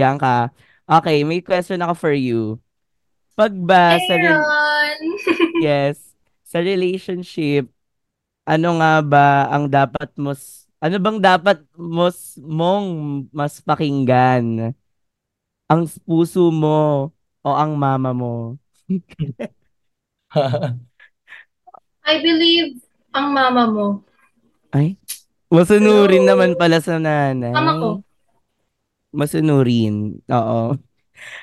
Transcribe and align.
Bianca. 0.00 0.48
Okay, 0.88 1.20
may 1.28 1.44
question 1.44 1.84
ako 1.84 1.94
for 1.94 2.14
you. 2.16 2.56
Pag 3.36 3.52
ba 3.52 4.00
sa 4.00 4.14
rel- 4.16 4.40
Aaron! 4.40 5.00
yes, 5.66 6.16
sa 6.40 6.64
relationship, 6.64 7.68
ano 8.48 8.80
nga 8.80 9.04
ba 9.04 9.26
ang 9.52 9.68
dapat 9.68 10.08
mo 10.16 10.32
ano 10.80 10.96
bang 10.96 11.20
dapat 11.20 11.60
mo 11.76 12.08
s- 12.08 12.40
mong 12.40 12.88
mas 13.28 13.60
pakinggan? 13.60 14.72
Ang 15.68 15.82
puso 16.08 16.48
mo 16.48 17.12
o 17.44 17.48
ang 17.52 17.76
mama 17.76 18.16
mo? 18.16 18.56
I 22.10 22.14
believe 22.24 22.80
ang 23.12 23.36
mama 23.36 23.68
mo. 23.68 23.86
Ay, 24.72 24.96
masunurin 25.52 26.24
Hello? 26.24 26.34
naman 26.34 26.56
pala 26.56 26.80
sa 26.80 26.96
Mama 26.96 27.72
ko. 27.76 27.88
Masunurin. 29.10 30.22
Oo. 30.30 30.78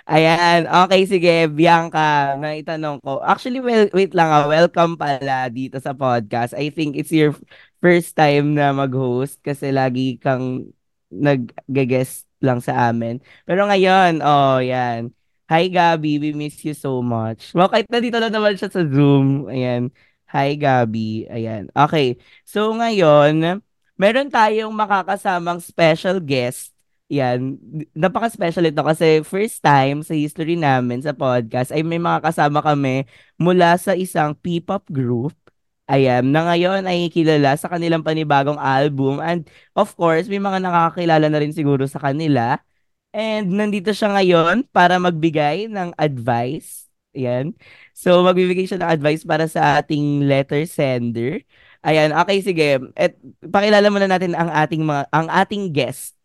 Ayan. 0.10 0.66
Okay, 0.88 1.02
sige. 1.06 1.34
Bianca, 1.52 2.34
may 2.40 2.64
tanong 2.66 3.04
ko. 3.04 3.20
Actually, 3.22 3.60
well, 3.62 3.86
wait 3.94 4.16
lang 4.18 4.30
ah. 4.32 4.48
Welcome 4.50 4.96
pala 4.98 5.52
dito 5.52 5.78
sa 5.84 5.94
podcast. 5.94 6.56
I 6.58 6.72
think 6.72 6.96
it's 6.98 7.14
your 7.14 7.36
first 7.84 8.16
time 8.18 8.56
na 8.58 8.72
mag-host 8.74 9.44
kasi 9.44 9.70
lagi 9.76 10.18
kang 10.18 10.72
nag-guest 11.12 12.26
lang 12.42 12.60
sa 12.64 12.90
amin. 12.90 13.20
Pero 13.44 13.68
ngayon, 13.68 14.24
oh, 14.24 14.60
yan. 14.64 15.12
Hi, 15.52 15.68
Gabi. 15.72 16.20
We 16.20 16.32
miss 16.36 16.60
you 16.68 16.76
so 16.76 17.00
much. 17.04 17.56
Well, 17.56 17.72
kahit 17.72 17.88
nandito 17.88 18.20
lang 18.20 18.36
naman 18.36 18.60
siya 18.60 18.68
sa 18.72 18.84
Zoom. 18.84 19.48
Ayan. 19.48 19.92
Hi, 20.32 20.56
Gabi. 20.60 21.28
Ayan. 21.32 21.72
Okay. 21.72 22.20
So, 22.44 22.76
ngayon, 22.76 23.64
meron 23.96 24.30
tayong 24.32 24.72
makakasamang 24.76 25.64
special 25.64 26.20
guest 26.20 26.77
yan, 27.08 27.56
napaka-special 27.96 28.68
ito 28.68 28.84
kasi 28.84 29.24
first 29.24 29.64
time 29.64 30.04
sa 30.04 30.12
history 30.12 30.60
namin 30.60 31.00
sa 31.00 31.16
podcast 31.16 31.72
ay 31.72 31.80
may 31.80 32.00
mga 32.04 32.20
kasama 32.20 32.60
kami 32.60 33.08
mula 33.40 33.80
sa 33.80 33.96
isang 33.96 34.36
P-pop 34.36 34.84
group. 34.92 35.32
Ayan, 35.88 36.36
na 36.36 36.44
ngayon 36.52 36.84
ay 36.84 37.08
kilala 37.08 37.56
sa 37.56 37.72
kanilang 37.72 38.04
panibagong 38.04 38.60
album 38.60 39.24
and 39.24 39.48
of 39.72 39.96
course, 39.96 40.28
may 40.28 40.40
mga 40.40 40.60
nakakakilala 40.60 41.32
na 41.32 41.40
rin 41.40 41.56
siguro 41.56 41.88
sa 41.88 42.04
kanila. 42.04 42.60
And 43.16 43.56
nandito 43.56 43.96
siya 43.96 44.12
ngayon 44.12 44.68
para 44.76 45.00
magbigay 45.00 45.72
ng 45.72 45.96
advice. 45.96 46.92
Ayan. 47.16 47.56
So, 47.96 48.20
magbibigay 48.28 48.68
siya 48.68 48.84
ng 48.84 48.92
advice 49.00 49.24
para 49.24 49.48
sa 49.48 49.80
ating 49.80 50.28
letter 50.28 50.68
sender. 50.68 51.48
Ayan, 51.88 52.12
okay, 52.20 52.44
sige. 52.44 52.84
Et, 53.00 53.16
pakilala 53.48 53.88
muna 53.88 54.12
natin 54.12 54.36
ang 54.36 54.52
ating 54.52 54.84
mga, 54.84 55.08
ang 55.16 55.28
ating 55.32 55.72
guest. 55.72 56.17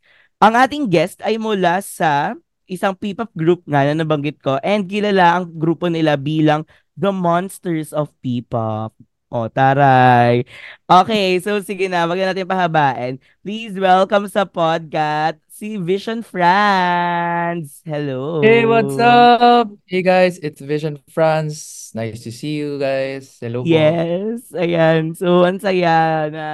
Ang 0.42 0.58
ating 0.58 0.90
guest 0.90 1.22
ay 1.22 1.38
mula 1.38 1.78
sa 1.78 2.34
isang 2.66 2.98
P-pop 2.98 3.30
group 3.30 3.62
nga 3.62 3.86
na 3.86 3.94
nabanggit 3.94 4.42
ko 4.42 4.58
and 4.66 4.90
kilala 4.90 5.38
ang 5.38 5.46
grupo 5.46 5.86
nila 5.86 6.18
bilang 6.18 6.66
The 6.98 7.14
Monsters 7.14 7.94
of 7.94 8.10
P-pop. 8.18 8.90
O, 9.30 9.46
taray. 9.46 10.42
Okay, 10.90 11.38
so 11.38 11.62
sige 11.62 11.86
na, 11.86 12.10
wag 12.10 12.18
na 12.18 12.34
natin 12.34 12.50
pahabain. 12.50 13.22
Please 13.46 13.78
welcome 13.78 14.26
sa 14.26 14.42
podcast 14.42 15.38
si 15.46 15.78
Vision 15.78 16.26
Franz. 16.26 17.78
Hello. 17.86 18.42
Hey, 18.42 18.66
what's 18.66 18.98
up? 18.98 19.70
Hey 19.86 20.02
guys, 20.02 20.42
it's 20.42 20.58
Vision 20.58 20.98
France. 21.06 21.94
Nice 21.94 22.18
to 22.26 22.34
see 22.34 22.58
you 22.58 22.82
guys. 22.82 23.38
Hello 23.38 23.62
po. 23.62 23.70
Yes, 23.70 24.50
ayan. 24.58 25.14
So, 25.14 25.46
ang 25.46 25.62
saya 25.62 26.26
na 26.34 26.46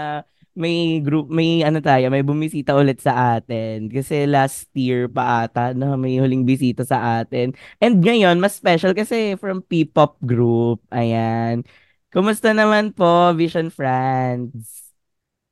may 0.59 0.99
group, 0.99 1.31
may 1.31 1.63
ano 1.63 1.79
tayo, 1.79 2.11
may 2.11 2.27
bumisita 2.27 2.75
ulit 2.75 2.99
sa 2.99 3.39
atin. 3.39 3.87
Kasi 3.87 4.27
last 4.27 4.67
year 4.75 5.07
pa 5.07 5.47
ata 5.47 5.71
na 5.71 5.95
may 5.95 6.19
huling 6.19 6.43
bisita 6.43 6.83
sa 6.83 7.23
atin. 7.23 7.55
And 7.79 8.03
ngayon, 8.03 8.43
mas 8.43 8.59
special 8.59 8.93
kasi 8.93 9.39
from 9.39 9.63
P-pop 9.63 10.19
group. 10.21 10.83
Ayan. 10.91 11.63
Kumusta 12.11 12.51
naman 12.51 12.91
po, 12.91 13.31
Vision 13.39 13.71
Friends? 13.71 14.91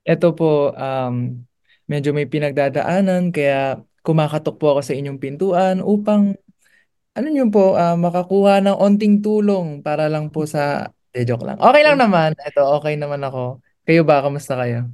Ito 0.02 0.34
po, 0.34 0.74
um, 0.74 1.46
medyo 1.86 2.10
may 2.10 2.26
pinagdadaanan 2.26 3.30
kaya 3.30 3.82
kumakatok 4.06 4.56
po 4.58 4.74
ako 4.74 4.80
sa 4.86 4.94
inyong 4.94 5.18
pintuan 5.18 5.82
upang, 5.82 6.38
ano 7.16 7.26
niyo 7.26 7.50
po, 7.50 7.74
ah, 7.74 7.98
makakuha 7.98 8.62
ng 8.62 8.76
onting 8.76 9.18
tulong 9.22 9.82
para 9.82 10.06
lang 10.06 10.30
po 10.30 10.46
sa... 10.46 10.92
De, 11.10 11.24
joke 11.24 11.42
lang. 11.48 11.56
Okay 11.58 11.82
lang 11.82 11.96
naman. 11.96 12.36
Ito, 12.36 12.76
okay 12.76 12.94
naman 12.94 13.24
ako. 13.24 13.64
Kayo 13.86 14.02
ba? 14.02 14.18
Kamusta 14.18 14.58
kayo? 14.58 14.90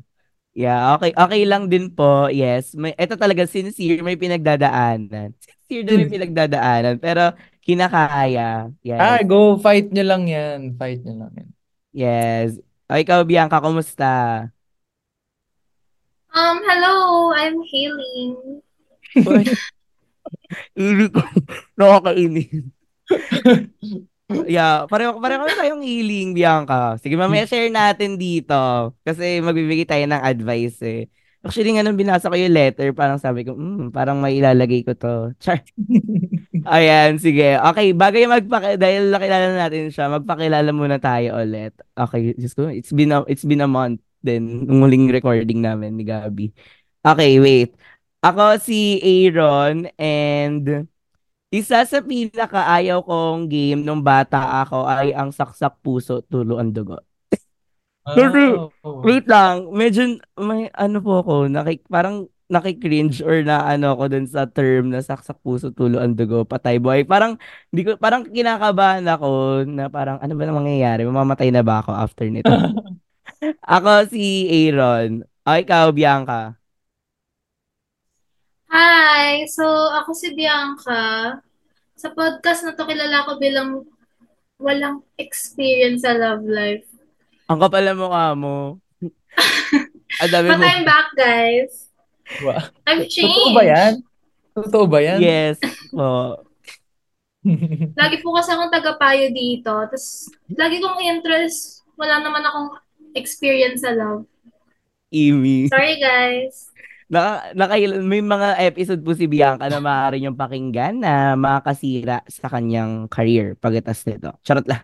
Yeah, 0.52 0.92
okay 1.00 1.16
okay 1.16 1.48
lang 1.48 1.72
din 1.72 1.88
po. 1.88 2.28
Yes, 2.28 2.76
may 2.76 2.92
ito 2.92 3.16
talaga 3.16 3.48
sincere, 3.48 4.04
may 4.04 4.20
pinagdadaanan. 4.20 5.32
Sincere 5.64 5.82
din 5.88 5.96
may 6.04 6.10
pinagdadaanan, 6.12 7.00
pero 7.00 7.32
kinakaya. 7.64 8.68
Ah, 9.00 9.16
Yes. 9.16 9.24
go 9.24 9.56
fight 9.56 9.88
nyo 9.88 10.04
lang 10.04 10.28
yan. 10.28 10.76
Fight 10.76 11.00
nyo 11.08 11.24
lang 11.24 11.32
yan. 11.40 11.48
Yes. 11.96 12.60
O 12.84 13.00
ikaw, 13.00 13.24
Bianca, 13.24 13.64
kumusta? 13.64 14.44
Um, 16.36 16.60
hello! 16.68 17.32
I'm 17.32 17.56
healing. 17.64 18.60
Ili 20.76 21.08
ko. 21.08 21.20
Nakakainis. 21.80 22.68
Yeah, 24.48 24.88
pareho 24.88 25.16
pareho 25.20 25.42
kami 25.44 25.54
tayong 25.54 25.82
healing, 25.84 26.32
Bianca. 26.32 26.96
Sige, 27.00 27.14
mamaya 27.16 27.44
share 27.48 27.68
natin 27.68 28.16
dito. 28.16 28.92
Kasi 29.04 29.40
magbibigay 29.44 29.86
tayo 29.86 30.04
ng 30.08 30.22
advice 30.22 30.78
eh. 30.84 31.02
Actually, 31.42 31.74
nga 31.74 31.82
nung 31.82 31.98
binasa 31.98 32.30
ko 32.30 32.38
yung 32.38 32.54
letter, 32.54 32.94
parang 32.94 33.18
sabi 33.18 33.42
ko, 33.42 33.58
hmm, 33.58 33.90
parang 33.90 34.22
may 34.22 34.38
ilalagay 34.38 34.86
ko 34.86 34.94
to. 34.94 35.14
Char. 35.42 35.58
Ayan, 36.70 37.18
sige. 37.18 37.58
Okay, 37.58 37.90
bagay 37.90 38.30
magpaki 38.30 38.78
dahil 38.78 39.10
nakilala 39.10 39.50
natin 39.58 39.90
siya, 39.90 40.06
magpakilala 40.06 40.70
muna 40.70 41.02
tayo 41.02 41.42
ulit. 41.42 41.74
Okay, 41.98 42.38
just 42.38 42.54
ko, 42.54 42.70
it's 42.70 42.94
been 42.94 43.10
a, 43.10 43.26
it's 43.26 43.42
been 43.42 43.58
a 43.58 43.66
month 43.66 43.98
din 44.22 44.70
nung 44.70 44.86
huling 44.86 45.10
recording 45.10 45.58
namin 45.66 45.98
ni 45.98 46.06
Gabi. 46.06 46.54
Okay, 47.02 47.42
wait. 47.42 47.74
Ako 48.22 48.62
si 48.62 49.02
Aaron 49.02 49.90
and 49.98 50.86
isa 51.52 51.84
sa 51.84 51.98
pinakaayaw 52.00 53.04
kong 53.04 53.46
game 53.52 53.84
nung 53.84 54.00
bata 54.00 54.64
ako 54.64 54.88
ay 54.88 55.12
ang 55.12 55.30
Saksak 55.30 55.78
Puso, 55.84 56.24
Tulo 56.24 56.56
ang 56.56 56.72
Dugo. 56.72 56.98
Pero, 58.02 58.74
Oh. 58.82 58.98
wait 59.06 59.30
lang, 59.30 59.70
medyo 59.70 60.18
may 60.34 60.66
ano 60.74 60.98
po 60.98 61.22
ako, 61.22 61.46
nakik, 61.46 61.86
parang 61.86 62.26
nakikringe 62.50 63.22
or 63.24 63.40
na 63.46 63.62
ano 63.64 63.94
ko 63.94 64.10
dun 64.10 64.26
sa 64.28 64.44
term 64.44 64.92
na 64.92 65.00
saksak 65.00 65.40
puso, 65.40 65.72
tulo 65.72 65.96
ang 65.96 66.12
dugo, 66.12 66.44
patay 66.44 66.76
boy. 66.76 67.00
Parang, 67.08 67.40
di 67.72 67.80
ko, 67.80 67.96
parang 67.96 68.28
kinakabahan 68.28 69.06
ako 69.08 69.28
na 69.64 69.88
parang 69.88 70.20
ano 70.20 70.32
ba 70.36 70.44
na 70.44 70.52
mangyayari? 70.52 71.08
Mamamatay 71.08 71.48
na 71.48 71.64
ba 71.64 71.80
ako 71.80 71.96
after 71.96 72.28
nito? 72.28 72.52
Ako 73.66 74.06
si 74.06 74.46
Aaron. 74.46 75.26
O 75.42 75.50
ikaw, 75.50 75.90
Bianca. 75.90 76.54
Hi! 78.72 79.44
So, 79.52 79.68
ako 79.68 80.16
si 80.16 80.32
Bianca. 80.32 81.36
Sa 81.92 82.08
podcast 82.16 82.64
na 82.64 82.72
to, 82.72 82.88
kilala 82.88 83.28
ko 83.28 83.36
bilang 83.36 83.84
walang 84.56 85.04
experience 85.20 86.08
sa 86.08 86.16
love 86.16 86.40
life. 86.48 86.88
Ang 87.52 87.60
kapal 87.60 87.84
ng 87.84 88.00
mukha 88.00 88.32
mo. 88.32 88.80
Ang 90.24 90.30
dami 90.32 90.46
But 90.48 90.56
mo. 90.56 90.64
I'm 90.64 90.88
back, 90.88 91.12
guys. 91.12 91.92
Wow. 92.40 92.64
I've 92.88 93.12
Totoo 93.12 93.52
ba 93.52 93.62
yan? 93.68 93.92
changed. 94.00 94.56
Totoo 94.56 94.84
ba 94.88 94.98
yan? 95.04 95.18
Yes. 95.20 95.60
Oh. 95.92 96.40
Lagi 98.00 98.24
po 98.24 98.32
kasi 98.32 98.56
akong 98.56 98.72
tagapayo 98.72 99.28
dito. 99.36 99.68
Tapos, 99.68 100.32
lagi 100.48 100.80
kong 100.80 100.96
interest. 101.04 101.84
Wala 102.00 102.24
naman 102.24 102.40
akong 102.40 102.80
experience 103.12 103.84
sa 103.84 103.92
love. 103.92 104.24
Amy. 105.12 105.68
Sorry, 105.68 106.00
guys. 106.00 106.71
Naka, 107.12 107.52
naka, 107.52 107.76
may 108.00 108.24
mga 108.24 108.56
episode 108.72 109.04
po 109.04 109.12
si 109.12 109.28
Bianca 109.28 109.68
na 109.68 109.84
maaari 109.84 110.16
niyong 110.16 110.32
pakinggan 110.32 110.96
na 111.04 111.36
makakasira 111.36 112.24
sa 112.24 112.48
kanyang 112.48 113.04
career 113.12 113.52
pagkatas 113.60 114.08
nito. 114.08 114.32
Charot 114.40 114.64
lang. 114.64 114.80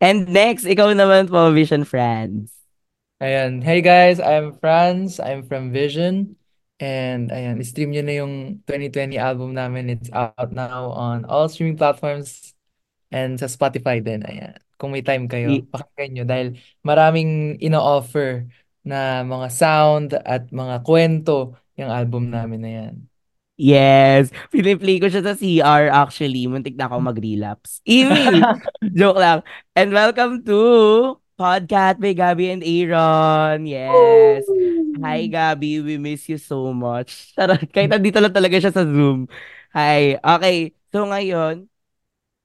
And 0.00 0.24
next, 0.24 0.64
ikaw 0.64 0.96
naman 0.96 1.28
po, 1.28 1.52
Vision 1.52 1.84
Friends. 1.84 2.48
Ayan. 3.20 3.60
Hey 3.60 3.84
guys, 3.84 4.16
I'm 4.24 4.56
Franz. 4.56 5.20
I'm 5.20 5.44
from 5.44 5.68
Vision. 5.68 6.40
And 6.80 7.28
ayan, 7.28 7.60
stream 7.60 7.92
nyo 7.92 8.08
na 8.08 8.14
yung 8.24 8.64
2020 8.64 9.20
album 9.20 9.52
namin. 9.52 9.92
It's 9.92 10.08
out 10.16 10.56
now 10.56 10.96
on 10.96 11.28
all 11.28 11.52
streaming 11.52 11.76
platforms 11.76 12.56
and 13.12 13.36
sa 13.36 13.52
Spotify 13.52 14.00
din. 14.00 14.24
Ayan. 14.24 14.56
Kung 14.80 14.96
may 14.96 15.04
time 15.04 15.28
kayo, 15.28 15.60
pakinggan 15.68 16.08
nyo 16.16 16.24
dahil 16.24 16.48
maraming 16.80 17.60
ino-offer 17.60 18.48
na 18.80 19.20
mga 19.28 19.48
sound 19.52 20.16
at 20.16 20.48
mga 20.48 20.80
kwento 20.80 21.52
yung 21.76 21.92
album 21.92 22.32
namin 22.32 22.60
na 22.64 22.70
yan. 22.72 22.94
Yes. 23.56 24.28
Piniplay 24.52 25.00
ko 25.00 25.08
siya 25.08 25.24
sa 25.24 25.36
CR 25.36 25.88
actually. 25.92 26.44
Muntik 26.48 26.76
na 26.76 26.88
ako 26.88 27.00
mag-relapse. 27.00 27.80
Amy! 27.88 28.40
Joke 28.98 29.20
lang. 29.20 29.40
And 29.72 29.92
welcome 29.92 30.44
to 30.44 30.60
Podcast 31.36 32.00
by 32.00 32.16
Gabby 32.16 32.48
and 32.52 32.64
Aaron. 32.64 33.68
Yes. 33.68 34.44
Hi, 35.04 35.28
Gabby. 35.28 35.84
We 35.84 36.00
miss 36.00 36.28
you 36.32 36.40
so 36.40 36.72
much. 36.72 37.36
Charot. 37.36 37.68
Kahit 37.68 37.92
nandito 37.92 38.20
lang 38.20 38.32
talaga 38.32 38.56
siya 38.56 38.72
sa 38.72 38.84
Zoom. 38.84 39.28
Hi. 39.76 40.16
Okay. 40.16 40.72
So 40.92 41.04
ngayon, 41.04 41.68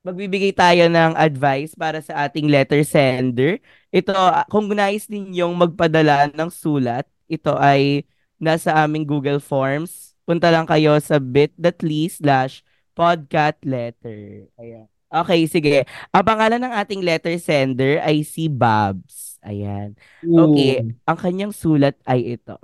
magbibigay 0.04 0.52
tayo 0.52 0.92
ng 0.92 1.16
advice 1.16 1.72
para 1.76 2.04
sa 2.04 2.28
ating 2.28 2.52
letter 2.52 2.84
sender. 2.84 3.64
Ito, 3.96 4.12
kung 4.52 4.68
nais 4.72 5.08
ninyong 5.08 5.56
magpadala 5.56 6.32
ng 6.36 6.52
sulat, 6.52 7.08
ito 7.32 7.56
ay 7.56 8.04
nasa 8.42 8.74
aming 8.82 9.06
Google 9.06 9.38
Forms. 9.38 10.18
Punta 10.26 10.50
lang 10.50 10.66
kayo 10.66 10.98
sa 10.98 11.22
bit.ly 11.22 12.10
slash 12.10 12.66
podcatletter. 12.98 14.50
Ayan. 14.58 14.90
Okay, 15.12 15.46
sige. 15.46 15.86
Ang 16.10 16.24
pangalan 16.26 16.60
ng 16.64 16.74
ating 16.74 17.06
letter 17.06 17.38
sender 17.38 18.02
ay 18.02 18.26
si 18.26 18.50
Babs. 18.50 19.38
Ayan. 19.46 19.94
Okay, 20.24 20.96
ang 21.06 21.18
kanyang 21.20 21.54
sulat 21.54 22.00
ay 22.08 22.40
ito. 22.40 22.58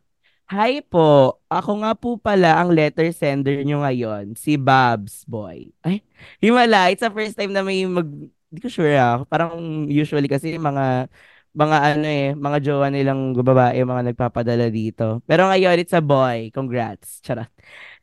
Hi 0.47 0.79
po, 0.79 1.43
ako 1.51 1.83
nga 1.83 1.91
po 1.91 2.15
pala 2.15 2.55
ang 2.55 2.71
letter 2.71 3.11
sender 3.11 3.67
nyo 3.67 3.83
ngayon, 3.83 4.31
si 4.39 4.55
Babs 4.55 5.27
Boy. 5.27 5.75
Ay, 5.83 5.99
himala, 6.39 6.87
it's 6.87 7.03
the 7.03 7.11
first 7.11 7.35
time 7.35 7.51
na 7.51 7.59
may 7.59 7.83
mag... 7.83 8.07
Hindi 8.47 8.63
ko 8.63 8.71
sure 8.71 8.95
ah. 8.95 9.27
Parang 9.27 9.83
usually 9.91 10.31
kasi 10.31 10.55
mga 10.55 11.11
mga 11.57 11.77
ano 11.97 12.05
eh, 12.05 12.37
mga 12.37 12.57
jowa 12.61 12.87
nilang 12.93 13.33
babae, 13.33 13.81
mga 13.81 14.13
nagpapadala 14.13 14.69
dito. 14.69 15.25
Pero 15.25 15.49
ngayon, 15.49 15.81
it's 15.81 15.97
a 15.97 16.01
boy. 16.05 16.53
Congrats. 16.53 17.17
Charot. 17.25 17.49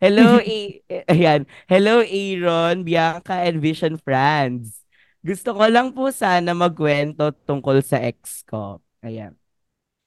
Hello, 0.02 0.42
A 0.42 0.58
ayan. 1.06 1.46
Hello, 1.70 2.02
Aaron, 2.02 2.82
Bianca, 2.82 3.46
and 3.46 3.62
Vision 3.62 3.94
Friends. 4.02 4.82
Gusto 5.22 5.54
ko 5.54 5.64
lang 5.70 5.94
po 5.94 6.10
sana 6.10 6.52
magkwento 6.52 7.30
tungkol 7.46 7.80
sa 7.80 8.02
ex 8.02 8.42
ko. 8.44 8.82
Ayan. 9.06 9.38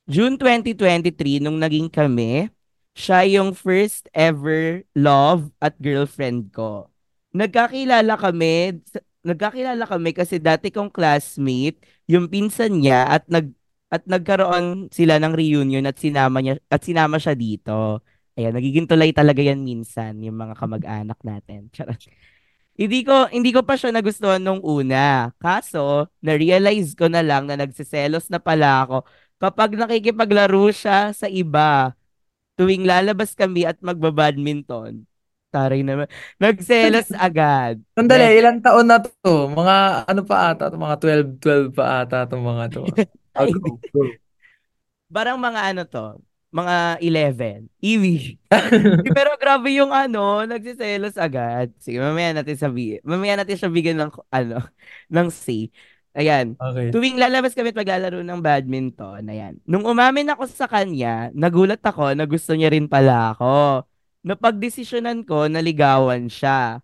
June 0.08 0.36
2023, 0.40 1.40
nung 1.44 1.60
naging 1.60 1.92
kami, 1.92 2.48
siya 2.96 3.28
yung 3.28 3.52
first 3.56 4.08
ever 4.16 4.84
love 4.96 5.52
at 5.64 5.76
girlfriend 5.80 6.52
ko. 6.56 6.88
Nagkakilala 7.36 8.16
kami, 8.16 8.82
nagkakilala 9.28 9.84
kami 9.84 10.16
kasi 10.16 10.40
dati 10.40 10.72
kong 10.72 10.90
classmate, 10.90 11.84
yung 12.08 12.32
pinsan 12.32 12.80
niya 12.80 13.06
at 13.12 13.28
nag 13.28 13.52
at 13.88 14.04
nagkaroon 14.04 14.92
sila 14.92 15.16
ng 15.20 15.32
reunion 15.32 15.84
at 15.88 15.96
sinama 16.00 16.44
niya 16.44 16.60
at 16.68 16.82
sinama 16.84 17.20
siya 17.20 17.36
dito. 17.36 18.04
Ayan, 18.38 18.54
nagiging 18.56 18.88
tulay 18.88 19.12
talaga 19.16 19.42
yan 19.42 19.64
minsan 19.64 20.20
yung 20.24 20.38
mga 20.38 20.54
kamag-anak 20.60 21.20
natin. 21.24 21.68
Charot. 21.76 22.00
Hindi 22.78 23.02
ko 23.02 23.26
hindi 23.34 23.50
ko 23.50 23.66
pa 23.66 23.74
siya 23.74 23.90
nagustuhan 23.90 24.44
nung 24.44 24.62
una. 24.62 25.34
Kaso, 25.42 26.06
na-realize 26.22 26.94
ko 26.94 27.10
na 27.10 27.26
lang 27.26 27.50
na 27.50 27.58
nagseselos 27.58 28.30
na 28.30 28.38
pala 28.38 28.86
ako 28.86 28.98
kapag 29.42 29.78
nakikipaglaro 29.78 30.70
siya 30.74 31.14
sa 31.14 31.26
iba, 31.30 31.94
tuwing 32.58 32.86
lalabas 32.86 33.34
kami 33.38 33.66
at 33.66 33.78
magbabadminton, 33.82 35.06
taray 35.50 35.82
naman, 35.82 36.08
nagselos 36.38 37.10
agad. 37.16 37.80
Sandali, 37.96 38.38
ilang 38.38 38.60
taon 38.60 38.88
na 38.88 39.00
to? 39.00 39.48
Mga 39.52 39.76
ano 40.06 40.22
pa 40.28 40.54
ata? 40.54 40.70
to? 40.70 40.78
Mga 40.78 40.96
12, 41.40 41.72
12 41.72 41.78
pa 41.78 42.04
ata 42.04 42.28
itong 42.28 42.44
mga 42.44 42.66
to. 42.76 42.84
Parang 45.16 45.40
mga 45.40 45.62
ano 45.72 45.82
to, 45.88 46.20
mga 46.52 47.00
11. 47.00 47.72
Iwi. 47.80 48.36
Pero 49.18 49.40
grabe 49.40 49.72
yung 49.72 49.96
ano, 49.96 50.44
nagsiselos 50.44 51.16
agad. 51.16 51.72
Sige, 51.80 52.04
mamaya 52.04 52.36
natin 52.36 52.60
sabihin. 52.60 53.00
Mamaya 53.08 53.40
natin 53.40 53.56
siya 53.56 53.72
bigyan 53.72 54.04
ng 54.04 54.12
ano, 54.32 54.60
ng 55.16 55.28
say. 55.32 55.72
Ayan. 56.18 56.58
Okay. 56.58 56.90
Tuwing 56.92 57.22
lalabas 57.22 57.54
kami 57.54 57.72
at 57.72 57.78
maglalaro 57.78 58.26
ng 58.26 58.42
badminton, 58.42 59.22
ayan. 59.30 59.62
Nung 59.70 59.86
umamin 59.86 60.34
ako 60.34 60.50
sa 60.50 60.66
kanya, 60.66 61.30
nagulat 61.32 61.80
ako 61.80 62.18
na 62.18 62.26
gusto 62.26 62.58
niya 62.58 62.74
rin 62.74 62.90
pala 62.90 63.38
ako. 63.38 63.86
Napagdesisyonan 64.28 65.24
ko 65.24 65.48
na 65.48 65.64
ligawan 65.64 66.28
siya. 66.28 66.84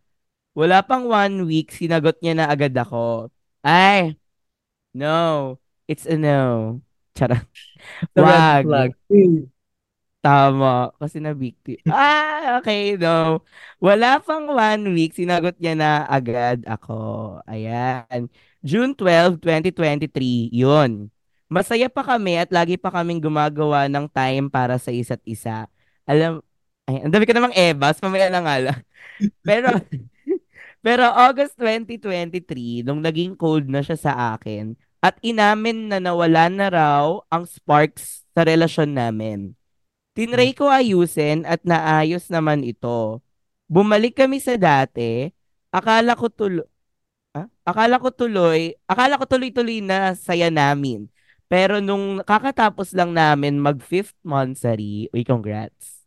Wala 0.55 0.79
pang 0.85 1.09
one 1.11 1.43
week, 1.43 1.75
sinagot 1.75 2.15
niya 2.23 2.33
na 2.39 2.45
agad 2.47 2.71
ako. 2.77 3.27
Ay, 3.65 4.15
no. 4.95 5.57
It's 5.89 6.07
a 6.07 6.15
no. 6.15 6.79
Red 7.19 7.43
Wag. 8.15 8.63
flag. 8.63 8.91
Tama. 10.23 10.95
Kasi 10.95 11.19
na 11.19 11.35
victim. 11.35 11.83
Ah, 11.91 12.63
okay, 12.63 12.95
no. 12.95 13.43
Wala 13.83 14.23
pang 14.23 14.47
one 14.47 14.95
week, 14.95 15.11
sinagot 15.11 15.59
niya 15.59 15.75
na 15.75 15.91
agad 16.07 16.63
ako. 16.63 17.43
Ayan. 17.43 18.31
June 18.63 18.95
12, 18.95 19.35
2023, 19.43 20.47
yun. 20.55 21.11
Masaya 21.51 21.91
pa 21.91 22.07
kami 22.07 22.39
at 22.39 22.49
lagi 22.55 22.79
pa 22.79 22.87
kaming 22.87 23.19
gumagawa 23.19 23.91
ng 23.91 24.07
time 24.07 24.47
para 24.47 24.79
sa 24.79 24.95
isa't 24.95 25.19
isa. 25.27 25.67
Alam, 26.07 26.39
ay, 26.89 27.03
ang 27.03 27.11
dami 27.11 27.23
ko 27.23 27.33
namang 27.35 27.55
ebas, 27.55 27.99
mamaya 28.03 28.27
na 28.27 28.41
nga 28.43 28.55
lang. 28.59 28.79
Pero, 29.39 29.71
pero 30.85 31.03
August 31.15 31.55
2023, 31.55 32.83
nung 32.83 32.99
naging 32.99 33.39
cold 33.39 33.71
na 33.71 33.79
siya 33.79 33.95
sa 33.95 34.13
akin, 34.35 34.75
at 35.03 35.19
inamin 35.19 35.91
na 35.91 35.99
nawala 35.99 36.47
na 36.47 36.67
raw 36.71 37.19
ang 37.27 37.43
sparks 37.43 38.23
sa 38.31 38.47
relasyon 38.47 38.95
namin. 38.95 39.51
Tinry 40.15 40.55
ko 40.55 40.71
ayusin 40.71 41.43
at 41.43 41.59
naayos 41.65 42.31
naman 42.31 42.63
ito. 42.63 43.19
Bumalik 43.67 44.15
kami 44.19 44.39
sa 44.39 44.55
dati, 44.55 45.27
akala 45.73 46.13
ko 46.15 46.29
tuloy, 46.29 46.67
ah? 47.33 47.47
Akala 47.65 47.97
ko 47.97 48.13
tuloy, 48.13 48.77
akala 48.85 49.17
ko 49.17 49.25
tuloy-tuloy 49.25 49.81
na 49.81 50.13
saya 50.15 50.51
namin. 50.53 51.09
Pero 51.49 51.81
nung 51.83 52.21
kakatapos 52.23 52.93
lang 52.95 53.11
namin 53.15 53.57
mag 53.59 53.79
fifth 53.81 54.15
monthsary, 54.23 55.09
uy, 55.11 55.25
congrats. 55.25 56.02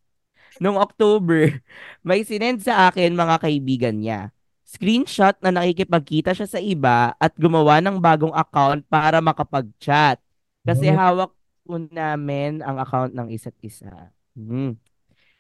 Nung 0.59 0.81
October, 0.81 1.61
may 2.07 2.25
sinend 2.25 2.65
sa 2.65 2.89
akin 2.89 3.13
mga 3.13 3.37
kaibigan 3.43 3.97
niya. 4.01 4.33
Screenshot 4.67 5.39
na 5.41 5.55
nakikipagkita 5.55 6.35
siya 6.35 6.49
sa 6.51 6.59
iba 6.59 7.15
at 7.17 7.33
gumawa 7.39 7.79
ng 7.79 8.03
bagong 8.03 8.35
account 8.35 8.83
para 8.91 9.23
makapag-chat. 9.23 10.19
Kasi 10.67 10.91
Oh. 10.91 10.97
hawak 10.99 11.31
po 11.63 11.79
namin 11.79 12.61
ang 12.67 12.83
account 12.83 13.15
ng 13.15 13.31
isa't 13.31 13.55
isa. 13.63 14.11
Hmm. 14.35 14.75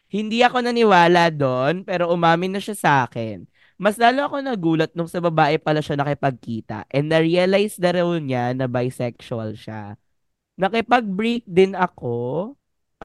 Hindi 0.06 0.38
ako 0.46 0.62
naniwala 0.62 1.34
doon, 1.34 1.82
pero 1.82 2.06
umamin 2.14 2.54
na 2.54 2.60
siya 2.62 2.76
sa 2.78 2.92
akin. 3.04 3.42
Mas 3.76 3.98
lalo 3.98 4.24
ako 4.24 4.40
nagulat 4.40 4.94
nung 4.94 5.10
sa 5.10 5.18
babae 5.20 5.58
pala 5.58 5.82
siya 5.82 5.98
nakipagkita 5.98 6.86
and 6.88 7.10
na-realize 7.10 7.76
na 7.76 7.90
raw 7.92 8.08
niya 8.16 8.54
na 8.54 8.70
bisexual 8.70 9.52
siya. 9.58 9.98
Nakipag-break 10.56 11.44
din 11.44 11.76
ako. 11.76 12.54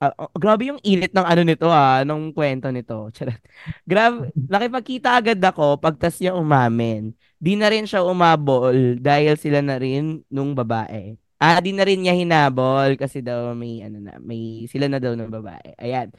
Ah, 0.02 0.18
grabe 0.34 0.66
yung 0.74 0.82
init 0.82 1.14
ng 1.14 1.22
ano 1.22 1.42
nito 1.46 1.70
ah, 1.70 2.02
nung 2.02 2.34
kwento 2.34 2.74
nito. 2.74 3.06
Charot. 3.16 3.38
Grabe, 3.86 4.34
nakipagkita 4.34 5.14
agad 5.14 5.38
ako 5.38 5.78
pagtas 5.78 6.18
niya 6.18 6.34
umamin. 6.34 7.14
Di 7.38 7.54
na 7.54 7.70
rin 7.70 7.86
siya 7.86 8.02
umabol 8.02 8.98
dahil 8.98 9.38
sila 9.38 9.62
na 9.62 9.78
rin 9.78 10.26
nung 10.26 10.58
babae. 10.58 11.14
Ah, 11.38 11.62
di 11.62 11.70
na 11.70 11.86
rin 11.86 12.02
niya 12.02 12.18
hinabol 12.18 12.98
kasi 12.98 13.22
daw 13.22 13.54
may 13.54 13.86
ano 13.86 14.02
na, 14.02 14.18
may 14.18 14.66
sila 14.66 14.90
na 14.90 14.98
daw 14.98 15.14
ng 15.14 15.30
babae. 15.30 15.78
Ayan. 15.78 16.10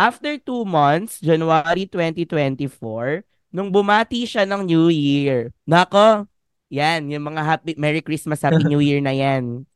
After 0.00 0.40
two 0.40 0.64
months, 0.64 1.20
January 1.20 1.84
2024, 1.84 3.28
nung 3.52 3.68
bumati 3.68 4.24
siya 4.24 4.48
ng 4.48 4.64
New 4.64 4.88
Year. 4.88 5.52
Nako, 5.68 6.24
yan, 6.72 7.08
yung 7.12 7.28
mga 7.28 7.42
happy, 7.44 7.72
Merry 7.76 8.00
Christmas, 8.00 8.40
Happy 8.44 8.64
New 8.64 8.80
Year 8.80 9.00
na 9.04 9.12
yan. 9.12 9.68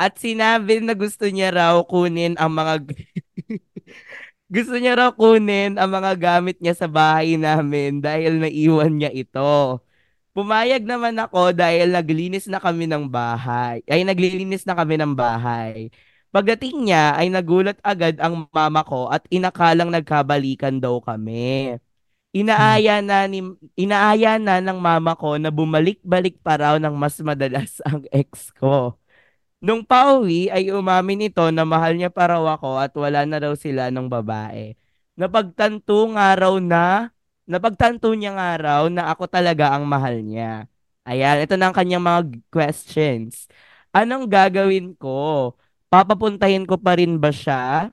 At 0.00 0.16
sinabi 0.16 0.80
na 0.80 0.96
gusto 0.96 1.28
niya 1.28 1.52
raw 1.52 1.76
kunin 1.84 2.32
ang 2.40 2.52
mga 2.56 2.74
gusto 4.54 4.74
niya 4.80 4.96
raw 4.96 5.10
kunin 5.12 5.76
ang 5.76 5.90
mga 5.92 6.12
gamit 6.16 6.56
niya 6.58 6.72
sa 6.72 6.88
bahay 6.88 7.36
namin 7.36 8.00
dahil 8.00 8.40
naiwan 8.40 8.96
niya 8.96 9.12
ito. 9.12 9.84
Pumayag 10.32 10.86
naman 10.86 11.18
ako 11.20 11.52
dahil 11.52 11.92
naglinis 11.92 12.46
na 12.48 12.62
kami 12.62 12.86
ng 12.88 13.10
bahay. 13.10 13.82
Ay, 13.90 14.06
naglilinis 14.06 14.62
na 14.64 14.78
kami 14.78 14.94
ng 14.96 15.12
bahay. 15.12 15.90
Pagdating 16.30 16.86
niya 16.86 17.18
ay 17.18 17.26
nagulat 17.28 17.76
agad 17.82 18.14
ang 18.22 18.46
mama 18.54 18.86
ko 18.86 19.10
at 19.10 19.26
inakalang 19.34 19.90
nagkabalikan 19.90 20.78
daw 20.78 21.02
kami. 21.02 21.74
Inaaya 22.30 23.02
na 23.02 23.26
ni 23.26 23.42
inaaya 23.74 24.38
na 24.38 24.62
ng 24.62 24.78
mama 24.78 25.18
ko 25.18 25.34
na 25.42 25.50
bumalik-balik 25.50 26.38
pa 26.46 26.54
raw 26.62 26.74
ng 26.78 26.94
mas 26.94 27.18
madalas 27.18 27.82
ang 27.82 28.06
ex 28.14 28.54
ko. 28.54 28.99
Nung 29.60 29.84
pauwi 29.84 30.48
ay 30.48 30.72
umamin 30.72 31.28
ito 31.28 31.44
na 31.52 31.68
mahal 31.68 31.92
niya 31.92 32.08
pa 32.08 32.32
raw 32.32 32.40
ako 32.56 32.80
at 32.80 32.92
wala 32.96 33.28
na 33.28 33.36
raw 33.44 33.52
sila 33.52 33.92
ng 33.92 34.08
babae. 34.08 34.72
Napagtanto 35.20 36.08
nga 36.16 36.32
raw 36.32 36.56
na, 36.56 37.12
napagtanto 37.44 38.08
niya 38.16 38.32
nga 38.40 38.50
raw 38.56 38.82
na 38.88 39.12
ako 39.12 39.28
talaga 39.28 39.76
ang 39.76 39.84
mahal 39.84 40.24
niya. 40.24 40.64
Ayan, 41.04 41.44
ito 41.44 41.60
na 41.60 41.68
ang 41.68 41.76
kanyang 41.76 42.00
mga 42.04 42.20
questions. 42.48 43.52
Anong 43.92 44.24
gagawin 44.32 44.96
ko? 44.96 45.52
Papapuntahin 45.92 46.64
ko 46.64 46.80
pa 46.80 46.96
rin 46.96 47.20
ba 47.20 47.28
siya 47.28 47.92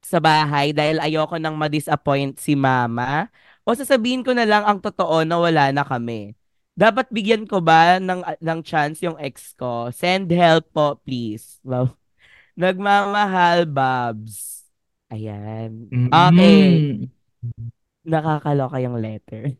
sa 0.00 0.18
bahay 0.22 0.72
dahil 0.76 0.96
ayoko 1.02 1.36
nang 1.38 1.56
ma-disappoint 1.60 2.36
si 2.40 2.52
mama? 2.58 3.28
O 3.66 3.74
sasabihin 3.76 4.22
ko 4.26 4.32
na 4.36 4.44
lang 4.48 4.64
ang 4.66 4.78
totoo 4.80 5.22
na 5.26 5.36
wala 5.40 5.70
na 5.74 5.84
kami? 5.84 6.34
Dapat 6.80 7.12
bigyan 7.12 7.44
ko 7.44 7.60
ba 7.60 8.00
ng, 8.00 8.24
ng 8.40 8.60
chance 8.64 9.04
yung 9.04 9.20
ex 9.20 9.52
ko? 9.52 9.92
Send 9.92 10.32
help 10.32 10.72
po, 10.72 10.96
please. 11.04 11.60
Wow. 11.60 11.92
Nagmamahal, 12.56 13.68
Babs. 13.68 14.64
Ayan. 15.12 15.92
Okay. 16.08 16.96
Mm. 17.44 17.68
nakakaloka 18.00 18.80
yung 18.80 18.96
letter. 18.96 19.52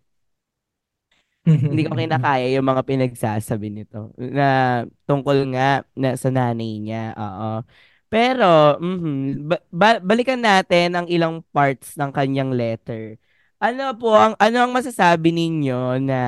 Hindi 1.45 1.89
ko 1.89 1.93
kinakaya 1.97 2.47
yung 2.53 2.69
mga 2.69 2.83
pinagsasabi 2.85 3.69
nito 3.73 4.13
na 4.17 4.83
tungkol 5.09 5.49
nga 5.57 5.85
na 5.97 6.17
sa 6.17 6.29
nanay 6.29 6.81
niya. 6.81 7.17
Oo. 7.17 7.65
Pero, 8.11 8.77
mhm, 8.83 9.47
ba- 9.49 9.65
ba- 9.71 10.03
balikan 10.03 10.41
natin 10.43 10.99
ang 10.99 11.07
ilang 11.07 11.41
parts 11.55 11.95
ng 11.97 12.11
kanyang 12.13 12.53
letter. 12.53 13.17
Ano 13.61 13.93
po 13.93 14.17
ang 14.17 14.33
ano 14.41 14.57
ang 14.65 14.73
masasabi 14.73 15.37
ninyo 15.37 16.01
na 16.01 16.21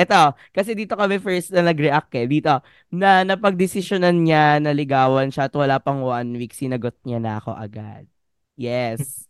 eto 0.00 0.32
kasi 0.48 0.72
dito 0.72 0.96
kami 0.96 1.20
first 1.20 1.52
na 1.52 1.60
nag-react 1.60 2.08
eh 2.16 2.24
dito 2.24 2.56
na 2.88 3.20
napagdesisyonan 3.20 4.16
niya 4.24 4.64
na 4.64 4.72
ligawan 4.72 5.28
siya 5.28 5.52
at 5.52 5.52
wala 5.52 5.76
pang 5.76 6.00
one 6.00 6.40
week 6.40 6.56
sinagot 6.56 6.96
niya 7.04 7.20
na 7.20 7.36
ako 7.36 7.52
agad. 7.52 8.08
Yes. 8.56 9.28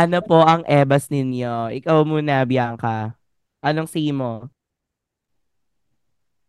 Ano 0.00 0.24
po 0.24 0.40
ang 0.40 0.64
ebas 0.64 1.12
ninyo? 1.12 1.76
Ikaw 1.76 2.08
muna, 2.08 2.40
Bianca. 2.48 3.12
Anong 3.60 3.90
say 3.90 4.08
mo? 4.08 4.48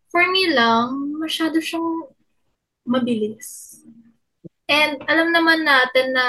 For 0.07 0.24
me 0.31 0.55
lang, 0.55 1.19
masyado 1.19 1.60
siyang 1.60 2.15
mabilis. 2.88 3.81
And 4.71 5.03
alam 5.03 5.36
naman 5.36 5.67
natin 5.67 6.15
na 6.15 6.27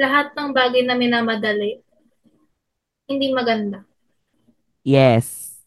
lahat 0.00 0.32
ng 0.32 0.56
bagay 0.56 0.86
na 0.86 0.96
minamadali, 0.96 1.84
hindi 3.10 3.34
maganda. 3.34 3.82
Yes. 4.86 5.58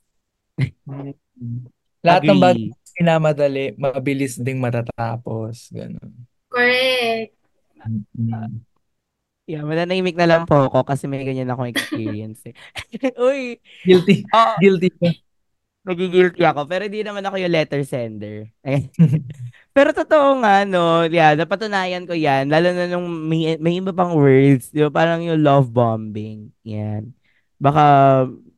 Lahat 2.08 2.24
ng 2.24 2.40
bagay 2.40 2.72
minamadali, 2.98 3.74
mabilis 3.76 4.38
ding 4.38 4.62
matatapos. 4.62 5.74
Ganun. 5.74 6.14
Correct. 6.50 7.34
Mm. 8.14 8.62
Yeah, 9.44 9.68
mananahimik 9.68 10.16
na 10.16 10.30
lang 10.30 10.48
po 10.48 10.72
ako 10.72 10.88
kasi 10.88 11.04
may 11.04 11.28
ganyan 11.28 11.52
akong 11.52 11.68
experience 11.68 12.48
eh. 12.48 12.56
Uy, 13.20 13.60
Guilty. 13.84 14.24
oh, 14.32 14.56
Guilty 14.56 14.88
ka. 14.88 15.12
nagigilty 15.84 16.48
ako. 16.48 16.64
Pero 16.64 16.88
di 16.88 17.04
naman 17.04 17.28
ako 17.28 17.44
yung 17.44 17.52
letter 17.52 17.84
sender. 17.84 18.48
Ayan. 18.64 18.88
Pero 19.76 19.92
totoo 19.92 20.40
nga, 20.40 20.64
no, 20.64 21.04
yeah, 21.12 21.36
napatunayan 21.36 22.08
ko 22.08 22.16
yan. 22.16 22.48
Lalo 22.48 22.72
na 22.72 22.88
nung 22.88 23.04
may, 23.28 23.60
may 23.60 23.84
iba 23.84 23.92
pang 23.92 24.16
words, 24.16 24.72
di 24.72 24.80
ba? 24.80 24.94
Parang 24.94 25.20
yung 25.20 25.44
love 25.44 25.68
bombing. 25.68 26.48
Yan. 26.64 27.12
Baka 27.64 27.84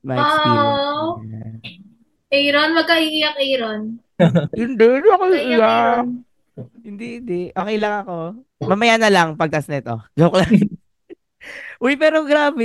ma-experience. 0.01 0.81
Oh. 0.81 1.21
mo 1.21 1.25
yan. 1.29 1.53
Aaron, 2.33 2.71
magkaiiyak 2.73 3.37
Aaron. 3.37 3.81
Hindi, 4.57 4.85
hindi 4.95 5.09
ako 5.11 5.23
iiyak. 5.29 5.59
Aaron. 5.61 6.07
Hindi, 6.81 7.07
hindi. 7.19 7.41
Okay 7.51 7.75
lang 7.75 8.07
ako. 8.07 8.17
Mamaya 8.63 8.95
na 8.95 9.11
lang 9.11 9.35
pagtas 9.35 9.67
nito. 9.67 9.99
Joke 10.17 10.39
lang. 10.39 10.55
Uy, 11.83 11.99
pero 11.99 12.23
grabe. 12.23 12.63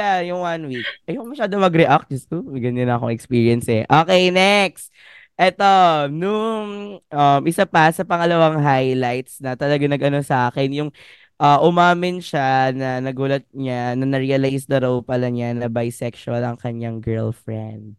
Yeah, 0.00 0.24
yung 0.32 0.40
one 0.40 0.72
week. 0.72 0.88
Ayoko 1.04 1.28
masyado 1.28 1.60
mag-react. 1.60 2.08
Diyos 2.08 2.24
ko, 2.24 2.40
ganyan 2.56 2.88
akong 2.88 3.12
experience 3.12 3.68
eh. 3.68 3.84
Okay, 3.84 4.32
next. 4.32 4.88
Eto, 5.36 6.08
nung 6.08 6.96
um, 6.96 7.42
isa 7.44 7.68
pa 7.68 7.92
sa 7.92 8.08
pangalawang 8.08 8.56
highlights 8.56 9.36
na 9.44 9.52
talaga 9.52 9.84
nag-ano 9.84 10.24
sa 10.24 10.48
akin, 10.48 10.72
yung 10.72 10.90
ah, 11.36 11.60
umamin 11.60 12.20
siya 12.20 12.72
na 12.72 13.00
nagulat 13.00 13.44
niya, 13.52 13.92
na 13.94 14.04
na-realize 14.08 14.64
na 14.68 14.80
raw 14.80 14.96
pala 15.00 15.28
niya 15.28 15.52
na 15.52 15.68
bisexual 15.68 16.40
ang 16.42 16.56
kanyang 16.56 17.00
girlfriend. 17.00 17.96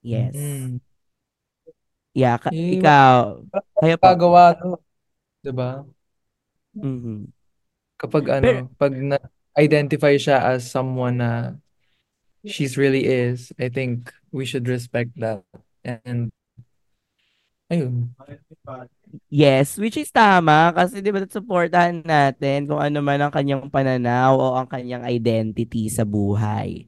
Yes. 0.00 0.32
Mm. 0.34 0.80
Yeah, 2.10 2.36
ka- 2.42 2.50
Eh, 2.50 2.78
ikaw. 2.82 3.44
Kayo 3.78 3.94
po. 3.98 4.02
Pagawa 4.02 4.54
to. 4.58 4.78
Diba? 5.40 5.86
Mhm. 6.74 7.30
Kapag 7.96 8.24
ano, 8.40 8.46
Pero- 8.46 8.68
pag 8.78 8.94
na-identify 8.96 10.14
siya 10.18 10.42
as 10.42 10.66
someone 10.66 11.20
na 11.22 11.54
she's 12.42 12.74
really 12.80 13.04
is, 13.04 13.52
I 13.60 13.68
think 13.68 14.10
we 14.32 14.48
should 14.48 14.64
respect 14.66 15.12
that. 15.20 15.44
And, 15.84 16.32
ayun. 17.68 18.16
Yes, 19.26 19.74
which 19.74 19.98
is 19.98 20.10
tama 20.14 20.70
kasi 20.70 21.02
'di 21.02 21.10
ba 21.10 21.22
supportahan 21.26 22.02
natin 22.06 22.70
kung 22.70 22.78
ano 22.78 23.02
man 23.02 23.18
ang 23.18 23.32
kanyang 23.34 23.66
pananaw 23.66 24.38
o 24.38 24.54
ang 24.54 24.70
kanyang 24.70 25.02
identity 25.02 25.90
sa 25.90 26.06
buhay. 26.06 26.86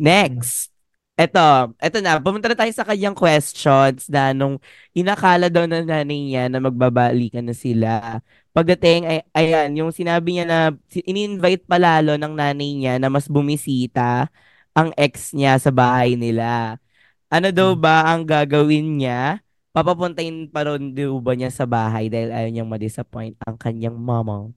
Next. 0.00 0.70
Eto, 1.18 1.74
eto 1.82 1.98
na, 2.00 2.18
pumunta 2.22 2.46
na 2.48 2.56
tayo 2.58 2.72
sa 2.72 2.86
kanyang 2.86 3.14
questions 3.16 4.06
na 4.08 4.32
nung 4.32 4.56
inakala 4.94 5.50
daw 5.50 5.66
ng 5.66 5.84
nanay 5.84 6.20
niya 6.30 6.44
na 6.48 6.62
magbabalikan 6.62 7.42
na 7.44 7.54
sila. 7.54 8.22
Pagdating, 8.54 9.06
ay, 9.06 9.18
ayan, 9.34 9.70
yung 9.78 9.90
sinabi 9.94 10.38
niya 10.38 10.46
na, 10.46 10.58
ini-invite 10.92 11.66
palalo 11.66 12.14
ng 12.16 12.34
nanay 12.38 12.70
niya 12.78 12.94
na 13.02 13.10
mas 13.12 13.26
bumisita 13.26 14.30
ang 14.78 14.94
ex 14.94 15.34
niya 15.34 15.58
sa 15.58 15.74
bahay 15.74 16.14
nila. 16.14 16.78
Ano 17.30 17.50
daw 17.54 17.74
Hmm. 17.76 17.82
ba 17.82 17.96
ang 18.10 18.22
gagawin 18.26 18.98
niya? 19.02 19.42
Papapuntahin 19.78 20.50
pa 20.50 20.66
ron 20.66 20.90
daw 20.90 21.14
ba 21.22 21.38
niya 21.38 21.54
sa 21.54 21.62
bahay 21.62 22.10
dahil 22.10 22.34
ayaw 22.34 22.50
niyang 22.50 22.66
ma-disappoint 22.66 23.38
ang 23.46 23.54
kanyang 23.54 23.94
mama? 23.94 24.50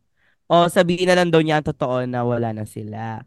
O 0.49 0.65
sabihin 0.65 1.05
na 1.05 1.17
lang 1.21 1.29
daw 1.29 1.45
niya 1.45 1.61
ang 1.61 1.67
totoo 1.69 2.09
na 2.09 2.25
wala 2.25 2.49
na 2.57 2.65
sila. 2.65 3.21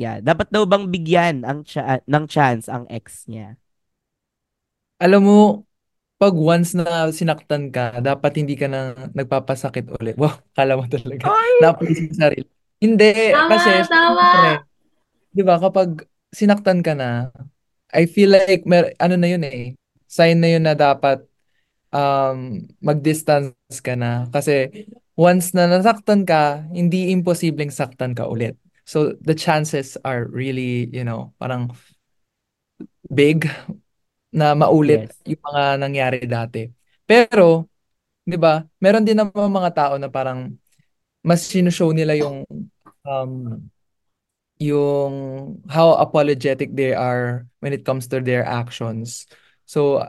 Yeah, 0.00 0.24
dapat 0.24 0.48
daw 0.48 0.64
bang 0.64 0.88
bigyan 0.88 1.44
ang 1.44 1.68
cha- 1.68 2.00
ng 2.08 2.24
chance 2.24 2.72
ang 2.72 2.88
ex 2.88 3.28
niya? 3.28 3.60
Alam 4.96 5.20
mo, 5.28 5.38
pag 6.20 6.32
once 6.36 6.72
na 6.76 7.08
sinaktan 7.12 7.68
ka, 7.72 8.00
dapat 8.00 8.32
hindi 8.40 8.56
ka 8.56 8.68
na 8.68 8.92
nagpapasakit 9.16 9.92
ulit. 10.00 10.16
Wow, 10.20 10.40
kala 10.56 10.76
mo 10.80 10.84
talaga. 10.88 11.32
Ay! 11.32 11.52
Napalis 11.60 12.00
yung 12.00 12.16
sarili. 12.16 12.48
Hindi, 12.80 13.12
Tama, 13.32 13.48
kasi, 13.52 13.70
tama. 13.92 14.64
di 15.32 15.42
ba, 15.44 15.56
kapag 15.60 16.04
sinaktan 16.32 16.80
ka 16.84 16.92
na, 16.96 17.28
I 17.92 18.04
feel 18.08 18.30
like, 18.32 18.64
mer 18.68 18.92
ano 19.00 19.16
na 19.20 19.28
yun 19.28 19.44
eh, 19.44 19.79
sign 20.10 20.42
na 20.42 20.50
yun 20.50 20.66
na 20.66 20.74
dapat 20.74 21.22
um, 21.94 22.66
mag-distance 22.82 23.54
ka 23.78 23.94
na. 23.94 24.26
Kasi, 24.34 24.66
once 25.14 25.54
na 25.54 25.70
nasaktan 25.70 26.26
ka, 26.26 26.66
hindi 26.74 27.14
imposibleng 27.14 27.70
saktan 27.70 28.18
ka 28.18 28.26
ulit. 28.26 28.58
So, 28.82 29.14
the 29.22 29.38
chances 29.38 29.94
are 30.02 30.26
really, 30.26 30.90
you 30.90 31.06
know, 31.06 31.30
parang 31.38 31.70
big 33.06 33.46
na 34.30 34.54
maulit 34.54 35.10
Yes. 35.10 35.18
yung 35.26 35.42
mga 35.42 35.62
nangyari 35.78 36.18
dati. 36.26 36.62
Pero, 37.06 37.66
'di 38.26 38.38
ba? 38.38 38.62
Meron 38.78 39.02
din 39.06 39.18
naman 39.18 39.50
mga 39.50 39.72
tao 39.74 39.94
na 39.98 40.06
parang 40.10 40.54
mas 41.26 41.44
sinushow 41.46 41.90
nila 41.92 42.14
yung 42.16 42.46
um 43.04 43.58
yung 44.60 45.12
how 45.72 45.96
apologetic 45.96 46.70
they 46.76 46.92
are 46.92 47.48
when 47.64 47.72
it 47.72 47.82
comes 47.84 48.06
to 48.06 48.20
their 48.20 48.44
actions. 48.44 49.26
So, 49.70 50.02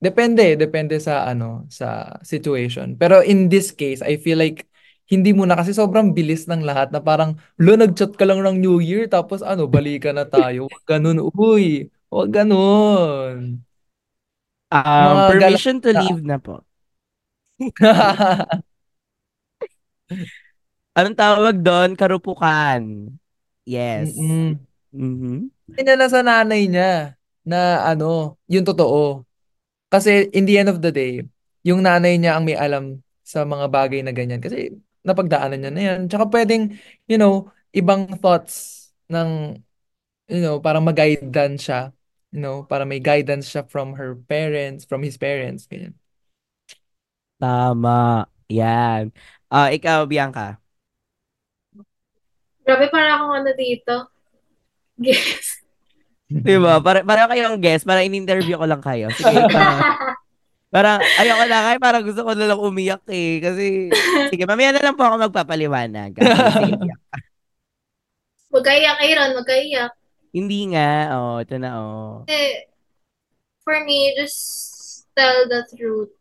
depende, 0.00 0.56
depende 0.56 0.96
sa 0.96 1.28
ano, 1.28 1.68
sa 1.68 2.16
situation. 2.24 2.96
Pero 2.96 3.20
in 3.20 3.52
this 3.52 3.68
case, 3.68 4.00
I 4.00 4.16
feel 4.16 4.40
like 4.40 4.64
hindi 5.12 5.36
mo 5.36 5.44
na 5.44 5.52
kasi 5.60 5.76
sobrang 5.76 6.16
bilis 6.16 6.48
ng 6.48 6.64
lahat 6.64 6.88
na 6.96 7.04
parang, 7.04 7.36
lo, 7.60 7.76
nag-chat 7.76 8.16
ka 8.16 8.24
lang 8.24 8.40
ng 8.40 8.64
New 8.64 8.80
Year, 8.80 9.04
tapos 9.12 9.44
ano, 9.44 9.68
balikan 9.68 10.16
na 10.16 10.24
tayo. 10.24 10.64
Huwag 10.72 10.84
ganun, 10.88 11.20
uy. 11.36 11.92
Huwag 12.08 12.32
ganun. 12.32 13.60
Um, 14.72 15.04
Mga 15.04 15.28
permission 15.28 15.76
to 15.84 15.92
leave 15.92 16.24
na 16.24 16.40
po. 16.40 16.64
Anong 20.96 21.16
tawag 21.20 21.60
doon? 21.60 21.92
Karupukan. 22.00 23.12
Yes. 23.68 24.16
Mm-mm. 24.16 24.56
Mhm. 24.96 25.52
Hindi 25.76 25.92
na 25.96 26.08
sa 26.08 26.24
nanay 26.24 26.68
niya 26.68 27.20
na 27.42 27.82
ano, 27.86 28.38
yung 28.46 28.66
totoo. 28.66 29.26
Kasi 29.92 30.30
in 30.32 30.48
the 30.48 30.56
end 30.56 30.70
of 30.72 30.80
the 30.80 30.90
day, 30.94 31.22
yung 31.62 31.84
nanay 31.84 32.16
niya 32.18 32.38
ang 32.38 32.44
may 32.48 32.56
alam 32.56 33.02
sa 33.22 33.44
mga 33.46 33.66
bagay 33.70 34.00
na 34.02 34.10
ganyan. 34.14 34.40
Kasi 34.42 34.72
napagdaanan 35.06 35.58
niya 35.62 35.72
na 35.72 35.82
yan. 35.82 36.00
Tsaka 36.08 36.30
pwedeng, 36.30 36.74
you 37.06 37.18
know, 37.18 37.50
ibang 37.74 38.08
thoughts 38.18 38.88
ng, 39.10 39.58
you 40.30 40.42
know, 40.42 40.58
para 40.62 40.78
mag-guidance 40.80 41.68
siya. 41.68 41.92
You 42.32 42.40
know, 42.40 42.56
para 42.64 42.88
may 42.88 42.98
guidance 42.98 43.52
siya 43.52 43.68
from 43.68 43.92
her 44.00 44.16
parents, 44.16 44.88
from 44.88 45.04
his 45.04 45.20
parents. 45.20 45.68
Ganyan. 45.68 45.92
Tama. 47.36 48.24
Yan. 48.48 49.12
Ah, 49.52 49.68
ikaw, 49.68 50.08
Bianca. 50.08 50.56
Grabe, 52.62 52.86
para 52.88 53.18
akong 53.18 53.34
ano 53.42 53.50
dito. 53.58 53.94
Yes. 54.96 55.61
Di 56.40 56.56
ba? 56.56 56.80
Para, 56.80 57.04
para 57.04 57.28
kayong 57.28 57.60
guest, 57.60 57.84
para 57.84 58.00
in-interview 58.00 58.56
ko 58.56 58.64
lang 58.64 58.80
kayo. 58.80 59.12
Sige, 59.12 59.44
ikaw. 59.52 59.76
Parang, 60.72 61.04
ayoko 61.20 61.44
na 61.52 61.68
kaya 61.68 61.76
parang 61.76 62.00
gusto 62.00 62.24
ko 62.24 62.32
na 62.32 62.48
lang 62.48 62.56
umiyak 62.56 63.04
eh. 63.12 63.44
Kasi, 63.44 63.92
sige, 64.32 64.48
mamaya 64.48 64.72
na 64.72 64.80
lang 64.80 64.96
po 64.96 65.04
ako 65.04 65.28
magpapaliwanag. 65.28 66.16
Bianca. 66.16 66.96
Magkaiyak, 68.52 69.00
Aaron, 69.00 69.32
magkaiyak. 69.36 69.92
Hindi 70.32 70.76
nga. 70.76 71.16
Oh, 71.16 71.40
ito 71.40 71.56
na, 71.56 71.70
oh. 71.80 72.28
Eh, 72.28 72.68
for 73.64 73.80
me, 73.84 74.12
just 74.16 75.08
tell 75.16 75.48
the 75.48 75.64
truth. 75.72 76.12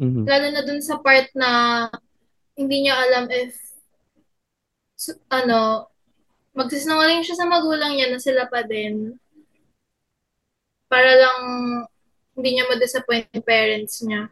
Mhm. 0.00 0.24
Lalo 0.28 0.46
na 0.50 0.62
dun 0.64 0.82
sa 0.82 0.98
part 1.00 1.28
na 1.36 1.86
hindi 2.58 2.84
niya 2.84 2.96
alam 3.00 3.30
if 3.30 3.54
ano, 5.30 5.91
magsisinungaling 6.52 7.24
siya 7.24 7.36
sa 7.40 7.48
magulang 7.48 7.96
niya 7.96 8.12
na 8.12 8.20
sila 8.20 8.44
pa 8.48 8.64
din 8.64 9.16
para 10.92 11.16
lang 11.16 11.38
hindi 12.36 12.48
niya 12.56 12.68
ma-disappoint 12.68 13.28
yung 13.32 13.44
parents 13.44 14.04
niya. 14.04 14.28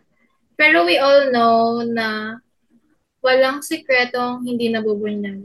Pero 0.60 0.84
we 0.84 1.00
all 1.00 1.32
know 1.32 1.80
na 1.84 2.36
walang 3.24 3.64
sikretong 3.64 4.44
hindi 4.44 4.68
nabubunyag. 4.68 5.40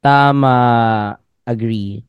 Tama. 0.00 0.56
Agree. 1.44 2.00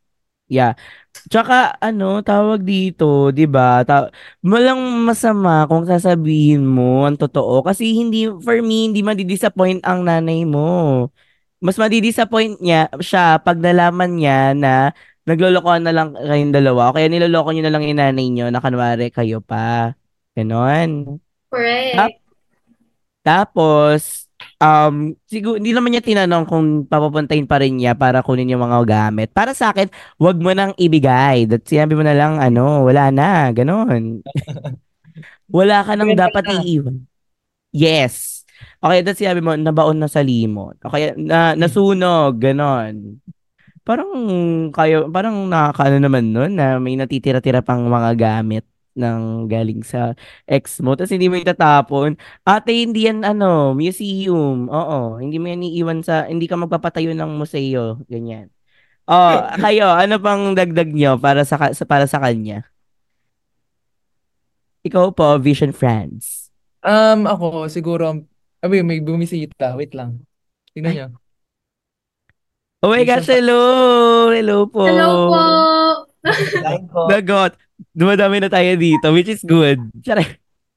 Yeah. 0.48 0.80
Tsaka 1.28 1.76
ano, 1.84 2.24
tawag 2.24 2.64
dito, 2.64 3.36
'di 3.36 3.52
ba? 3.52 3.84
Ta- 3.84 4.08
walang 4.40 4.80
masama 5.04 5.68
kung 5.68 5.84
sasabihin 5.84 6.64
mo 6.64 7.04
ang 7.04 7.20
totoo 7.20 7.60
kasi 7.68 7.92
hindi 7.92 8.32
for 8.40 8.64
me 8.64 8.88
hindi 8.88 9.04
madi-disappoint 9.04 9.84
ang 9.84 10.08
nanay 10.08 10.48
mo. 10.48 11.12
Mas 11.58 11.78
madi-disappoint 11.82 12.62
niya 12.62 12.92
siya 13.02 13.42
pag 13.42 13.58
nalaman 13.58 14.22
niya 14.22 14.54
na 14.54 14.94
naglolokohan 15.28 15.84
na 15.84 15.92
lang 15.92 16.16
kayong 16.16 16.54
dalawa 16.56 16.90
o 16.90 16.96
kaya 16.96 17.12
niloloko 17.12 17.52
niyo 17.52 17.68
na 17.68 17.74
lang 17.74 17.84
yung 17.84 18.00
nanay 18.00 18.28
niyo 18.32 18.46
na 18.48 18.64
kanwari 18.64 19.12
kayo 19.12 19.44
pa. 19.44 19.92
Ganon. 20.38 21.18
Correct. 21.50 22.22
Tapos, 23.28 24.32
um, 24.62 25.12
siguro, 25.28 25.60
hindi 25.60 25.76
naman 25.76 25.92
niya 25.92 26.06
tinanong 26.06 26.46
kung 26.48 26.68
papapuntahin 26.88 27.44
pa 27.44 27.60
rin 27.60 27.76
niya 27.76 27.98
para 27.98 28.24
kunin 28.24 28.54
yung 28.54 28.64
mga 28.64 28.88
gamit. 28.88 29.36
Para 29.36 29.52
sa 29.52 29.76
akin, 29.76 29.92
wag 30.16 30.38
mo 30.40 30.56
nang 30.56 30.72
ibigay. 30.80 31.44
That 31.50 31.68
sinabi 31.68 31.98
mo 31.98 32.08
na 32.08 32.16
lang, 32.16 32.40
ano, 32.40 32.88
wala 32.88 33.12
na, 33.12 33.52
ganon. 33.52 34.24
wala 35.58 35.84
ka 35.84 35.98
nang 35.98 36.14
dapat 36.16 36.44
na. 36.46 36.64
iiwan. 36.64 37.04
Yes. 37.74 38.37
Okay, 38.84 39.00
that's 39.02 39.20
sinabi 39.20 39.42
mo, 39.42 39.58
nabaon 39.58 39.98
na 39.98 40.10
sa 40.10 40.22
limot. 40.22 40.78
Okay, 40.86 41.14
na, 41.18 41.58
nasunog, 41.58 42.38
ganon. 42.38 43.18
Parang, 43.88 44.12
kayo, 44.76 45.08
parang 45.10 45.48
nakakaano 45.48 45.98
naman 46.04 46.36
nun 46.36 46.60
na 46.60 46.76
may 46.78 47.00
natitira-tira 47.00 47.64
pang 47.64 47.88
mga 47.88 48.12
gamit 48.20 48.66
ng 48.98 49.46
galing 49.48 49.86
sa 49.86 50.18
ex 50.50 50.82
mo. 50.82 50.98
Tapos 50.98 51.14
hindi 51.14 51.30
mo 51.30 51.38
itatapon. 51.38 52.18
Ate, 52.44 52.74
hindi 52.74 53.06
yan 53.08 53.24
ano, 53.24 53.78
museum. 53.78 54.68
Oo, 54.68 55.22
hindi 55.22 55.38
mo 55.38 55.48
yan 55.54 55.64
iiwan 55.64 56.00
sa, 56.02 56.26
hindi 56.28 56.50
ka 56.50 56.58
magpapatayo 56.58 57.14
ng 57.14 57.32
museo. 57.38 58.02
Ganyan. 58.10 58.50
Oh, 59.08 59.40
kayo, 59.64 59.88
ano 59.94 60.20
pang 60.20 60.52
dagdag 60.58 60.92
nyo 60.92 61.16
para 61.22 61.46
sa- 61.48 61.72
para 61.88 62.06
sa 62.10 62.20
kanya? 62.20 62.68
Ikaw 64.84 65.12
po, 65.16 65.36
Vision 65.40 65.72
Friends. 65.72 66.48
Um, 66.84 67.28
ako, 67.28 67.68
siguro, 67.68 68.24
abi, 68.64 68.82
may 68.82 69.00
bumisita. 69.00 69.78
Wait 69.78 69.94
lang. 69.94 70.26
Tingnan 70.74 70.94
nyo. 70.94 71.08
Oh 72.86 72.94
my 72.94 73.02
Vision 73.02 73.18
gosh, 73.18 73.30
hello! 73.34 73.62
Hello 74.30 74.58
po! 74.70 74.86
Hello 74.86 75.34
po! 75.34 75.44
Line 76.62 76.86
ko. 76.86 77.10
Nagot. 77.10 77.58
Dumadami 77.94 78.38
na 78.38 78.50
tayo 78.50 78.78
dito, 78.78 79.10
which 79.10 79.30
is 79.30 79.42
good. 79.42 79.82
Tsara. 80.06 80.22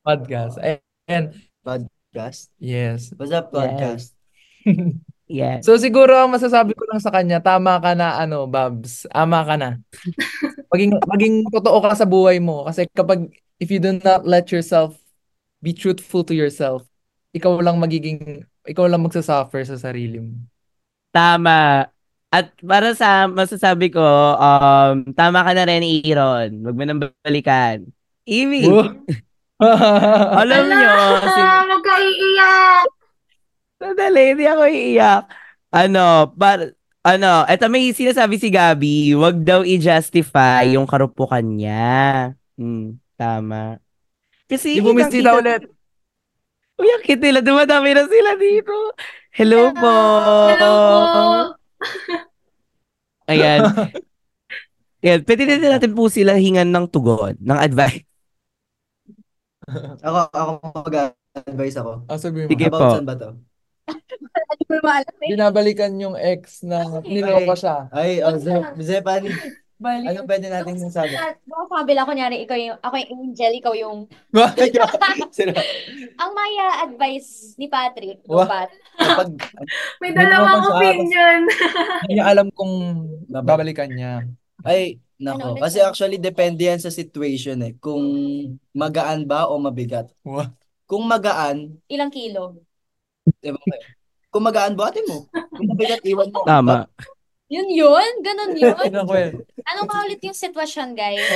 Podcast. 0.01 0.57
And, 1.09 1.37
Podcast. 1.61 2.49
yes. 2.57 3.13
What's 3.17 3.33
up, 3.33 3.53
podcast? 3.53 4.17
Yeah. 5.31 5.63
So 5.63 5.79
siguro 5.79 6.11
ang 6.19 6.35
masasabi 6.35 6.75
ko 6.75 6.83
lang 6.91 6.99
sa 6.99 7.15
kanya, 7.15 7.39
tama 7.39 7.79
ka 7.79 7.95
na 7.95 8.19
ano, 8.19 8.51
Babs. 8.51 9.07
Ama 9.15 9.47
ka 9.47 9.55
na. 9.55 9.79
Maging 10.75 10.99
maging 11.07 11.35
totoo 11.55 11.79
ka 11.79 11.95
sa 11.95 12.03
buhay 12.03 12.43
mo 12.43 12.67
kasi 12.67 12.91
kapag 12.91 13.31
if 13.63 13.71
you 13.71 13.79
do 13.79 13.95
not 14.03 14.27
let 14.27 14.51
yourself 14.51 14.99
be 15.63 15.71
truthful 15.71 16.27
to 16.27 16.35
yourself, 16.35 16.83
ikaw 17.31 17.59
lang 17.63 17.79
magiging 17.79 18.45
ikaw 18.67 18.87
lang 18.87 19.03
magsasuffer 19.03 19.63
sa 19.67 19.77
sarili 19.79 20.19
mo. 20.21 20.35
Tama. 21.11 21.91
At 22.31 22.55
para 22.63 22.95
sa 22.95 23.27
masasabi 23.27 23.91
ko, 23.91 24.07
um, 24.39 25.03
tama 25.19 25.43
ka 25.43 25.51
na 25.51 25.67
rin, 25.67 25.83
Aaron. 25.83 26.63
Huwag 26.63 26.77
mo 26.79 26.83
nang 26.87 27.03
balikan. 27.27 27.91
Amy, 28.31 28.63
alam 29.61 30.63
Ala, 30.71 30.79
nyo, 30.79 30.93
si... 31.27 31.43
magkaiiyak! 31.75 32.87
Sandali, 33.81 34.23
hindi 34.37 34.45
ako 34.45 34.65
iiyak. 34.69 35.25
Ano, 35.73 36.31
par, 36.37 36.77
ano, 37.01 37.49
eto 37.49 37.67
may 37.73 37.91
sinasabi 37.97 38.37
si 38.37 38.53
Gabi, 38.53 39.17
wag 39.17 39.41
daw 39.41 39.65
i-justify 39.65 40.77
yung 40.77 40.85
karupukan 40.85 41.41
niya. 41.41 42.37
Hmm, 42.61 43.01
tama. 43.17 43.81
Kasi 44.45 44.79
Di 44.79 44.85
bumisita 44.85 45.33
ulit. 45.33 45.65
Uy, 46.81 46.89
ang 46.89 47.05
cute 47.05 47.21
nila. 47.21 47.45
Dumadami 47.45 47.93
na 47.93 48.09
sila 48.09 48.41
dito. 48.41 48.73
Hello 49.37 49.69
po. 49.77 49.95
Hello 50.49 50.73
po! 51.13 51.25
Ayan. 53.31 53.61
Ayan. 55.05 55.21
Pwede 55.29 55.45
din 55.45 55.61
natin 55.61 55.93
po 55.93 56.09
sila 56.09 56.41
hingan 56.41 56.73
ng 56.73 56.89
tugon, 56.89 57.37
ng 57.37 57.59
advice. 57.61 58.09
Ako, 60.03 60.19
ako 60.35 60.51
mag-advise 60.83 61.77
ako. 61.79 62.03
Ah, 62.11 62.19
sabi 62.19 62.43
mo. 62.43 62.51
Sige 62.51 62.67
About 62.67 62.81
po. 62.81 62.91
saan 62.91 63.07
ba 63.07 63.15
to? 63.15 63.31
Eh. 63.87 65.31
Binabalikan 65.31 65.95
yung 65.95 66.19
ex 66.19 66.67
na 66.67 66.83
niloko 67.07 67.55
siya. 67.55 67.87
Ay, 67.95 68.19
oh, 68.19 68.35
Zep, 68.35 69.07
Zep, 69.81 69.89
ano, 69.89 70.09
ano 70.13 70.29
pwede 70.29 70.47
natin 70.53 70.77
sabi? 70.93 71.17
Baka 71.49 71.65
kabila, 71.73 72.05
kunyari, 72.05 72.45
ikaw 72.45 72.53
yung, 72.53 72.77
ako 72.85 72.95
yung 73.01 73.11
angel, 73.33 73.53
ikaw 73.57 73.73
yung, 73.73 73.99
ang 76.21 76.31
maya 76.37 76.85
advice 76.85 77.57
ni 77.57 77.65
Patrick, 77.65 78.21
Wah. 78.29 78.45
Pat, 78.45 78.71
Kapag, 79.01 79.29
May 80.05 80.13
Hindi 80.13 80.21
dalawang 80.21 80.61
sa 80.61 80.73
opinion. 80.77 81.41
Hindi 82.05 82.13
niya 82.13 82.27
alam 82.29 82.53
kung 82.53 82.73
babalikan 83.25 83.89
niya. 83.89 84.29
ay, 84.69 85.01
Ano 85.25 85.37
nako. 85.41 85.47
ulit? 85.57 85.63
Kasi 85.65 85.79
actually, 85.81 86.19
depende 86.21 86.69
yan 86.69 86.81
sa 86.81 86.93
situation 86.93 87.57
eh. 87.65 87.73
Kung 87.81 88.05
magaan 88.77 89.25
ba 89.25 89.49
o 89.49 89.57
mabigat. 89.57 90.13
Wah. 90.21 90.53
Kung 90.85 91.09
magaan, 91.09 91.81
ilang 91.89 92.13
kilo. 92.13 92.61
eh. 93.41 93.57
Kung 94.29 94.45
magaan, 94.45 94.77
buhatin 94.77 95.09
mo. 95.09 95.25
Kung 95.33 95.69
mabigat, 95.73 96.05
iwan 96.05 96.29
mo. 96.29 96.45
Tama. 96.45 96.85
Yun 97.51 97.69
yun? 97.69 98.13
Ganun 98.23 98.53
yun? 98.55 98.79
Ano 99.71 99.87
nga 99.87 100.07
ulit 100.07 100.23
yung 100.23 100.35
sitwasyon, 100.39 100.95
guys? 100.95 101.27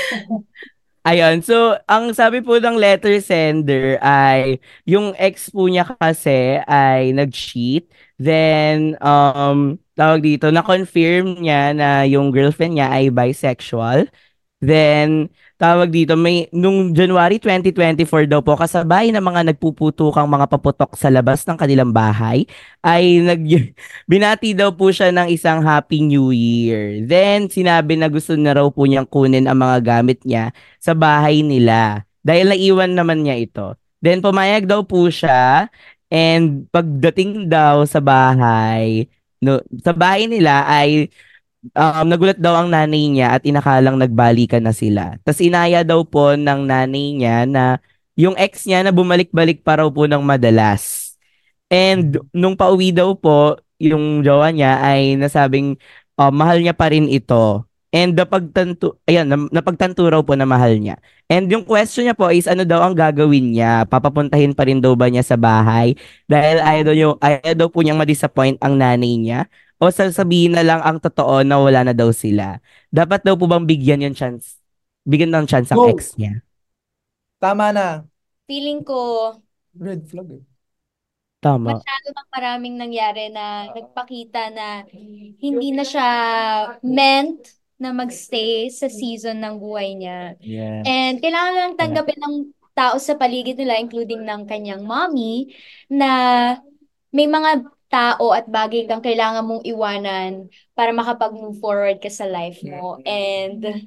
Ayun. 1.04 1.44
So, 1.44 1.76
ang 1.84 2.16
sabi 2.16 2.40
po 2.40 2.56
ng 2.56 2.80
letter 2.80 3.20
sender 3.20 4.00
ay 4.00 4.56
yung 4.88 5.12
ex 5.20 5.52
po 5.52 5.68
niya 5.68 5.84
kasi 6.00 6.64
ay 6.64 7.12
nag-cheat. 7.12 7.90
Then, 8.16 8.96
um, 9.04 9.76
tawag 9.92 10.24
dito, 10.24 10.48
na-confirm 10.48 11.44
niya 11.44 11.76
na 11.76 12.08
yung 12.08 12.32
girlfriend 12.32 12.80
niya 12.80 12.88
ay 12.88 13.12
bisexual. 13.12 14.08
Then, 14.64 15.28
tawag 15.56 15.88
dito, 15.90 16.18
may, 16.18 16.50
nung 16.50 16.90
January 16.90 17.38
2024 17.38 18.26
daw 18.26 18.42
po, 18.42 18.58
kasabay 18.58 19.14
ng 19.14 19.22
mga 19.22 19.40
nagpuputukang 19.54 20.26
mga 20.26 20.46
paputok 20.50 20.98
sa 20.98 21.08
labas 21.08 21.46
ng 21.46 21.56
kanilang 21.58 21.94
bahay, 21.94 22.44
ay 22.82 23.22
nag, 23.22 23.40
binati 24.10 24.52
daw 24.52 24.74
po 24.74 24.90
siya 24.90 25.14
ng 25.14 25.30
isang 25.30 25.62
Happy 25.62 26.02
New 26.02 26.34
Year. 26.34 27.02
Then, 27.06 27.46
sinabi 27.46 27.94
na 27.98 28.10
gusto 28.10 28.34
na 28.34 28.58
raw 28.58 28.66
po 28.68 28.84
niyang 28.84 29.06
kunin 29.06 29.46
ang 29.46 29.62
mga 29.62 29.78
gamit 29.82 30.20
niya 30.26 30.50
sa 30.82 30.92
bahay 30.92 31.40
nila. 31.46 32.02
Dahil 32.24 32.50
naiwan 32.50 32.92
naman 32.96 33.22
niya 33.22 33.36
ito. 33.38 33.66
Then, 34.04 34.20
pumayag 34.20 34.66
daw 34.68 34.82
po 34.84 35.06
siya. 35.08 35.72
And 36.12 36.68
pagdating 36.70 37.50
daw 37.50 37.82
sa 37.88 37.98
bahay, 37.98 39.08
no, 39.42 39.58
sa 39.82 39.90
bahay 39.90 40.30
nila 40.30 40.62
ay 40.68 41.10
um, 41.72 42.06
nagulat 42.06 42.36
daw 42.36 42.60
ang 42.60 42.68
nanay 42.68 43.08
niya 43.08 43.40
at 43.40 43.42
inakalang 43.48 43.96
nagbalikan 43.96 44.60
na 44.60 44.76
sila. 44.76 45.16
Tapos 45.24 45.40
inaya 45.40 45.80
daw 45.80 46.04
po 46.04 46.36
ng 46.36 46.60
nanay 46.68 47.16
niya 47.16 47.48
na 47.48 47.80
yung 48.14 48.36
ex 48.36 48.68
niya 48.68 48.84
na 48.84 48.92
bumalik-balik 48.92 49.64
pa 49.64 49.80
raw 49.80 49.88
po 49.88 50.04
ng 50.04 50.20
madalas. 50.20 51.16
And 51.72 52.20
nung 52.30 52.54
pauwi 52.54 52.92
daw 52.92 53.16
po, 53.16 53.58
yung 53.80 54.22
jowa 54.22 54.52
niya 54.54 54.78
ay 54.84 55.16
nasabing 55.18 55.80
uh, 56.20 56.30
mahal 56.30 56.60
niya 56.60 56.76
pa 56.76 56.92
rin 56.92 57.08
ito. 57.10 57.64
And 57.94 58.18
napagtanto, 58.18 58.98
ayan, 59.06 59.30
na- 59.30 59.50
napagtanto 59.54 60.02
raw 60.10 60.18
po 60.18 60.34
na 60.34 60.42
mahal 60.42 60.82
niya. 60.82 60.98
And 61.30 61.46
yung 61.46 61.62
question 61.62 62.10
niya 62.10 62.18
po 62.18 62.26
is 62.26 62.50
ano 62.50 62.66
daw 62.66 62.82
ang 62.82 62.94
gagawin 62.98 63.54
niya? 63.54 63.86
Papapuntahin 63.86 64.50
pa 64.50 64.66
rin 64.66 64.82
daw 64.82 64.98
ba 64.98 65.06
niya 65.06 65.22
sa 65.22 65.38
bahay? 65.38 65.94
Dahil 66.26 66.58
ayaw 66.58 66.82
daw, 66.90 66.94
yung, 66.98 67.14
ayaw 67.22 67.54
daw 67.54 67.68
po 67.70 67.86
niyang 67.86 67.98
ma-disappoint 68.02 68.58
ang 68.58 68.74
nanay 68.74 69.14
niya? 69.14 69.46
O 69.84 69.92
sasabihin 69.92 70.56
na 70.56 70.64
lang 70.64 70.80
ang 70.80 70.96
totoo 70.96 71.44
na 71.44 71.60
wala 71.60 71.84
na 71.84 71.92
daw 71.92 72.08
sila? 72.08 72.56
Dapat 72.88 73.20
daw 73.20 73.36
po 73.36 73.44
bang 73.44 73.68
bigyan 73.68 74.00
yung 74.00 74.16
chance? 74.16 74.56
Bigyan 75.04 75.28
ng 75.28 75.44
chance 75.44 75.68
ang 75.68 75.84
Go! 75.84 75.92
ex 75.92 76.16
niya? 76.16 76.40
Tama 77.36 77.68
na. 77.68 78.08
Feeling 78.48 78.80
ko, 78.80 79.36
Red 79.76 80.08
flag 80.08 80.40
eh. 80.40 80.44
Tama. 81.44 81.76
masyado 81.76 82.06
nang 82.16 82.30
maraming 82.32 82.80
nangyari 82.80 83.28
na 83.28 83.68
nagpakita 83.68 84.48
na 84.48 84.88
hindi 85.44 85.76
na 85.76 85.84
siya 85.84 86.08
meant 86.80 87.44
na 87.76 87.92
magstay 87.92 88.72
sa 88.72 88.88
season 88.88 89.44
ng 89.44 89.60
buhay 89.60 89.92
niya. 89.92 90.40
Yeah. 90.40 90.80
And 90.88 91.20
kailangan 91.20 91.54
lang 91.60 91.74
tanggapin 91.76 92.16
ng 92.16 92.36
tao 92.72 92.96
sa 92.96 93.12
paligid 93.20 93.60
nila, 93.60 93.76
including 93.76 94.24
ng 94.24 94.48
kanyang 94.48 94.88
mommy, 94.88 95.52
na 95.92 96.10
may 97.12 97.28
mga 97.28 97.73
tao 97.94 98.34
at 98.34 98.50
bagay 98.50 98.90
kang 98.90 98.98
kailangan 99.06 99.46
mong 99.46 99.62
iwanan 99.62 100.50
para 100.74 100.90
makapag-move 100.90 101.62
forward 101.62 102.02
ka 102.02 102.10
sa 102.10 102.26
life 102.26 102.58
mo. 102.66 102.98
And 103.06 103.86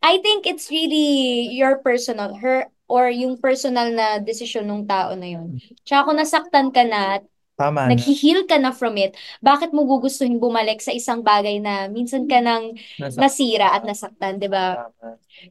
I 0.00 0.20
think 0.24 0.48
it's 0.48 0.72
really 0.72 1.52
your 1.52 1.84
personal, 1.84 2.32
her, 2.40 2.72
or 2.88 3.12
yung 3.12 3.36
personal 3.40 3.92
na 3.92 4.20
desisyon 4.20 4.64
ng 4.68 4.84
tao 4.88 5.12
na 5.12 5.28
yun. 5.36 5.60
Tsaka 5.84 6.08
kung 6.08 6.18
nasaktan 6.20 6.68
ka 6.72 6.84
na 6.88 7.20
at 7.20 7.24
Tama 7.54 7.86
na. 7.86 7.94
nag-heal 7.94 8.50
ka 8.50 8.58
na 8.58 8.74
from 8.74 8.98
it, 8.98 9.14
bakit 9.38 9.70
mo 9.70 9.86
gugustuhin 9.86 10.42
bumalik 10.42 10.82
sa 10.82 10.90
isang 10.90 11.22
bagay 11.22 11.62
na 11.62 11.86
minsan 11.86 12.26
ka 12.26 12.42
nang 12.42 12.74
Nasa- 12.98 13.20
nasira 13.22 13.70
at 13.70 13.86
nasaktan, 13.86 14.42
di 14.42 14.50
ba? 14.50 14.90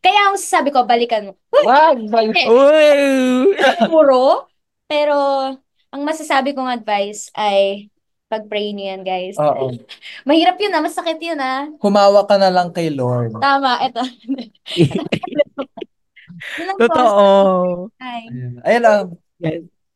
Kaya 0.03 0.19
ang 0.27 0.35
sabi 0.35 0.75
ko, 0.75 0.83
balikan 0.83 1.31
mo. 1.31 1.33
Wag! 1.63 2.03
Puro. 3.87 4.51
Pero, 4.91 5.15
ang 5.93 6.01
masasabi 6.01 6.57
kong 6.57 6.73
advice 6.73 7.29
ay, 7.37 7.87
pag-pray 8.25 8.73
niyo 8.73 8.97
yan, 8.97 9.01
guys. 9.05 9.37
Oo. 9.37 9.77
Mahirap 10.25 10.57
yun 10.57 10.73
ah, 10.73 10.81
masakit 10.81 11.21
yun 11.21 11.37
ah. 11.37 11.69
Humawa 11.77 12.25
ka 12.25 12.41
na 12.41 12.49
lang 12.49 12.73
kay 12.73 12.89
Lord. 12.89 13.37
Tama, 13.37 13.77
eto. 13.85 14.01
Totoo. 16.81 17.23
Ay. 18.01 18.25
Ayun. 18.65 18.81
Lang. 18.81 19.05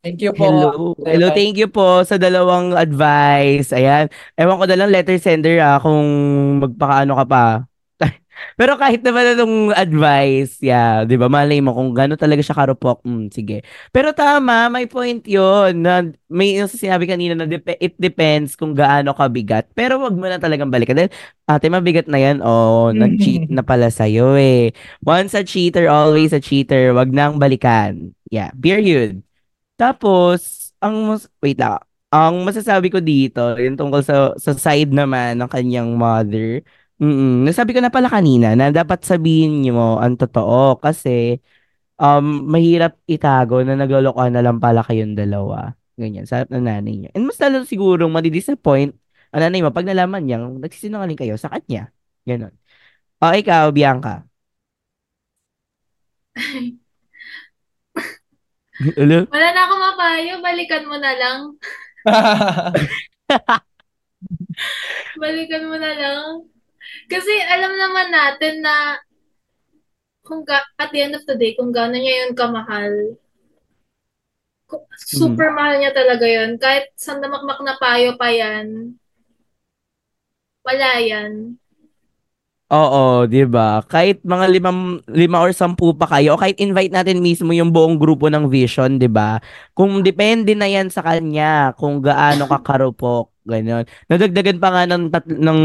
Thank 0.06 0.22
you 0.22 0.32
po. 0.38 0.46
Hello. 0.46 0.94
Hello, 1.02 1.28
thank 1.34 1.58
you 1.58 1.68
po 1.68 2.06
sa 2.06 2.22
dalawang 2.22 2.78
advice. 2.78 3.74
Ayan. 3.74 4.06
Ewan 4.38 4.62
ko 4.62 4.66
na 4.70 4.78
lang 4.78 4.94
letter 4.94 5.18
sender 5.18 5.58
ah 5.58 5.82
kung 5.82 6.06
magpakaano 6.62 7.18
ka 7.18 7.26
pa. 7.26 7.46
Pero 8.58 8.78
kahit 8.78 9.02
naman 9.06 9.34
anong 9.38 9.74
advice, 9.74 10.62
yeah, 10.62 11.06
'di 11.06 11.16
ba? 11.18 11.28
Malay 11.30 11.62
mo 11.62 11.74
kung 11.74 11.92
gaano 11.94 12.16
talaga 12.20 12.42
siya 12.42 12.58
karupok. 12.58 13.02
Mm, 13.06 13.30
sige. 13.34 13.62
Pero 13.94 14.12
tama, 14.14 14.70
may 14.70 14.86
point 14.90 15.22
'yon 15.26 15.82
na 15.82 16.06
may 16.30 16.58
yung 16.58 16.70
sinabi 16.70 17.06
kanina 17.10 17.34
na 17.38 17.46
dep- 17.50 17.78
it 17.82 17.96
depends 17.98 18.54
kung 18.58 18.74
gaano 18.78 19.14
kabigat. 19.14 19.70
Pero 19.74 20.02
wag 20.02 20.16
mo 20.18 20.26
na 20.30 20.38
talagang 20.42 20.70
balikan 20.74 20.98
dahil 20.98 21.12
ate 21.48 21.68
mabigat 21.72 22.06
na 22.10 22.20
'yan. 22.22 22.38
Oh, 22.44 22.90
nag-cheat 22.94 23.48
na 23.54 23.62
pala 23.66 23.90
sa 23.94 24.06
eh. 24.10 24.74
Once 25.06 25.34
a 25.38 25.44
cheater, 25.46 25.88
always 25.90 26.34
a 26.34 26.42
cheater. 26.42 26.94
Wag 26.98 27.14
nang 27.14 27.38
balikan. 27.42 28.14
Yeah, 28.30 28.52
period. 28.58 29.24
Tapos, 29.78 30.72
ang 30.82 30.96
mas, 31.14 31.30
wait 31.44 31.58
lang. 31.62 31.78
Ang 32.10 32.48
masasabi 32.48 32.88
ko 32.90 33.00
dito, 33.04 33.42
yung 33.60 33.76
tungkol 33.78 34.02
sa, 34.02 34.34
sa 34.40 34.56
side 34.56 34.90
naman 34.96 35.38
ng 35.38 35.50
kanyang 35.52 35.92
mother, 36.00 36.64
mm 36.98 37.46
nasabi 37.46 37.72
ko 37.78 37.80
na 37.82 37.94
pala 37.94 38.10
kanina 38.10 38.58
na 38.58 38.74
dapat 38.74 39.06
sabihin 39.06 39.62
niyo 39.62 40.02
ang 40.02 40.18
totoo 40.18 40.82
kasi 40.82 41.38
um, 42.02 42.46
mahirap 42.50 42.98
itago 43.10 43.62
na 43.62 43.78
naglolokohan 43.78 44.34
na 44.34 44.42
lang 44.46 44.58
pala 44.62 44.82
kayong 44.86 45.18
dalawa. 45.18 45.74
Ganyan, 45.98 46.30
sa 46.30 46.42
harap 46.42 46.54
ng 46.54 46.66
nanay 46.66 46.94
niyo. 46.94 47.10
And 47.18 47.26
mas 47.26 47.42
lalo 47.42 47.66
siguro 47.66 48.06
madidisappoint 48.06 48.94
ang 49.34 49.42
nanay 49.44 49.62
mo 49.66 49.74
pag 49.74 49.86
nalaman 49.86 50.24
niyang 50.24 50.62
nagsisinungaling 50.62 51.18
kayo 51.20 51.36
sa 51.36 51.50
kanya. 51.52 51.92
Ganon. 52.24 52.54
O, 53.18 53.34
ikaw, 53.34 53.74
Bianca. 53.74 54.24
Hello? 58.78 59.26
Wala 59.34 59.48
na 59.58 59.62
akong 59.66 59.82
mapayo, 59.82 60.38
balikan 60.38 60.86
mo 60.86 61.02
na 61.02 61.12
lang. 61.18 61.40
Balikan 65.22 65.64
mo 65.70 65.76
na 65.78 65.92
lang. 65.98 66.46
Kasi 67.12 67.34
alam 67.48 67.74
naman 67.76 68.08
natin 68.12 68.56
na 68.66 68.76
kung 70.28 70.44
ga- 70.44 70.68
at 70.76 70.90
the 70.92 71.00
end 71.02 71.16
of 71.16 71.24
the 71.26 71.36
day, 71.40 71.56
kung 71.56 71.72
gaano 71.72 71.96
niya 71.96 72.28
yun 72.28 72.34
kamahal, 72.36 73.16
ku- 74.70 74.84
super 75.00 75.50
mahal 75.56 75.80
niya 75.80 75.96
talaga 75.96 76.26
yun. 76.28 76.60
Kahit 76.60 76.92
sandamakmak 77.00 77.60
na 77.64 77.80
payo 77.80 78.12
pa 78.20 78.28
yan, 78.32 78.68
wala 80.68 81.00
yan. 81.00 81.56
Oo, 82.68 83.24
'di 83.32 83.48
ba? 83.48 83.80
Kahit 83.88 84.20
mga 84.28 84.46
limang, 84.52 85.00
lima 85.08 85.40
or 85.40 85.56
sampu 85.56 85.96
pa 85.96 86.04
kayo, 86.04 86.36
o 86.36 86.40
kahit 86.40 86.60
invite 86.60 86.92
natin 86.92 87.24
mismo 87.24 87.56
yung 87.56 87.72
buong 87.72 87.96
grupo 87.96 88.28
ng 88.28 88.52
Vision, 88.52 89.00
'di 89.00 89.08
ba? 89.08 89.40
Kung 89.72 90.04
depende 90.04 90.52
na 90.52 90.68
'yan 90.68 90.92
sa 90.92 91.00
kanya, 91.00 91.72
kung 91.80 92.04
gaano 92.04 92.44
ka 92.44 92.60
karupok, 92.60 93.32
ganyan. 93.48 93.88
Nadagdagan 94.12 94.60
pa 94.60 94.70
nga 94.76 94.84
ng 94.84 95.04
tat, 95.08 95.26
ng 95.32 95.62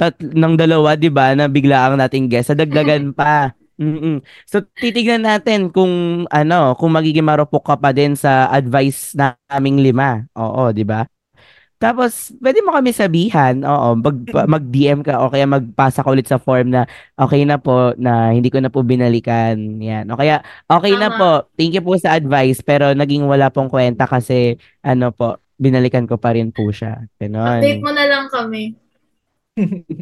tat, 0.00 0.16
ng 0.24 0.54
dalawa, 0.56 0.96
'di 0.96 1.12
ba, 1.12 1.36
na 1.36 1.52
bigla 1.52 1.92
ang 1.92 2.00
nating 2.00 2.32
guest, 2.32 2.48
nadagdagan 2.56 3.12
pa. 3.12 3.52
Mm-mm. 3.76 4.24
So 4.48 4.64
titignan 4.80 5.28
natin 5.28 5.68
kung 5.68 6.24
ano, 6.32 6.72
kung 6.80 6.96
magiging 6.96 7.28
marupok 7.28 7.60
ka 7.68 7.76
pa 7.76 7.92
din 7.92 8.16
sa 8.16 8.48
advice 8.48 9.12
naming 9.52 9.84
lima. 9.84 10.24
Oo, 10.32 10.72
'di 10.72 10.84
ba? 10.88 11.11
Tapos, 11.82 12.30
pwede 12.38 12.62
mo 12.62 12.70
kami 12.70 12.94
sabihan, 12.94 13.58
oo, 13.66 13.98
mag, 13.98 14.18
mag-DM 14.46 15.02
ka 15.02 15.18
o 15.18 15.34
kaya 15.34 15.50
magpasa 15.50 16.06
ka 16.06 16.14
ulit 16.14 16.30
sa 16.30 16.38
form 16.38 16.70
na 16.70 16.86
okay 17.18 17.42
na 17.42 17.58
po, 17.58 17.90
na 17.98 18.30
hindi 18.30 18.54
ko 18.54 18.62
na 18.62 18.70
po 18.70 18.86
binalikan. 18.86 19.82
Yan. 19.82 20.06
O 20.14 20.14
kaya, 20.14 20.46
okay 20.70 20.94
na 20.94 21.10
Tama. 21.10 21.18
po, 21.18 21.30
thank 21.58 21.74
you 21.74 21.82
po 21.82 21.98
sa 21.98 22.14
advice, 22.14 22.62
pero 22.62 22.94
naging 22.94 23.26
wala 23.26 23.50
pong 23.50 23.66
kwenta 23.66 24.06
kasi, 24.06 24.62
ano 24.86 25.10
po, 25.10 25.42
binalikan 25.58 26.06
ko 26.06 26.22
pa 26.22 26.38
rin 26.38 26.54
po 26.54 26.70
siya. 26.70 27.02
Ganon. 27.18 27.58
Update 27.58 27.82
mo 27.82 27.90
na 27.90 28.04
lang 28.06 28.30
kami. 28.30 28.78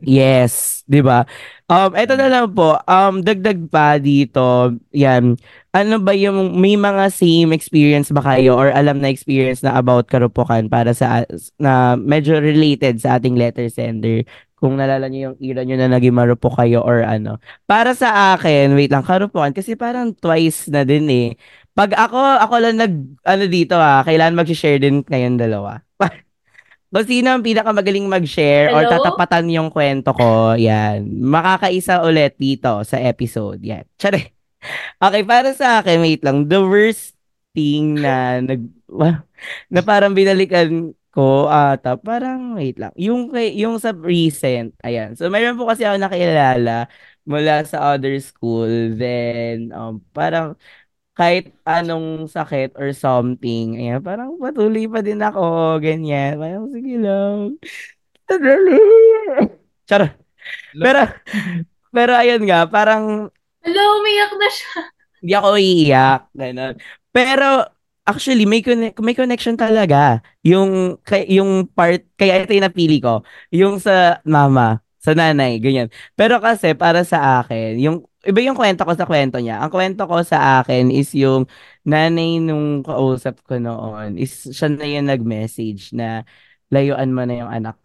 Yes, 0.07 0.87
'di 0.87 1.03
ba? 1.03 1.27
Um 1.67 1.91
eto 1.99 2.15
na 2.15 2.31
lang 2.31 2.55
po, 2.55 2.79
um 2.87 3.19
dagdag 3.19 3.67
pa 3.67 3.99
dito, 3.99 4.75
'yan. 4.95 5.35
Ano 5.75 5.99
ba 5.99 6.15
yung 6.15 6.55
may 6.59 6.79
mga 6.79 7.11
same 7.11 7.51
experience 7.55 8.11
ba 8.15 8.23
kayo 8.23 8.55
or 8.55 8.71
alam 8.71 9.03
na 9.03 9.11
experience 9.11 9.63
na 9.67 9.75
about 9.75 10.07
karupukan 10.07 10.67
para 10.71 10.95
sa 10.95 11.27
na 11.59 11.99
medyo 11.99 12.39
related 12.39 13.03
sa 13.03 13.19
ating 13.19 13.35
letter 13.35 13.67
sender? 13.71 14.23
Kung 14.61 14.77
nalala 14.79 15.09
niyo 15.11 15.35
yung 15.35 15.37
era 15.41 15.63
niyo 15.67 15.77
na 15.81 15.89
naging 15.99 16.15
marupok 16.15 16.55
kayo 16.61 16.85
or 16.85 17.01
ano. 17.03 17.41
Para 17.67 17.97
sa 17.97 18.37
akin, 18.37 18.77
wait 18.77 18.93
lang, 18.93 19.03
karupukan 19.03 19.51
kasi 19.57 19.73
parang 19.75 20.13
twice 20.15 20.69
na 20.71 20.85
din 20.87 21.09
eh. 21.11 21.29
Pag 21.75 21.97
ako, 21.97 22.19
ako 22.45 22.55
lang 22.61 22.77
nag, 22.77 22.93
ano 23.25 23.45
dito 23.49 23.75
ah, 23.81 24.05
kailangan 24.05 24.37
mag-share 24.45 24.77
din 24.79 25.01
kayong 25.03 25.41
dalawa. 25.41 25.81
Kung 26.91 27.07
sino 27.07 27.31
ang 27.31 27.43
pinakamagaling 27.47 28.11
mag-share 28.11 28.75
or 28.75 28.83
Hello? 28.83 28.99
tatapatan 28.99 29.47
yung 29.47 29.71
kwento 29.71 30.11
ko, 30.11 30.59
yan. 30.59 31.07
Makakaisa 31.23 32.03
ulit 32.03 32.35
dito 32.35 32.83
sa 32.83 32.99
episode. 32.99 33.63
Yan. 33.63 33.87
Tsare. 33.95 34.35
Okay, 34.99 35.23
para 35.23 35.55
sa 35.55 35.81
akin, 35.81 36.03
wait 36.03 36.21
lang. 36.27 36.51
The 36.51 36.61
worst 36.61 37.15
thing 37.55 38.03
na 38.03 38.37
nag... 38.51 38.67
na 39.71 39.81
parang 39.87 40.19
binalikan 40.19 40.91
ko 41.15 41.47
ata, 41.47 41.95
parang 41.95 42.59
wait 42.59 42.79
lang. 42.79 42.91
Yung, 42.99 43.31
yung 43.35 43.79
sa 43.79 43.95
recent, 43.95 44.75
ayan. 44.83 45.15
So, 45.15 45.31
mayroon 45.31 45.59
po 45.59 45.71
kasi 45.71 45.87
ako 45.87 45.95
nakilala 45.99 46.87
mula 47.27 47.63
sa 47.67 47.95
other 47.95 48.19
school. 48.19 48.71
Then, 48.99 49.71
um, 49.75 50.03
parang 50.11 50.59
kahit 51.21 51.53
anong 51.69 52.33
sakit 52.33 52.73
or 52.81 52.97
something, 52.97 53.77
ayan, 53.77 54.01
parang 54.01 54.41
patuloy 54.41 54.89
pa 54.89 55.05
din 55.05 55.21
ako, 55.21 55.77
ganyan. 55.77 56.41
Parang, 56.41 56.73
sige 56.73 56.97
lang. 56.97 57.61
Charot. 59.89 60.17
Pero, 60.81 61.01
pero 61.93 62.13
ayun 62.17 62.41
nga, 62.49 62.65
parang 62.65 63.29
Hello, 63.61 64.01
umiyak 64.01 64.33
na 64.41 64.49
siya. 64.49 64.73
hindi 65.21 65.33
ako 65.37 65.49
iiyak, 65.61 66.21
ganun. 66.33 66.75
Pero, 67.13 67.69
actually, 68.09 68.49
may, 68.49 68.65
conne- 68.65 68.97
may 69.05 69.13
connection 69.13 69.61
talaga. 69.61 70.25
Yung, 70.41 70.97
kay, 71.05 71.29
yung 71.29 71.69
part, 71.69 72.01
kaya 72.17 72.41
ito 72.41 72.57
yung 72.57 72.65
napili 72.65 72.97
ko, 72.97 73.21
yung 73.53 73.77
sa 73.77 74.25
mama, 74.25 74.81
sa 74.97 75.13
nanay, 75.13 75.61
ganyan. 75.61 75.93
Pero 76.17 76.41
kasi, 76.41 76.73
para 76.73 77.05
sa 77.05 77.45
akin, 77.45 77.77
yung, 77.77 78.09
iba 78.27 78.41
yung 78.45 78.59
kwento 78.59 78.85
ko 78.85 78.93
sa 78.93 79.09
kwento 79.09 79.41
niya. 79.41 79.61
Ang 79.65 79.73
kwento 79.73 80.05
ko 80.05 80.21
sa 80.21 80.61
akin 80.61 80.93
is 80.93 81.13
yung 81.17 81.49
nanay 81.89 82.37
nung 82.43 82.85
kausap 82.85 83.41
ko 83.45 83.57
noon, 83.57 84.21
is 84.21 84.49
siya 84.53 84.69
na 84.73 84.87
yung 84.87 85.09
nag-message 85.09 85.97
na 85.97 86.29
layuan 86.69 87.11
mo 87.13 87.25
na 87.25 87.35
yung 87.41 87.51
anak. 87.51 87.79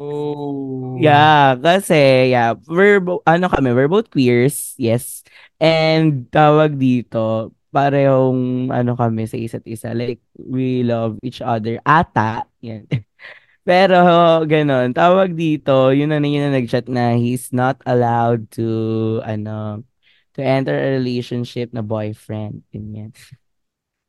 Oh. 0.00 0.96
Yeah, 0.98 1.54
kasi, 1.60 2.32
yeah, 2.32 2.56
we're, 2.66 2.98
bo- 2.98 3.22
ano 3.28 3.46
kami, 3.46 3.70
we're 3.76 3.92
both 3.92 4.08
queers, 4.10 4.74
yes. 4.80 5.22
And 5.60 6.26
tawag 6.32 6.80
dito, 6.80 7.52
parehong, 7.70 8.72
ano 8.72 8.96
kami 8.96 9.28
sa 9.28 9.36
isa't 9.36 9.62
isa, 9.68 9.92
like, 9.94 10.18
we 10.34 10.82
love 10.82 11.20
each 11.22 11.44
other, 11.44 11.78
ata, 11.84 12.48
yan. 12.64 12.88
Pero, 13.62 13.94
ganon, 14.50 14.90
tawag 14.90 15.38
dito, 15.38 15.94
yun 15.94 16.10
na 16.10 16.18
yun 16.18 16.50
na 16.50 16.58
nag-chat 16.58 16.90
na 16.90 17.14
he's 17.14 17.54
not 17.54 17.78
allowed 17.86 18.50
to, 18.50 19.22
ano, 19.22 19.86
to 20.34 20.42
enter 20.42 20.74
a 20.74 20.98
relationship 20.98 21.70
na 21.70 21.82
boyfriend, 21.82 22.66
ganyan. 22.74 23.14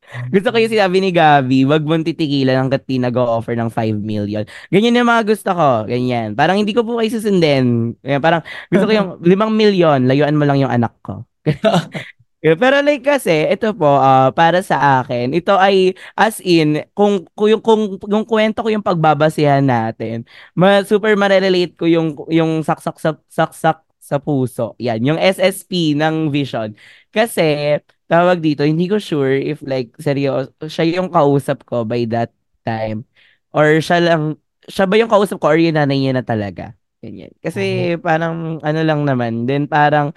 Gusto 0.33 0.51
ko 0.53 0.57
yung 0.59 0.73
sinabi 0.73 0.97
ni 0.99 1.09
Gabi, 1.13 1.63
wag 1.65 1.83
mong 1.85 2.05
titigilan 2.05 2.59
hanggat 2.65 2.85
di 2.85 2.99
nag-offer 2.99 3.55
ng 3.57 3.69
5 3.71 3.97
million. 3.97 4.43
Ganyan 4.69 4.99
yung 4.99 5.09
mga 5.09 5.23
gusto 5.25 5.49
ko. 5.55 5.69
Ganyan. 5.89 6.35
Parang 6.37 6.59
hindi 6.59 6.75
ko 6.75 6.83
po 6.85 6.99
kayo 6.99 7.09
susundin. 7.09 7.95
Ganyan, 8.03 8.21
parang 8.21 8.41
gusto 8.69 8.85
ko 8.85 8.91
yung 8.97 9.09
5 9.23 9.53
million, 9.53 9.99
layuan 10.05 10.35
mo 10.37 10.43
lang 10.45 10.59
yung 10.61 10.73
anak 10.73 10.93
ko. 11.01 11.23
Yeah, 12.43 12.59
pero 12.59 12.83
like 12.83 13.07
kasi, 13.07 13.47
ito 13.47 13.71
po, 13.71 13.87
ah, 13.87 14.27
para 14.35 14.59
sa 14.59 14.99
akin, 14.99 15.31
ito 15.31 15.55
ay 15.55 15.95
as 16.11 16.43
in, 16.43 16.83
kung, 16.91 17.23
kung, 17.39 17.47
yung, 17.55 17.63
kung, 17.63 17.95
yung 18.03 18.27
kwento 18.27 18.59
ko 18.59 18.67
yung 18.67 18.83
pagbabasehan 18.83 19.63
natin, 19.63 20.27
ma, 20.51 20.83
super 20.83 21.15
marelate 21.15 21.71
ko 21.79 21.87
yung, 21.87 22.19
yung 22.27 22.59
saksak 22.59 22.99
sa, 22.99 23.15
saksak 23.31 23.79
sa 23.95 24.19
puso. 24.19 24.75
Yan, 24.83 24.99
yung 25.07 25.15
SSP 25.15 25.95
ng 25.95 26.27
Vision. 26.35 26.75
Kasi, 27.15 27.79
tawag 28.11 28.43
dito, 28.43 28.67
hindi 28.67 28.91
ko 28.91 28.99
sure 28.99 29.39
if 29.39 29.63
like, 29.63 29.95
seryoso, 29.95 30.51
siya 30.67 30.99
yung 30.99 31.07
kausap 31.15 31.63
ko 31.63 31.87
by 31.87 32.03
that 32.11 32.35
time. 32.67 33.07
Or 33.55 33.79
siya 33.79 34.03
lang, 34.03 34.35
siya 34.67 34.83
ba 34.83 34.99
yung 34.99 35.07
kausap 35.07 35.39
ko 35.39 35.47
or 35.55 35.59
yung 35.63 35.79
nanay 35.79 35.95
niya 35.95 36.19
na 36.19 36.25
talaga? 36.27 36.75
Ganyan. 36.99 37.31
Kasi 37.39 37.95
parang 38.03 38.59
ano 38.63 38.79
lang 38.83 39.07
naman, 39.07 39.47
then 39.47 39.67
parang 39.67 40.11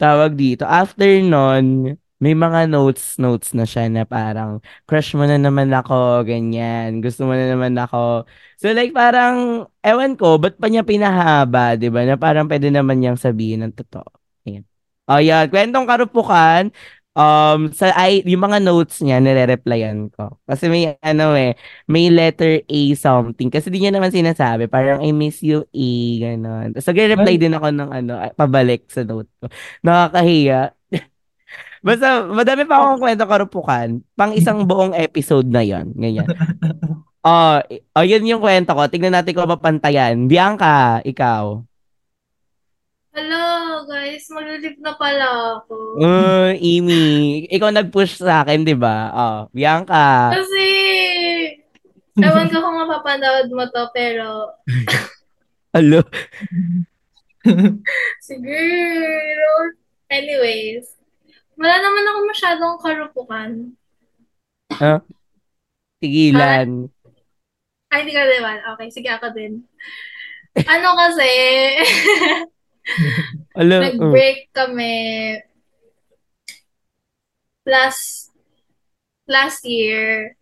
tawag 0.00 0.32
dito, 0.32 0.64
after 0.64 1.20
nun, 1.20 1.94
may 2.20 2.36
mga 2.36 2.68
notes, 2.68 3.16
notes 3.16 3.56
na 3.56 3.64
siya 3.64 3.88
na 3.88 4.04
parang, 4.04 4.60
crush 4.84 5.16
mo 5.16 5.24
na 5.24 5.40
naman 5.40 5.72
ako, 5.72 6.24
ganyan, 6.24 7.00
gusto 7.00 7.24
mo 7.24 7.32
na 7.32 7.48
naman 7.48 7.72
ako. 7.76 8.28
So 8.60 8.72
like 8.76 8.92
parang, 8.92 9.64
ewan 9.80 10.20
ko, 10.20 10.36
ba't 10.36 10.56
pa 10.60 10.68
niya 10.68 10.84
pinahaba, 10.84 11.80
di 11.80 11.88
ba? 11.88 12.04
Na 12.04 12.20
parang 12.20 12.44
pwede 12.48 12.68
naman 12.68 13.00
niyang 13.00 13.16
sabihin 13.20 13.64
ng 13.64 13.72
totoo. 13.72 14.08
Ayan. 14.44 14.64
O 15.08 15.16
yan, 15.20 15.48
kwentong 15.48 15.88
karupukan, 15.88 16.68
um, 17.14 17.70
sa 17.74 17.90
ay, 17.96 18.22
yung 18.26 18.42
mga 18.42 18.58
notes 18.62 19.02
niya, 19.02 19.18
nire-replyan 19.18 20.10
ko. 20.14 20.38
Kasi 20.46 20.70
may 20.70 20.94
ano 21.02 21.34
eh, 21.34 21.56
may 21.90 22.10
letter 22.10 22.62
A 22.66 22.80
something. 22.94 23.50
Kasi 23.50 23.70
di 23.72 23.82
niya 23.82 23.94
naman 23.94 24.14
sinasabi, 24.14 24.70
parang 24.70 25.02
I 25.02 25.10
miss 25.14 25.42
you 25.42 25.66
A, 25.70 25.88
gano'n. 26.22 26.76
So, 26.78 26.94
reply 26.94 27.34
din 27.40 27.56
ako 27.56 27.68
ng 27.74 27.90
ano, 27.90 28.12
ay, 28.20 28.30
pabalik 28.34 28.86
sa 28.90 29.02
note 29.06 29.30
ko. 29.42 29.46
Nakakahiya. 29.82 30.74
Basta, 31.86 32.28
madami 32.28 32.68
pa 32.68 32.76
akong 32.82 33.00
kwento 33.00 33.24
karupukan. 33.24 33.88
Pang 34.14 34.32
isang 34.36 34.68
buong 34.68 34.92
episode 34.94 35.48
na 35.48 35.64
yon 35.64 35.96
Ganyan. 35.96 36.28
Oh, 37.20 37.60
oh, 37.96 38.04
yun 38.04 38.24
yung 38.24 38.40
kwento 38.40 38.72
ko. 38.72 38.88
Tingnan 38.88 39.12
natin 39.12 39.36
kung 39.36 39.44
mapantayan. 39.44 40.24
Bianca, 40.24 41.04
ikaw. 41.04 41.60
Hello, 43.10 43.82
guys. 43.90 44.30
Malulip 44.30 44.78
na 44.78 44.94
pala 44.94 45.58
ako. 45.58 45.98
Uh, 45.98 46.54
Amy, 46.54 47.42
ikaw 47.50 47.74
nag-push 47.74 48.22
sa 48.22 48.46
akin, 48.46 48.62
di 48.62 48.78
ba? 48.78 49.10
Oh, 49.10 49.38
Bianca. 49.50 50.30
Kasi, 50.30 50.66
ewan 52.22 52.46
ko 52.46 52.62
kung 52.62 52.78
mapapanood 52.78 53.50
mo 53.50 53.66
to, 53.66 53.82
pero, 53.90 54.54
Alo. 55.78 56.02
sige. 58.26 58.62
Anyways, 60.10 60.94
wala 61.54 61.74
naman 61.78 62.04
ako 62.06 62.18
masyadong 62.30 62.74
karupukan. 62.82 63.50
Huh? 64.74 64.98
Tigilan. 65.98 66.90
Ay, 67.90 68.06
hindi 68.06 68.14
ka 68.14 68.22
naman. 68.22 68.58
Okay, 68.74 68.88
sige 68.90 69.10
ako 69.10 69.34
din. 69.34 69.66
Ano 70.66 70.94
kasi, 70.98 71.30
Alo. 73.60 73.76
uh. 73.78 73.82
nag-break 73.86 74.50
kami 74.52 74.94
last 77.68 78.34
last 79.30 79.62
year. 79.62 80.34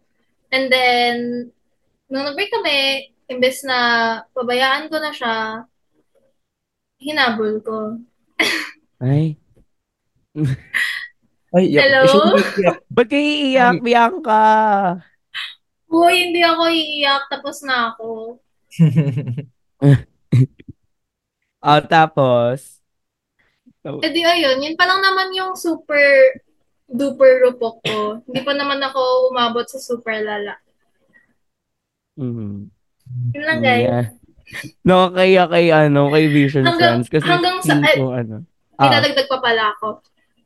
And 0.48 0.72
then, 0.72 1.16
nung 2.08 2.24
nag-break 2.24 2.48
kami, 2.48 3.12
imbes 3.28 3.60
na 3.68 3.78
pabayaan 4.32 4.88
ko 4.88 4.96
na 4.96 5.12
siya, 5.12 5.68
hinabol 6.96 7.60
ko. 7.60 8.00
Ay. 9.04 9.36
Ay, 11.56 11.64
iyak. 11.72 11.82
Hello? 11.84 12.36
Ba't 12.92 13.08
kayo 13.08 13.24
iiyak, 13.24 13.80
Bianca? 13.80 14.44
Uy, 15.88 16.28
hindi 16.28 16.44
ako 16.44 16.68
iiyak, 16.68 17.24
tapos 17.32 17.64
na 17.64 17.92
ako. 17.92 18.36
Ah, 21.58 21.82
tapos. 21.82 22.78
Eh 23.82 24.10
di 24.10 24.22
ayun, 24.22 24.62
yun 24.62 24.76
pa 24.78 24.86
lang 24.86 25.00
naman 25.02 25.34
yung 25.34 25.52
super 25.58 26.38
duper 26.86 27.46
rupok 27.46 27.82
ko. 27.82 27.98
Hindi 28.26 28.40
pa 28.42 28.52
naman 28.54 28.78
ako 28.82 29.30
umabot 29.30 29.66
sa 29.66 29.78
super 29.78 30.22
lala. 30.22 30.56
Mhm. 32.18 32.70
Yun 33.34 33.44
lang 33.44 33.60
guys. 33.62 33.84
Yeah. 33.86 34.06
No, 34.82 35.12
kaya 35.12 35.44
kay 35.46 35.68
ano, 35.70 36.08
kay 36.08 36.24
Vision 36.32 36.64
Hanggang- 36.64 37.04
Friends. 37.04 37.08
Kasi 37.12 37.26
hanggang 37.28 37.58
sa- 37.60 37.78
feel 37.84 38.00
ko, 38.00 38.06
ano. 38.16 38.36
May 38.78 38.94
Ah, 38.94 39.26
pa 39.28 39.38
pala 39.42 39.74
ako. 39.74 39.88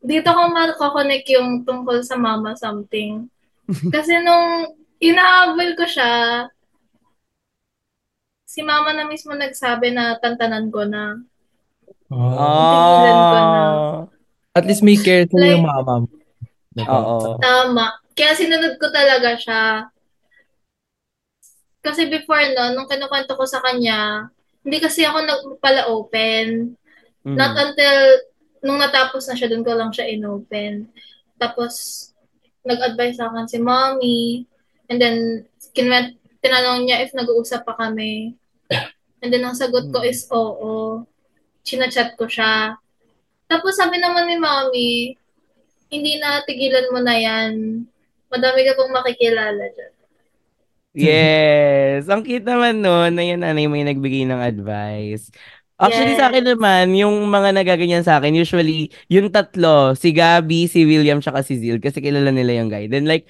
Dito 0.02 0.28
ko 0.32 0.40
makakonect 0.50 1.26
yung 1.30 1.62
tungkol 1.62 2.00
sa 2.02 2.16
mama 2.18 2.56
something. 2.58 3.28
Kasi 3.94 4.18
nung 4.24 4.72
inahabol 4.98 5.76
ko 5.78 5.84
siya, 5.86 6.48
si 8.52 8.60
mama 8.60 8.92
na 8.92 9.08
mismo 9.08 9.32
nagsabi 9.32 9.96
na 9.96 10.20
tantanan 10.20 10.68
ko 10.68 10.84
na. 10.84 11.16
Tigilan 12.12 13.16
ko 13.16 13.38
na. 13.40 13.64
At 14.52 14.68
least 14.68 14.84
may 14.84 15.00
care 15.00 15.24
sa 15.24 15.40
Like- 15.40 15.56
yung 15.56 15.64
mama 15.64 16.04
mo. 16.04 16.08
Diba? 16.76 16.92
oo. 16.92 17.40
Tama. 17.40 17.96
Kaya 18.12 18.36
sinunod 18.36 18.76
ko 18.76 18.92
talaga 18.92 19.40
siya. 19.40 19.88
Kasi 21.80 22.12
before 22.12 22.44
no, 22.52 22.76
nung 22.76 22.88
kinukwento 22.88 23.32
ko 23.32 23.48
sa 23.48 23.64
kanya, 23.64 24.28
hindi 24.60 24.76
kasi 24.84 25.00
ako 25.08 25.24
nagpala 25.24 25.88
open. 25.88 26.76
Mhm. 27.24 27.36
Not 27.36 27.56
until 27.56 27.96
nung 28.62 28.78
natapos 28.78 29.26
na 29.26 29.34
siya, 29.34 29.48
doon 29.48 29.64
ko 29.64 29.72
lang 29.72 29.90
siya 29.90 30.12
inopen. 30.12 30.86
Tapos, 31.40 32.06
nag-advise 32.62 33.18
sa 33.18 33.26
akin 33.32 33.50
si 33.50 33.58
mommy. 33.58 34.46
And 34.86 35.02
then, 35.02 35.16
kinwent, 35.74 36.14
tinanong 36.38 36.86
niya 36.86 37.02
if 37.02 37.10
nag-uusap 37.10 37.66
pa 37.66 37.74
kami. 37.74 38.38
And 39.22 39.30
then, 39.30 39.46
ang 39.46 39.54
sagot 39.54 39.88
ko 39.94 40.02
is 40.02 40.26
oo. 40.34 41.06
Chinachat 41.62 42.18
ko 42.18 42.26
siya. 42.26 42.74
Tapos, 43.46 43.78
sabi 43.78 44.02
naman 44.02 44.26
ni 44.26 44.36
mommy, 44.36 44.92
hindi 45.92 46.18
na 46.18 46.42
tigilan 46.42 46.90
mo 46.90 46.98
na 46.98 47.14
yan. 47.14 47.84
Madami 48.32 48.60
ka 48.66 48.74
pong 48.74 48.90
makikilala 48.90 49.62
dyan. 49.70 49.92
Yes. 50.92 52.08
Ang 52.08 52.20
cute 52.26 52.44
naman 52.44 52.84
no, 52.84 53.08
na 53.08 53.22
yung 53.24 53.40
nanay 53.40 53.64
mo 53.64 53.78
yung 53.80 53.88
nagbigay 53.88 54.28
ng 54.28 54.42
advice. 54.42 55.32
Actually, 55.80 56.14
sa 56.14 56.30
akin 56.30 56.46
Yes. 56.46 56.50
naman, 56.54 56.94
yung 56.94 57.26
mga 57.26 57.48
nagaganyan 57.58 58.04
sa 58.06 58.20
akin, 58.20 58.36
usually, 58.38 58.92
yung 59.10 59.32
tatlo, 59.32 59.98
si 59.98 60.14
Gabby, 60.14 60.70
si 60.70 60.86
William, 60.86 61.18
tsaka 61.18 61.42
si 61.42 61.58
Zil, 61.58 61.82
kasi 61.82 61.98
kilala 61.98 62.30
nila 62.30 62.54
yung 62.60 62.70
guy. 62.70 62.86
Then 62.86 63.08
like, 63.08 63.26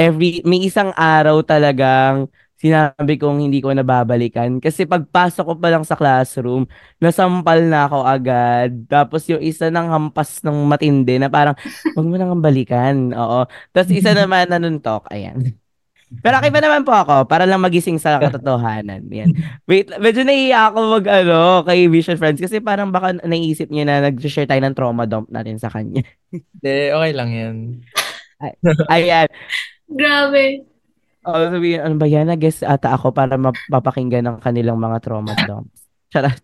every, 0.00 0.40
may 0.48 0.64
isang 0.64 0.96
araw 0.96 1.44
talagang 1.44 2.30
sinabi 2.60 3.16
kong 3.16 3.40
hindi 3.40 3.64
ko 3.64 3.72
nababalikan. 3.72 4.60
Kasi 4.60 4.84
pagpasok 4.84 5.44
ko 5.48 5.54
pa 5.56 5.72
lang 5.72 5.84
sa 5.88 5.96
classroom, 5.96 6.68
nasampal 7.00 7.64
na 7.64 7.88
ako 7.88 8.04
agad. 8.04 8.70
Tapos 8.84 9.24
yung 9.32 9.40
isa 9.40 9.72
ng 9.72 9.88
hampas 9.88 10.44
ng 10.44 10.68
matindi 10.68 11.16
na 11.16 11.32
parang, 11.32 11.56
huwag 11.96 12.06
mo 12.06 12.14
nang 12.20 12.44
balikan. 12.44 13.16
Oo. 13.16 13.48
Tapos 13.72 13.90
isa 13.96 14.12
naman 14.20 14.52
nanuntok. 14.52 15.08
Ayan. 15.08 15.56
Pero 16.10 16.42
okay 16.42 16.50
pa 16.50 16.58
naman 16.58 16.82
po 16.82 16.90
ako 16.90 17.30
para 17.30 17.46
lang 17.46 17.62
magising 17.62 17.96
sa 18.02 18.18
katotohanan. 18.18 19.06
Yan. 19.14 19.30
Wait, 19.70 19.94
medyo 20.02 20.26
naiiyak 20.26 20.74
ako 20.74 20.98
mag 20.98 21.06
ano, 21.06 21.62
kay 21.62 21.86
Vision 21.86 22.18
Friends 22.18 22.42
kasi 22.42 22.58
parang 22.58 22.90
baka 22.90 23.14
naisip 23.22 23.70
niya 23.70 23.86
na 23.86 24.10
nag-share 24.10 24.50
tayo 24.50 24.58
ng 24.58 24.74
trauma 24.74 25.06
dump 25.06 25.30
natin 25.30 25.62
sa 25.62 25.70
kanya. 25.70 26.02
Hindi, 26.34 26.78
okay 26.90 27.12
lang 27.14 27.30
yan. 27.30 27.56
Ayan. 28.94 29.30
Grabe. 29.86 30.69
O, 31.20 31.36
sabihin, 31.36 31.84
ano 31.84 32.00
ba 32.00 32.08
yan? 32.08 32.32
Nag-guess 32.32 32.64
ata 32.64 32.96
ako 32.96 33.12
para 33.12 33.36
mapapakinggan 33.36 34.24
ng 34.24 34.38
kanilang 34.40 34.80
mga 34.80 35.04
trauma 35.04 35.36
dumps. 35.44 35.84
Charot. 36.08 36.40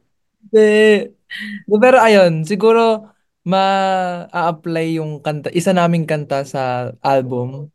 Hindi. 0.47 1.17
Pero 1.65 1.97
ayun, 1.97 2.45
siguro 2.45 3.09
ma-apply 3.47 5.01
yung 5.01 5.23
kanta, 5.23 5.49
isa 5.55 5.73
naming 5.73 6.05
kanta 6.05 6.45
sa 6.45 6.93
album 7.01 7.71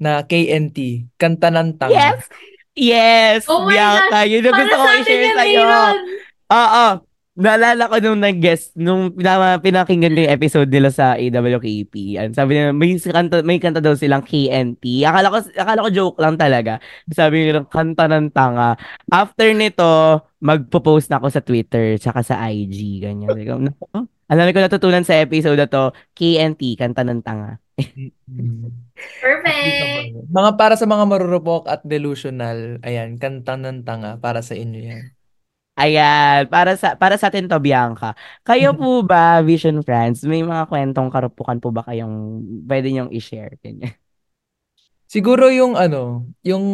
na 0.00 0.24
KNT, 0.24 1.08
Kanta 1.16 1.50
ng 1.52 1.76
Tanga. 1.76 1.92
Yes! 1.92 2.22
Yes! 2.76 3.40
Oh 3.48 3.64
my 3.64 3.72
Bianca, 3.72 4.28
yun 4.28 4.44
yung 4.44 4.52
Para 4.52 4.60
gusto 4.68 4.76
ko 4.76 4.86
i-share 5.00 5.32
sa'yo. 5.32 5.64
Oo. 6.52 6.86
Naalala 7.36 7.92
ko 7.92 8.00
nung 8.00 8.24
nag-guest, 8.24 8.72
nung 8.80 9.12
pinakinggan 9.60 10.16
ko 10.16 10.20
yung 10.24 10.34
episode 10.40 10.72
nila 10.72 10.88
sa 10.88 11.20
AWKP. 11.20 12.16
Yan. 12.16 12.32
Sabi 12.32 12.56
nila, 12.56 12.72
may 12.72 12.96
kanta, 12.96 13.44
may 13.44 13.60
kanta 13.60 13.84
daw 13.84 13.92
silang 13.92 14.24
KNT. 14.24 15.04
Akala 15.04 15.28
ko, 15.28 15.38
akala 15.52 15.84
ko 15.84 15.90
joke 15.92 16.16
lang 16.16 16.40
talaga. 16.40 16.80
Sabi 17.12 17.44
nila, 17.44 17.68
kanta 17.68 18.08
ng 18.08 18.32
tanga. 18.32 18.80
After 19.12 19.52
nito, 19.52 19.84
magpo-post 20.40 21.12
na 21.12 21.20
ako 21.20 21.28
sa 21.28 21.44
Twitter, 21.44 22.00
tsaka 22.00 22.24
sa 22.24 22.40
IG, 22.48 23.04
ganyan. 23.04 23.28
Sabi 23.28 23.44
ko, 23.44 23.60
"Naku, 23.60 23.84
Alam 24.26 24.50
ko 24.50 24.58
natutunan 24.58 25.04
sa 25.06 25.20
episode 25.20 25.60
na 25.60 25.68
to, 25.68 25.92
KNT, 26.16 26.74
kanta 26.80 27.04
ng 27.04 27.20
tanga. 27.20 27.60
Perfect. 29.22 30.32
Mga 30.32 30.50
para 30.56 30.74
sa 30.80 30.88
mga 30.88 31.04
marurupok 31.04 31.68
at 31.68 31.84
delusional, 31.84 32.80
ayan, 32.80 33.20
Kanta 33.20 33.60
ng 33.60 33.84
Tanga 33.84 34.16
para 34.16 34.40
sa 34.40 34.56
inyo 34.56 34.80
yan. 34.80 35.15
Ayan, 35.76 36.48
para 36.48 36.72
sa 36.80 36.96
para 36.96 37.20
sa 37.20 37.28
atin 37.28 37.44
'to, 37.52 37.60
Bianca. 37.60 38.16
Kayo 38.48 38.72
po 38.72 39.04
ba, 39.04 39.44
Vision 39.44 39.84
Friends, 39.84 40.24
may 40.24 40.40
mga 40.40 40.64
kwentong 40.72 41.12
karupukan 41.12 41.60
po 41.60 41.68
ba 41.68 41.84
kayong 41.84 42.40
puwede 42.64 42.88
niyong 42.88 43.12
i-share, 43.12 43.60
ganyan? 43.60 43.92
Siguro 45.06 45.48
yung 45.54 45.78
ano, 45.78 46.26
yung 46.42 46.64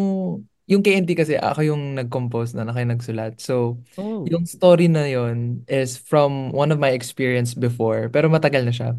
yung 0.71 0.81
KNT 0.81 1.13
kasi 1.19 1.35
ako 1.37 1.61
yung 1.69 1.83
nag-compose 1.99 2.55
nun, 2.57 2.71
ako 2.71 2.79
yung 2.81 2.93
nagsulat. 2.97 3.33
So, 3.43 3.83
Oh. 3.99 4.25
yung 4.25 4.47
story 4.49 4.89
na 4.89 5.05
yun 5.11 5.67
is 5.69 5.99
from 6.01 6.49
one 6.55 6.73
of 6.73 6.79
my 6.81 6.95
experience 6.97 7.53
before, 7.53 8.09
pero 8.09 8.31
matagal 8.33 8.63
na 8.65 8.73
siya. 8.73 8.91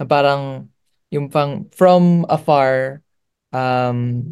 Na 0.00 0.04
parang 0.08 0.66
yung 1.12 1.28
pang 1.30 1.68
from 1.76 2.24
afar 2.26 3.04
um 3.52 4.24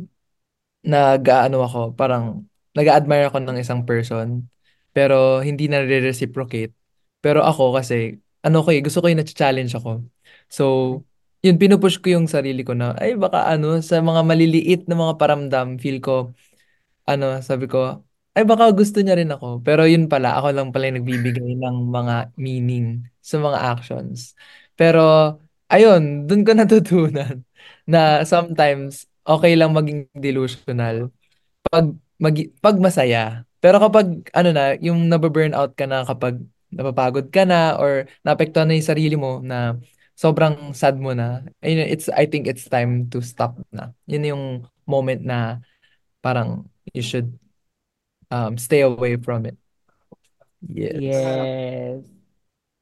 nag-aano 0.85 1.61
ako, 1.67 1.81
parang 1.97 2.47
nag-a-admire 2.73 3.29
ako 3.29 3.39
ng 3.45 3.59
isang 3.61 3.85
person, 3.85 4.49
pero 4.95 5.41
hindi 5.45 5.67
nare-reciprocate. 5.71 6.73
Pero 7.21 7.45
ako 7.45 7.77
kasi, 7.77 8.17
ano 8.45 8.65
ko 8.65 8.69
eh, 8.73 8.81
gusto 8.85 9.01
ko 9.05 9.07
yung 9.13 9.21
na-challenge 9.23 9.73
ako. 9.77 10.05
So, 10.49 10.65
yun, 11.45 11.57
pinupush 11.61 12.01
ko 12.01 12.13
yung 12.17 12.29
sarili 12.29 12.65
ko 12.67 12.73
na, 12.77 12.97
ay 13.01 13.17
baka 13.17 13.49
ano, 13.49 13.81
sa 13.85 14.01
mga 14.05 14.23
maliliit 14.27 14.83
na 14.89 14.97
mga 14.99 15.15
paramdam, 15.21 15.77
feel 15.81 16.01
ko, 16.03 16.33
ano, 17.09 17.41
sabi 17.43 17.67
ko, 17.71 18.03
ay 18.37 18.45
baka 18.47 18.71
gusto 18.73 19.03
niya 19.03 19.19
rin 19.19 19.31
ako. 19.35 19.61
Pero 19.67 19.85
yun 19.89 20.07
pala, 20.11 20.39
ako 20.39 20.49
lang 20.55 20.69
pala 20.71 20.89
yung 20.91 20.99
nagbibigay 21.03 21.59
ng 21.59 21.77
mga 21.91 22.15
meaning 22.39 23.05
sa 23.21 23.37
mga 23.43 23.59
actions. 23.77 24.35
Pero, 24.79 25.37
ayun, 25.71 26.27
dun 26.31 26.43
ko 26.47 26.53
natutunan 26.59 27.43
na 27.89 28.23
sometimes, 28.27 29.07
okay 29.27 29.55
lang 29.59 29.73
maging 29.75 30.07
delusional 30.17 31.11
pag 31.71 31.87
mag 32.21 32.37
pag 32.63 32.77
masaya. 32.81 33.45
Pero 33.61 33.77
kapag 33.77 34.29
ano 34.33 34.51
na, 34.51 34.75
yung 34.81 35.07
nabe-burnout 35.07 35.77
ka 35.77 35.85
na 35.85 36.03
kapag 36.09 36.41
napapagod 36.73 37.29
ka 37.29 37.45
na 37.45 37.77
or 37.77 38.09
naapektuhan 38.25 38.67
na 38.71 38.77
yung 38.79 38.91
sarili 38.91 39.17
mo 39.21 39.45
na 39.45 39.77
sobrang 40.17 40.73
sad 40.77 41.01
mo 41.01 41.13
na, 41.17 41.45
ayun, 41.65 41.85
it's 41.89 42.09
I 42.13 42.29
think 42.29 42.45
it's 42.49 42.69
time 42.69 43.09
to 43.13 43.21
stop 43.25 43.57
na. 43.73 43.93
Yun 44.05 44.29
yung 44.33 44.45
moment 44.85 45.25
na 45.25 45.61
parang 46.21 46.69
you 46.93 47.01
should 47.01 47.33
um 48.29 48.57
stay 48.61 48.85
away 48.85 49.17
from 49.17 49.49
it. 49.49 49.57
Yes. 50.61 51.01
Yes. 51.01 52.01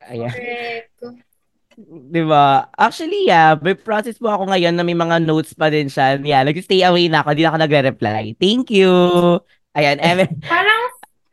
Ayan. 0.02 0.32
Correct. 0.34 0.88
'Di 1.78 2.22
ba? 2.26 2.66
Actually, 2.74 3.30
yeah, 3.30 3.54
may 3.54 3.78
process 3.78 4.18
po 4.18 4.26
ako 4.26 4.50
ngayon 4.50 4.74
na 4.74 4.82
may 4.82 4.98
mga 4.98 5.22
notes 5.22 5.54
pa 5.54 5.70
din 5.70 5.86
siya. 5.86 6.18
Yeah, 6.18 6.42
nag-stay 6.42 6.82
away 6.82 7.06
na 7.06 7.22
ako, 7.22 7.28
hindi 7.30 7.46
na 7.46 7.50
ako 7.54 7.58
nagre-reply. 7.62 8.22
Thank 8.34 8.74
you. 8.74 8.90
Ayan, 9.78 9.96
Eme, 10.04 10.26
Parang, 10.42 10.82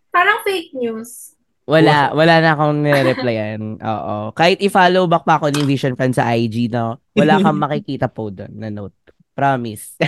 parang 0.07 0.37
fake 0.45 0.71
news. 0.73 1.33
wala, 1.65 2.13
wala 2.13 2.39
na 2.39 2.53
akong 2.53 2.77
nire-replyan. 2.77 3.59
Oo. 3.97 4.29
Kahit 4.31 4.61
i-follow 4.61 5.09
back 5.09 5.25
pa 5.25 5.41
ako 5.41 5.49
ni 5.49 5.65
Vision 5.65 5.97
Friends 5.97 6.15
sa 6.15 6.29
IG, 6.31 6.69
no? 6.69 7.01
Wala 7.11 7.41
kang 7.41 7.57
makikita 7.57 8.05
po 8.05 8.29
doon 8.29 8.53
na 8.53 8.69
note. 8.69 8.93
Promise. 9.33 9.97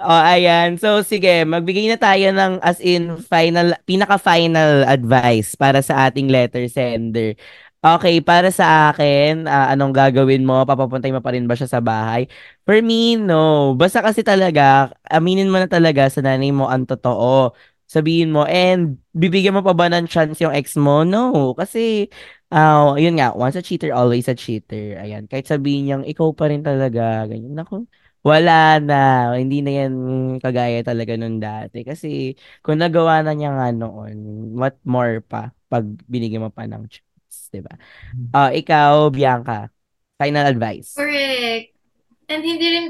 Oh, 0.00 0.16
ayan. 0.16 0.80
So, 0.80 1.04
sige, 1.04 1.44
magbigay 1.44 1.84
na 1.84 2.00
tayo 2.00 2.32
ng 2.32 2.56
as 2.64 2.80
in 2.80 3.20
final, 3.20 3.76
pinaka-final 3.84 4.88
advice 4.88 5.52
para 5.52 5.84
sa 5.84 6.08
ating 6.08 6.32
letter 6.32 6.64
sender. 6.72 7.36
Okay, 7.80 8.20
para 8.20 8.52
sa 8.52 8.92
akin, 8.92 9.48
ah, 9.48 9.72
anong 9.72 9.96
gagawin 9.96 10.44
mo? 10.44 10.68
Papapuntay 10.68 11.16
mo 11.16 11.24
pa 11.24 11.32
rin 11.32 11.48
ba 11.48 11.56
siya 11.56 11.64
sa 11.64 11.80
bahay? 11.80 12.28
For 12.68 12.76
me, 12.84 13.16
no. 13.16 13.72
Basta 13.72 14.04
kasi 14.04 14.20
talaga, 14.20 14.92
aminin 15.08 15.48
mo 15.48 15.56
na 15.56 15.64
talaga 15.64 16.04
sa 16.12 16.20
nanay 16.20 16.52
mo 16.52 16.68
ang 16.68 16.84
totoo. 16.84 17.56
Sabihin 17.88 18.36
mo, 18.36 18.44
and 18.44 19.00
bibigyan 19.16 19.56
mo 19.56 19.64
pa 19.64 19.72
ba 19.72 19.88
ng 19.88 20.04
chance 20.12 20.36
yung 20.44 20.52
ex 20.52 20.76
mo? 20.76 21.08
No. 21.08 21.56
Kasi, 21.56 22.12
ah, 22.52 23.00
yun 23.00 23.16
nga, 23.16 23.32
once 23.32 23.56
a 23.56 23.64
cheater, 23.64 23.96
always 23.96 24.28
a 24.28 24.36
cheater. 24.36 25.00
Ayan, 25.00 25.24
kahit 25.24 25.48
sabihin 25.48 25.88
niyang, 25.88 26.04
ikaw 26.04 26.36
pa 26.36 26.52
rin 26.52 26.60
talaga. 26.60 27.24
Ganyan. 27.32 27.56
Naku, 27.64 27.88
wala 28.20 28.76
na. 28.84 29.32
Hindi 29.40 29.64
na 29.64 29.72
yan 29.88 29.92
kagaya 30.36 30.84
talaga 30.84 31.16
nun 31.16 31.40
dati. 31.40 31.80
Kasi 31.80 32.36
kung 32.60 32.76
nagawa 32.76 33.24
na 33.24 33.32
niya 33.32 33.56
nga 33.56 33.72
noon, 33.72 34.52
what 34.52 34.76
more 34.84 35.24
pa 35.24 35.48
pag 35.70 35.86
binigyan 36.10 36.42
mo 36.44 36.50
pa 36.50 36.66
ng 36.66 36.82
chance, 36.90 37.06
di 37.50 37.60
ba? 37.62 37.74
Ah, 38.34 38.50
ikaw, 38.50 39.10
Bianca, 39.10 39.70
final 40.18 40.46
advice. 40.46 40.94
Correct. 40.94 41.74
And 42.30 42.42
hindi 42.42 42.66
rin, 42.70 42.86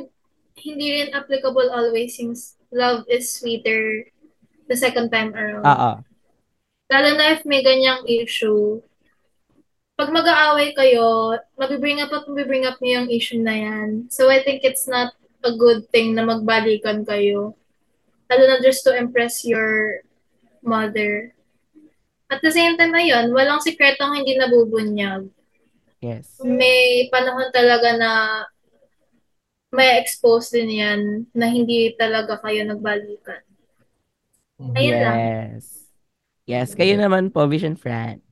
hindi 0.61 0.87
rin 1.01 1.09
applicable 1.17 1.73
always 1.73 2.17
since 2.17 2.61
love 2.73 3.05
is 3.09 3.33
sweeter 3.33 4.09
the 4.69 4.77
second 4.77 5.11
time 5.11 5.33
around. 5.33 5.65
Oo. 5.67 5.93
Lalo 6.91 7.09
na 7.15 7.39
if 7.39 7.47
may 7.47 7.63
ganyang 7.63 8.03
issue, 8.07 8.83
pag 9.95 10.11
mag-aaway 10.11 10.73
kayo, 10.73 11.37
mabibring 11.61 12.01
up 12.01 12.11
at 12.11 12.25
mabibring 12.25 12.65
up 12.65 12.81
niyo 12.81 13.05
yung 13.05 13.11
issue 13.13 13.39
na 13.39 13.53
yan. 13.53 14.09
So 14.09 14.33
I 14.33 14.43
think 14.43 14.65
it's 14.65 14.89
not 14.89 15.13
a 15.45 15.53
good 15.55 15.87
thing 15.93 16.17
na 16.17 16.25
magbalikan 16.25 17.05
kayo. 17.05 17.55
Lalo 18.33 18.45
na 18.49 18.59
just 18.65 18.83
to 18.89 18.97
impress 18.97 19.45
your 19.45 20.01
mother. 20.65 21.37
At 22.31 22.39
the 22.47 22.55
same 22.55 22.79
time 22.79 22.95
na 22.95 23.03
yun, 23.03 23.35
walang 23.35 23.59
sikretong 23.59 24.23
hindi 24.23 24.39
nabubunyag. 24.39 25.27
Yes. 25.99 26.39
May 26.41 27.11
panahon 27.11 27.51
talaga 27.51 27.99
na 27.99 28.11
may 29.75 29.99
expose 29.99 30.55
din 30.55 30.71
yan 30.79 31.01
na 31.35 31.51
hindi 31.51 31.91
talaga 31.99 32.39
kayo 32.39 32.63
nagbalikan. 32.65 33.43
Ayun 34.79 34.99
lang. 35.03 35.17
Yes. 35.19 35.65
Yes, 36.47 36.69
kayo 36.75 36.99
naman 36.99 37.31
po, 37.31 37.47
Vision 37.47 37.75
Friends. 37.79 38.23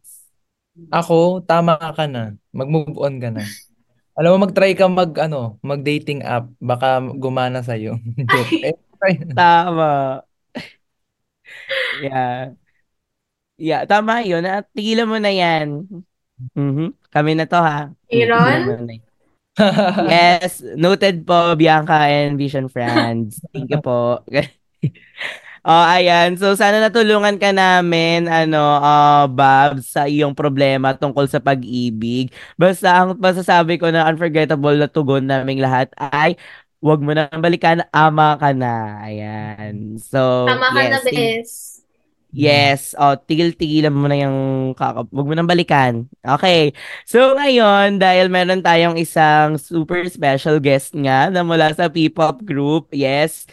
Ako, 0.95 1.43
tama 1.43 1.79
ka 1.79 2.07
na. 2.07 2.39
Mag-move 2.55 2.95
on 2.99 3.19
ka 3.19 3.31
na. 3.35 3.43
Alam 4.19 4.35
mo, 4.35 4.47
mag-try 4.47 4.75
ka 4.75 4.91
mag, 4.91 5.15
ano, 5.19 5.59
mag-dating 5.63 6.27
app. 6.27 6.51
Baka 6.59 7.03
gumana 7.19 7.63
sa'yo. 7.63 7.99
Eh, 8.67 8.75
try. 8.99 9.15
Tama. 9.35 10.23
Yeah. 11.99 12.55
Yeah, 13.59 13.83
tama 13.91 14.23
yun. 14.23 14.47
Ah, 14.47 14.63
Tigilan 14.63 15.11
mo 15.11 15.19
na 15.19 15.35
yan. 15.35 15.83
Mhm. 16.55 16.95
Kami 17.11 17.35
na 17.35 17.45
to 17.51 17.59
ha. 17.59 17.91
Aaron? 18.09 18.87
Yes, 20.07 20.63
noted 20.79 21.27
po, 21.27 21.59
Bianca 21.59 22.07
and 22.07 22.39
Vision 22.39 22.71
Friends. 22.71 23.43
Thank 23.51 23.75
you 23.75 23.83
po. 23.83 24.23
Oh, 25.69 25.85
ayan. 25.85 26.39
So, 26.41 26.57
sana 26.57 26.81
natulungan 26.81 27.37
ka 27.37 27.53
namin, 27.53 28.25
ano, 28.25 28.79
uh, 28.81 29.29
Babs, 29.29 29.91
sa 29.93 30.09
iyong 30.09 30.33
problema 30.33 30.97
tungkol 30.97 31.29
sa 31.29 31.43
pag-ibig. 31.45 32.33
Basta 32.57 32.95
ang 33.05 33.19
masasabi 33.19 33.77
ko 33.77 33.91
na 33.93 34.09
unforgettable 34.09 34.81
na 34.81 34.89
tugon 34.89 35.29
naming 35.29 35.61
lahat 35.61 35.93
ay 35.99 36.41
wag 36.81 37.03
mo 37.05 37.13
na 37.13 37.29
balikan, 37.37 37.85
ama 37.93 38.41
ka 38.41 38.57
na. 38.57 39.03
Ayan. 39.03 40.01
So, 40.01 40.49
Tama 40.49 40.73
ka 40.73 40.81
yes. 40.81 40.93
na, 40.95 41.01
bes. 41.05 41.51
Yes. 42.29 42.93
O, 43.01 43.17
tigil-tigilan 43.17 43.93
mo 43.93 44.05
na 44.05 44.21
yung 44.21 44.39
kaka... 44.77 45.09
Huwag 45.09 45.27
mo 45.29 45.35
nang 45.35 45.49
balikan. 45.49 46.05
Okay. 46.21 46.77
So, 47.09 47.33
ngayon, 47.37 47.97
dahil 47.97 48.29
meron 48.29 48.61
tayong 48.61 49.01
isang 49.01 49.57
super 49.57 50.05
special 50.13 50.61
guest 50.61 50.93
nga 50.93 51.33
na 51.33 51.41
mula 51.41 51.73
sa 51.73 51.89
P-pop 51.89 52.45
group. 52.45 52.93
Yes. 52.93 53.49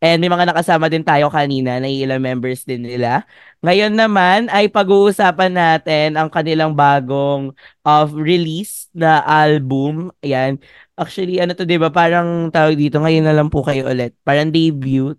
And 0.00 0.20
may 0.20 0.32
mga 0.32 0.48
nakasama 0.50 0.88
din 0.88 1.04
tayo 1.04 1.28
kanina 1.28 1.76
na 1.76 1.88
ilang 1.88 2.24
members 2.24 2.64
din 2.64 2.84
nila. 2.84 3.24
Ngayon 3.60 3.92
naman 3.92 4.48
ay 4.48 4.72
pag-uusapan 4.72 5.52
natin 5.52 6.16
ang 6.16 6.32
kanilang 6.32 6.72
bagong 6.72 7.52
of 7.84 8.16
release 8.16 8.88
na 8.96 9.20
album. 9.24 10.08
Ayan. 10.24 10.56
Actually, 10.96 11.40
ano 11.40 11.52
to, 11.52 11.68
'di 11.68 11.76
ba? 11.76 11.92
Parang 11.92 12.48
tawag 12.48 12.76
dito 12.80 12.96
ngayon 13.00 13.24
na 13.28 13.36
lang 13.36 13.48
po 13.52 13.60
kayo 13.60 13.88
ulit. 13.92 14.16
Parang 14.24 14.48
debut. 14.48 15.16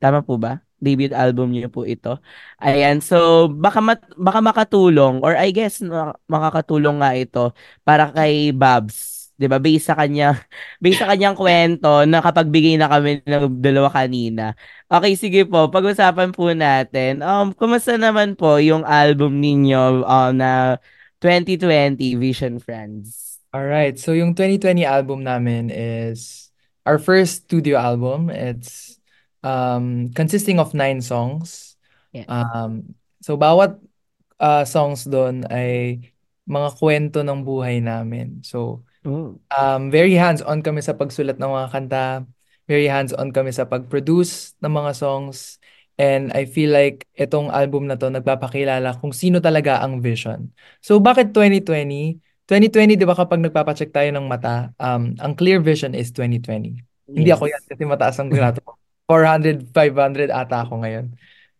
Tama 0.00 0.24
po 0.24 0.40
ba? 0.40 0.60
Debut 0.82 1.14
album 1.14 1.54
niyo 1.54 1.70
po 1.70 1.86
ito. 1.86 2.18
Ayan. 2.58 2.98
So, 2.98 3.46
baka 3.46 3.78
mat- 3.78 4.10
baka 4.18 4.42
makatulong 4.42 5.22
or 5.22 5.38
I 5.38 5.54
guess 5.54 5.78
na- 5.78 6.18
makakatulong 6.26 6.98
nga 6.98 7.14
ito 7.14 7.54
para 7.86 8.10
kay 8.10 8.50
Babs. 8.50 9.30
'Di 9.38 9.46
ba? 9.50 9.58
Based 9.62 9.86
sa 9.90 9.96
kanya 9.98 10.38
based 10.82 11.02
sa 11.02 11.10
kanyang 11.10 11.34
kwento, 11.38 12.04
nakapagbigay 12.06 12.76
na 12.78 12.90
kami 12.90 13.22
ng 13.26 13.58
dalawa 13.62 13.90
kanina. 13.90 14.54
Okay, 14.90 15.14
sige 15.18 15.42
po. 15.48 15.70
Pag-usapan 15.72 16.30
po 16.34 16.52
natin. 16.52 17.24
Um, 17.24 17.50
kumusta 17.56 17.96
naman 17.96 18.36
po 18.38 18.58
yung 18.62 18.84
album 18.86 19.40
ninyo 19.42 20.04
uh, 20.04 20.30
na 20.34 20.78
2020 21.22 22.18
Vision 22.18 22.58
Friends? 22.62 23.38
Alright, 23.52 24.00
so 24.00 24.16
yung 24.16 24.32
2020 24.32 24.80
album 24.88 25.28
namin 25.28 25.68
is 25.68 26.48
our 26.88 26.96
first 26.96 27.44
studio 27.44 27.76
album. 27.76 28.32
It's 28.32 29.01
um, 29.42 30.10
consisting 30.14 30.58
of 30.58 30.74
nine 30.74 31.02
songs. 31.02 31.76
Yes. 32.14 32.26
Um, 32.30 32.94
so 33.22 33.36
bawat 33.38 33.78
uh, 34.40 34.64
songs 34.66 35.06
doon 35.06 35.46
ay 35.50 36.00
mga 36.46 36.68
kwento 36.78 37.18
ng 37.22 37.42
buhay 37.46 37.78
namin. 37.82 38.42
So 38.42 38.82
Oh. 39.02 39.34
um, 39.50 39.90
very 39.90 40.14
hands-on 40.14 40.62
kami 40.62 40.78
sa 40.78 40.94
pagsulat 40.94 41.34
ng 41.34 41.50
mga 41.50 41.68
kanta. 41.74 42.06
Very 42.70 42.86
hands-on 42.86 43.34
kami 43.34 43.50
sa 43.50 43.66
pag-produce 43.66 44.54
ng 44.62 44.70
mga 44.70 44.94
songs. 44.94 45.58
And 45.98 46.30
I 46.32 46.46
feel 46.46 46.70
like 46.70 47.10
itong 47.18 47.50
album 47.50 47.90
na 47.90 47.98
to 47.98 48.08
nagpapakilala 48.14 49.02
kung 49.02 49.10
sino 49.10 49.42
talaga 49.42 49.82
ang 49.82 49.98
Vision. 49.98 50.54
So 50.78 51.02
bakit 51.02 51.34
2020? 51.34 52.22
2020, 52.46 52.98
di 52.98 53.06
ba 53.06 53.14
kapag 53.18 53.42
nagpapacheck 53.42 53.90
tayo 53.94 54.10
ng 54.14 54.26
mata, 54.26 54.70
um, 54.78 55.14
ang 55.18 55.32
clear 55.38 55.62
vision 55.62 55.94
is 55.94 56.10
2020. 56.10 56.78
Hindi 57.14 57.30
ako 57.30 57.48
yan 57.48 57.62
kasi 57.70 57.82
mataas 57.86 58.18
ang 58.18 58.30
grado 58.30 58.58
ko. 58.62 58.81
400, 59.06 59.70
500 59.74 60.30
ata 60.30 60.64
ako 60.66 60.82
ngayon. 60.82 61.14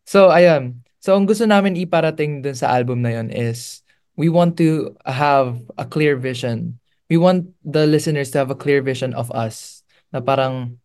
So, 0.07 0.31
ayun. 0.31 0.83
So, 1.03 1.19
ang 1.19 1.27
gusto 1.27 1.47
namin 1.47 1.75
iparating 1.75 2.47
dun 2.47 2.55
sa 2.55 2.71
album 2.71 3.03
na 3.03 3.19
yun 3.19 3.29
is 3.35 3.83
we 4.15 4.31
want 4.31 4.55
to 4.63 4.95
have 5.07 5.59
a 5.79 5.87
clear 5.87 6.15
vision. 6.15 6.79
We 7.11 7.19
want 7.19 7.51
the 7.67 7.85
listeners 7.85 8.31
to 8.33 8.41
have 8.41 8.51
a 8.55 8.59
clear 8.59 8.81
vision 8.81 9.13
of 9.13 9.29
us. 9.35 9.83
Na 10.15 10.23
parang 10.23 10.79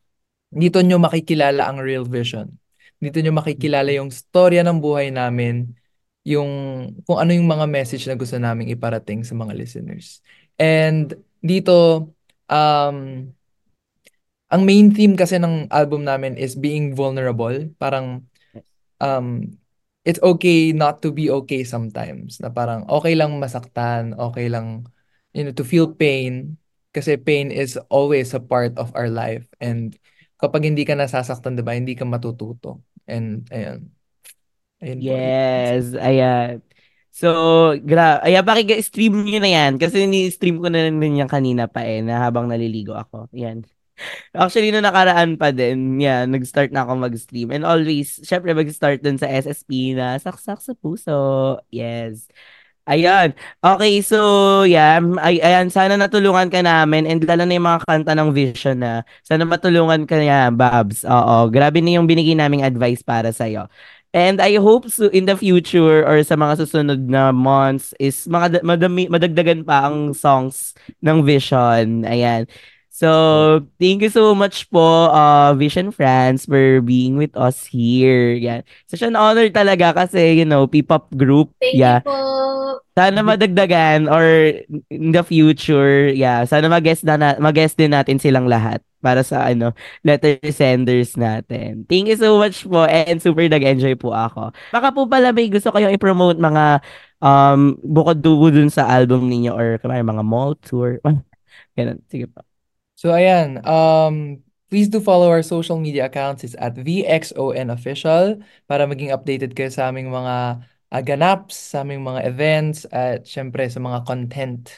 dito 0.51 0.79
nyo 0.81 0.97
makikilala 0.97 1.67
ang 1.67 1.79
real 1.83 2.07
vision. 2.07 2.55
Dito 2.97 3.21
nyo 3.21 3.35
makikilala 3.35 3.93
yung 3.93 4.09
storya 4.09 4.65
ng 4.65 4.81
buhay 4.81 5.13
namin, 5.13 5.77
yung 6.25 6.49
kung 7.05 7.21
ano 7.21 7.31
yung 7.31 7.47
mga 7.47 7.69
message 7.69 8.09
na 8.09 8.17
gusto 8.17 8.35
naming 8.41 8.73
iparating 8.73 9.21
sa 9.21 9.37
mga 9.37 9.53
listeners. 9.53 10.19
And 10.57 11.13
dito, 11.39 12.09
um, 12.49 12.97
ang 14.47 14.63
main 14.63 14.91
theme 14.95 15.19
kasi 15.19 15.39
ng 15.39 15.67
album 15.71 16.07
namin 16.07 16.39
is 16.39 16.55
being 16.55 16.95
vulnerable. 16.95 17.55
Parang, 17.79 18.23
um, 19.03 19.43
it's 20.07 20.21
okay 20.23 20.71
not 20.71 21.03
to 21.03 21.11
be 21.11 21.27
okay 21.27 21.67
sometimes. 21.67 22.39
Na 22.39 22.47
parang 22.47 22.87
okay 22.87 23.13
lang 23.15 23.35
masaktan, 23.43 24.15
okay 24.15 24.47
lang, 24.47 24.87
you 25.35 25.43
know, 25.43 25.51
to 25.51 25.67
feel 25.67 25.91
pain. 25.91 26.55
Kasi 26.95 27.19
pain 27.19 27.51
is 27.51 27.75
always 27.91 28.31
a 28.33 28.41
part 28.41 28.73
of 28.79 28.89
our 28.95 29.11
life. 29.11 29.45
And 29.59 29.93
kapag 30.39 30.63
hindi 30.63 30.87
ka 30.87 30.95
nasasaktan, 30.95 31.59
di 31.59 31.63
ba, 31.65 31.75
hindi 31.75 31.93
ka 31.93 32.07
matututo. 32.07 32.81
And, 33.03 33.45
ayun. 33.51 33.91
Ayun. 34.79 34.97
Yes, 35.01 35.97
ayan. 35.97 36.63
So, 37.09 37.73
gra 37.81 38.21
ayan, 38.21 38.45
pakika-stream 38.45 39.25
nyo 39.25 39.41
na 39.41 39.49
yan. 39.49 39.73
Kasi 39.81 40.05
ni-stream 40.05 40.61
ko 40.61 40.69
na 40.69 40.85
rin 40.85 41.01
yan 41.01 41.25
kanina 41.25 41.65
pa 41.65 41.81
eh, 41.81 42.05
na 42.05 42.21
habang 42.23 42.45
naliligo 42.45 42.93
ako. 42.93 43.27
Yan. 43.33 43.65
Actually, 44.33 44.69
no 44.71 44.81
nakaraan 44.81 45.35
pa 45.37 45.49
din, 45.53 45.97
yan, 46.01 46.29
nag-start 46.29 46.69
na 46.73 46.85
ako 46.85 46.97
mag-stream. 47.09 47.49
And 47.53 47.65
always, 47.65 48.21
syempre, 48.21 48.53
mag-start 48.53 49.01
dun 49.01 49.17
sa 49.17 49.27
SSP 49.27 49.97
na 49.97 50.17
saksak 50.21 50.61
sa 50.61 50.73
puso. 50.77 51.57
Yes. 51.73 52.29
Ayan. 52.87 53.35
Okay, 53.59 53.99
so, 53.99 54.63
yeah. 54.63 55.03
Ay, 55.19 55.43
ayan, 55.43 55.67
sana 55.67 55.99
natulungan 55.99 56.47
ka 56.47 56.63
namin 56.63 57.03
and 57.03 57.19
lalo 57.27 57.43
na 57.43 57.59
yung 57.59 57.67
mga 57.67 57.83
kanta 57.83 58.15
ng 58.15 58.31
Vision 58.31 58.79
na 58.79 59.03
sana 59.27 59.43
matulungan 59.43 60.07
ka 60.07 60.15
niya, 60.15 60.55
Babs. 60.55 61.03
Oo, 61.03 61.51
grabe 61.51 61.83
na 61.83 61.99
yung 61.99 62.07
binigay 62.07 62.31
naming 62.31 62.63
advice 62.63 63.03
para 63.03 63.35
sa'yo. 63.35 63.67
And 64.15 64.39
I 64.39 64.55
hope 64.55 64.87
so 64.87 65.11
in 65.11 65.27
the 65.27 65.35
future 65.35 66.07
or 66.07 66.23
sa 66.23 66.39
mga 66.39 66.63
susunod 66.63 67.11
na 67.11 67.35
months 67.35 67.91
is 67.99 68.23
mga 68.23 68.63
madami, 68.63 69.11
madagdagan 69.11 69.67
pa 69.67 69.91
ang 69.91 70.15
songs 70.15 70.71
ng 71.03 71.27
Vision. 71.27 72.07
Ayan. 72.07 72.47
So, 72.97 73.61
thank 73.77 74.01
you 74.01 74.09
so 74.09 74.33
much 74.33 74.65
po, 74.73 75.13
uh, 75.13 75.53
Vision 75.53 75.93
France, 75.93 76.49
for 76.49 76.81
being 76.81 77.13
with 77.13 77.29
us 77.37 77.69
here. 77.69 78.33
Yan. 78.33 78.65
Such 78.89 79.05
an 79.05 79.13
honor 79.13 79.53
talaga 79.53 79.93
kasi, 79.93 80.41
you 80.41 80.49
know, 80.49 80.65
P-pop 80.65 81.13
group. 81.13 81.53
Thank 81.61 81.77
yeah. 81.77 82.01
you 82.01 82.09
po. 82.09 82.17
Sana 82.97 83.21
madagdagan 83.21 84.09
or 84.09 84.25
in 84.89 85.13
the 85.13 85.21
future, 85.21 86.09
yeah, 86.09 86.41
sana 86.49 86.65
mag-guest 86.73 87.05
na, 87.05 87.21
na 87.21 87.37
mag-guest 87.37 87.77
din 87.77 87.93
natin 87.93 88.17
silang 88.17 88.49
lahat 88.49 88.81
para 88.97 89.21
sa 89.21 89.45
ano, 89.45 89.77
letter 90.01 90.41
senders 90.49 91.13
natin. 91.13 91.85
Thank 91.85 92.09
you 92.09 92.17
so 92.17 92.41
much 92.41 92.65
po 92.65 92.89
and 92.89 93.21
super 93.21 93.45
nag-enjoy 93.45 93.93
po 94.01 94.09
ako. 94.09 94.57
Baka 94.73 94.89
po 94.89 95.05
pala 95.05 95.29
may 95.29 95.53
gusto 95.53 95.69
kayong 95.69 95.93
i-promote 95.93 96.41
mga 96.41 96.81
um 97.21 97.77
bukod 97.85 98.25
dugo 98.25 98.49
dun 98.49 98.73
sa 98.73 98.89
album 98.89 99.29
ninyo 99.29 99.53
or 99.53 99.77
kamay 99.77 100.01
mga 100.01 100.25
mall 100.25 100.57
tour. 100.57 100.97
Ganun. 101.77 102.01
Sige 102.09 102.25
po. 102.25 102.46
So 102.97 103.13
ayan, 103.13 103.61
um, 103.61 104.41
please 104.73 104.89
do 104.89 104.97
follow 104.97 105.29
our 105.29 105.45
social 105.45 105.77
media 105.77 106.09
accounts. 106.09 106.41
It's 106.41 106.57
at 106.57 106.73
VXON 106.73 107.69
Official 107.69 108.41
para 108.65 108.89
maging 108.89 109.13
updated 109.13 109.53
kayo 109.53 109.69
sa 109.69 109.93
aming 109.93 110.09
mga 110.09 110.65
uh, 110.65 111.01
ganaps, 111.05 111.53
sa 111.77 111.85
aming 111.85 112.01
mga 112.01 112.25
events, 112.25 112.89
at 112.89 113.29
syempre 113.29 113.69
sa 113.69 113.77
mga 113.77 114.01
content. 114.09 114.73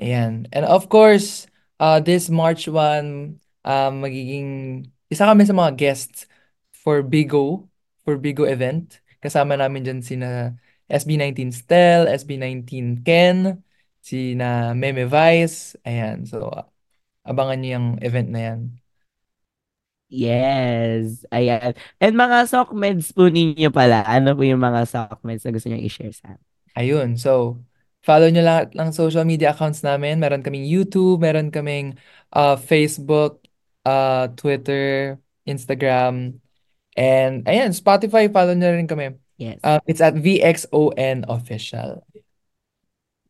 Ayan. 0.00 0.48
And 0.56 0.64
of 0.64 0.88
course, 0.88 1.44
uh, 1.76 2.00
this 2.00 2.32
March 2.32 2.64
1, 2.64 3.36
um, 3.68 3.92
magiging 4.00 4.88
isa 5.12 5.28
kami 5.28 5.44
sa 5.44 5.52
mga 5.52 5.76
guests 5.76 6.24
for 6.72 7.04
Bigo, 7.04 7.68
for 8.08 8.16
Bigo 8.16 8.48
event. 8.48 9.04
Kasama 9.20 9.60
namin 9.60 9.84
dyan 9.84 10.00
sina 10.00 10.56
SB19 10.88 11.52
Stel, 11.52 12.08
SB19 12.08 13.04
Ken, 13.04 13.60
sina 14.00 14.72
Meme 14.72 15.04
Vice. 15.04 15.76
Ayan. 15.84 16.24
So, 16.24 16.69
abangan 17.30 17.58
niyo 17.62 17.70
yung 17.78 17.88
event 18.02 18.28
na 18.34 18.40
yan. 18.42 18.60
Yes. 20.10 21.22
Ayan. 21.30 21.78
And 22.02 22.18
mga 22.18 22.50
sockmeds 22.50 23.14
po 23.14 23.30
ninyo 23.30 23.70
pala. 23.70 24.02
Ano 24.02 24.34
po 24.34 24.42
yung 24.42 24.58
mga 24.58 24.82
sockmeds 24.90 25.46
na 25.46 25.54
gusto 25.54 25.70
niyo 25.70 25.78
i-share 25.86 26.10
sa 26.10 26.34
amin? 26.34 26.46
Ayun. 26.74 27.10
So, 27.14 27.62
follow 28.02 28.26
nyo 28.26 28.42
lahat 28.42 28.74
ng 28.74 28.90
social 28.90 29.22
media 29.22 29.54
accounts 29.54 29.86
namin. 29.86 30.18
Meron 30.18 30.42
kaming 30.42 30.66
YouTube, 30.66 31.22
meron 31.22 31.54
kaming 31.54 31.94
uh, 32.34 32.58
Facebook, 32.58 33.38
uh, 33.86 34.26
Twitter, 34.34 35.14
Instagram, 35.46 36.42
and 36.98 37.46
ayan, 37.46 37.70
Spotify, 37.70 38.26
follow 38.26 38.52
nyo 38.52 38.74
rin 38.74 38.90
kami. 38.90 39.14
Yes. 39.40 39.62
Uh, 39.64 39.80
it's 39.86 40.02
at 40.02 40.18
VXON 40.18 41.24
Official. 41.30 42.04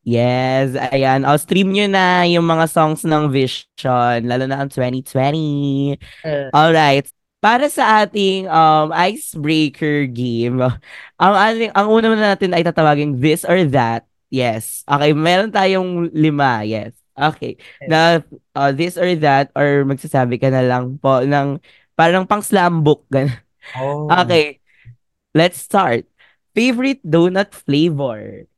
Yes, 0.01 0.73
ayan. 0.75 1.29
O, 1.29 1.37
stream 1.37 1.77
nyo 1.77 1.85
na 1.85 2.25
yung 2.25 2.49
mga 2.49 2.67
songs 2.73 3.05
ng 3.05 3.29
Vision, 3.29 4.25
lalo 4.25 4.49
na 4.49 4.65
ang 4.65 4.71
2020. 4.73 6.01
Uh, 6.25 6.49
Alright. 6.57 7.13
Para 7.41 7.69
sa 7.73 8.05
ating 8.05 8.49
um, 8.49 8.93
icebreaker 8.93 10.09
game, 10.09 10.61
ang, 11.23 11.35
ating, 11.37 11.73
ang 11.73 11.89
una 11.89 12.13
na 12.13 12.33
natin 12.33 12.53
ay 12.57 12.65
tatawagin 12.65 13.17
this 13.21 13.45
or 13.45 13.61
that. 13.69 14.09
Yes. 14.33 14.87
Okay, 14.89 15.13
meron 15.13 15.53
tayong 15.53 16.13
lima. 16.17 16.65
Yes. 16.65 16.97
Okay. 17.21 17.61
Na 17.85 18.25
uh, 18.57 18.73
this 18.73 18.97
or 18.97 19.13
that 19.21 19.53
or 19.53 19.85
magsasabi 19.85 20.41
ka 20.41 20.49
na 20.49 20.65
lang 20.65 20.97
po 20.97 21.21
ng 21.21 21.61
parang 21.93 22.25
pang 22.25 22.41
slam 22.41 22.81
book. 22.81 23.05
Ganun. 23.13 23.37
oh. 23.77 24.09
Okay. 24.25 24.63
Let's 25.37 25.61
start. 25.61 26.09
Favorite 26.57 27.05
donut 27.05 27.53
flavor? 27.53 28.49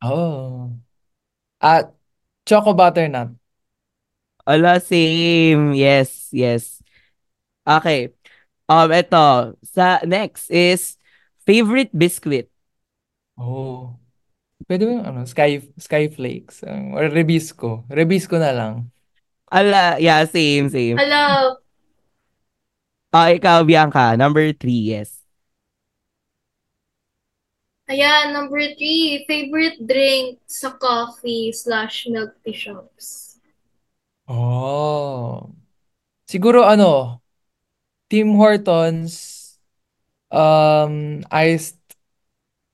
Oh. 0.00 0.72
At 1.62 1.94
choco 2.42 2.74
butternut. 2.74 3.38
Ala, 4.42 4.82
same. 4.82 5.72
Yes, 5.78 6.28
yes. 6.34 6.82
Okay. 7.62 8.10
Um, 8.66 8.90
ito. 8.90 9.54
Sa 9.62 10.02
next 10.02 10.50
is 10.50 10.98
favorite 11.46 11.94
biscuit. 11.94 12.50
Oh. 13.38 13.94
Pwede 14.66 14.86
ba 14.86 14.90
yung 14.98 15.06
ano, 15.06 15.22
sky, 15.26 15.62
sky 15.78 16.10
flakes 16.10 16.66
um, 16.66 16.98
or 16.98 17.06
rebisco. 17.06 17.86
Rebisco 17.86 18.38
na 18.38 18.50
lang. 18.50 18.74
Ala, 19.46 20.02
yeah, 20.02 20.26
same, 20.26 20.66
same. 20.66 20.98
Hello. 20.98 21.58
Ah, 23.14 23.30
ikaw, 23.30 23.62
Bianca. 23.62 24.18
Number 24.18 24.50
three, 24.56 24.90
yes. 24.90 25.21
Ayan, 27.92 28.32
number 28.32 28.72
three, 28.80 29.20
favorite 29.28 29.76
drink 29.84 30.40
sa 30.48 30.72
coffee 30.72 31.52
slash 31.52 32.08
milk 32.08 32.32
tea 32.40 32.56
shops. 32.56 33.36
Oh. 34.24 35.52
Siguro 36.24 36.64
ano, 36.64 37.20
Tim 38.08 38.32
Hortons 38.40 39.12
um 40.32 41.20
iced 41.28 41.76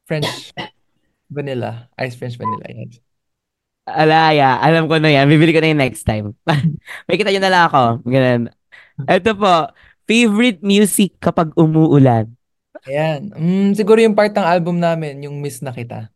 French 0.07 0.55
vanilla. 1.35 1.91
Iced 1.99 2.15
French 2.15 2.39
vanilla. 2.39 2.71
Yan. 2.71 2.95
Ala, 3.91 4.31
yeah. 4.39 4.55
Alam 4.63 4.87
ko 4.87 5.03
na 5.03 5.11
yan. 5.11 5.27
Bibili 5.27 5.51
ko 5.51 5.59
na 5.59 5.75
yun 5.75 5.83
next 5.83 6.07
time. 6.07 6.39
May 7.11 7.19
kita 7.19 7.35
nyo 7.35 7.43
na 7.43 7.51
lang 7.51 7.65
ako. 7.67 8.07
Ganun. 8.07 8.55
Ito 9.03 9.35
po. 9.35 9.75
Favorite 10.07 10.63
music 10.63 11.19
kapag 11.19 11.51
umuulan. 11.59 12.38
Ayan. 12.87 13.33
Mm, 13.35 13.71
siguro 13.75 13.99
yung 13.99 14.15
part 14.15 14.31
ng 14.31 14.47
album 14.47 14.79
namin, 14.79 15.25
yung 15.25 15.43
Miss 15.43 15.59
na 15.65 15.75
Kita. 15.75 16.13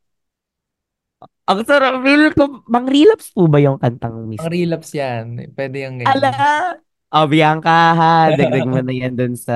Ang 1.51 1.61
sarap. 1.67 2.03
Feel 2.07 2.31
ko, 2.39 2.63
mang 2.71 2.87
relapse 2.87 3.35
po 3.35 3.51
ba 3.51 3.59
yung 3.59 3.79
kantang 3.81 4.31
Miss? 4.31 4.39
Ang 4.39 4.53
relapse 4.55 4.95
yan. 4.95 5.51
Pwede 5.57 5.83
yung 5.83 5.99
ganyan. 5.99 6.15
Ala! 6.15 6.33
Oh, 7.13 7.29
Bianca, 7.29 7.93
ha. 7.93 8.33
Dagdag 8.33 8.65
mo 8.65 8.81
na 8.81 8.95
yan 8.95 9.13
dun 9.13 9.37
sa 9.37 9.53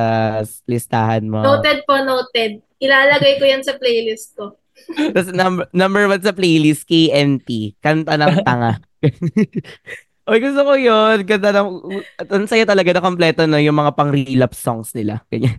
listahan 0.68 1.24
mo. 1.24 1.40
Noted 1.40 1.88
po, 1.88 1.96
noted. 2.04 2.60
Ilalagay 2.82 3.40
ko 3.40 3.44
yan 3.48 3.64
sa 3.64 3.80
playlist 3.80 4.36
ko. 4.36 4.60
Tapos 5.16 5.32
number, 5.32 5.64
number 5.72 6.04
one 6.04 6.20
sa 6.20 6.36
playlist, 6.36 6.84
KNT. 6.84 7.80
Kanta 7.80 8.20
ng 8.20 8.44
tanga. 8.44 8.76
Oy, 10.28 10.42
gusto 10.42 10.60
ko 10.68 10.74
yun. 10.76 11.24
Ganda 11.24 11.54
ng, 11.54 11.70
ang 12.18 12.44
saya 12.44 12.66
talaga 12.68 12.92
na 12.92 13.00
kompleto 13.00 13.46
no, 13.46 13.62
yung 13.62 13.78
mga 13.78 13.94
pang 13.94 14.12
relapse 14.12 14.60
songs 14.60 14.92
nila. 14.92 15.24
Ganyan. 15.32 15.56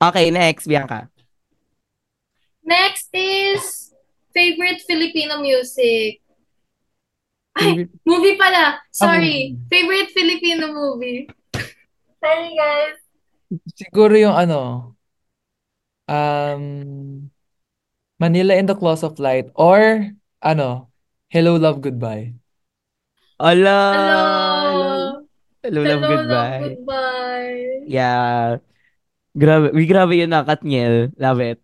Okay, 0.00 0.30
next, 0.32 0.64
Bianca. 0.66 1.12
Next 2.64 3.08
is 3.12 3.92
favorite 4.32 4.80
Filipino 4.88 5.40
music. 5.40 6.24
Ay, 7.52 7.84
Favorite- 7.84 7.92
movie 8.06 8.36
pala. 8.38 8.80
Sorry. 8.90 9.18
movie. 9.20 9.68
Favorite 9.68 10.10
Filipino 10.14 10.64
movie. 10.72 11.28
Sorry, 12.16 12.50
guys. 12.56 12.96
Siguro 13.74 14.14
yung 14.14 14.32
ano, 14.32 14.94
um, 16.06 16.62
Manila 18.16 18.54
in 18.54 18.70
the 18.70 18.76
Claws 18.78 19.02
of 19.02 19.18
Light 19.18 19.50
or 19.58 20.06
ano, 20.40 20.88
Hello 21.28 21.58
Love 21.58 21.82
Goodbye. 21.82 22.32
Ala! 23.40 23.78
Hello. 23.92 25.24
Hello, 25.60 25.80
love, 25.84 26.00
Hello, 26.00 26.08
goodbye. 26.08 26.60
goodbye. 26.72 27.84
Yeah. 27.84 28.62
Grabe, 29.34 29.70
uy, 29.70 29.86
grabe 29.86 30.18
yun 30.18 30.30
na, 30.30 30.42
Katniel. 30.42 31.14
Love 31.14 31.40
it. 31.42 31.58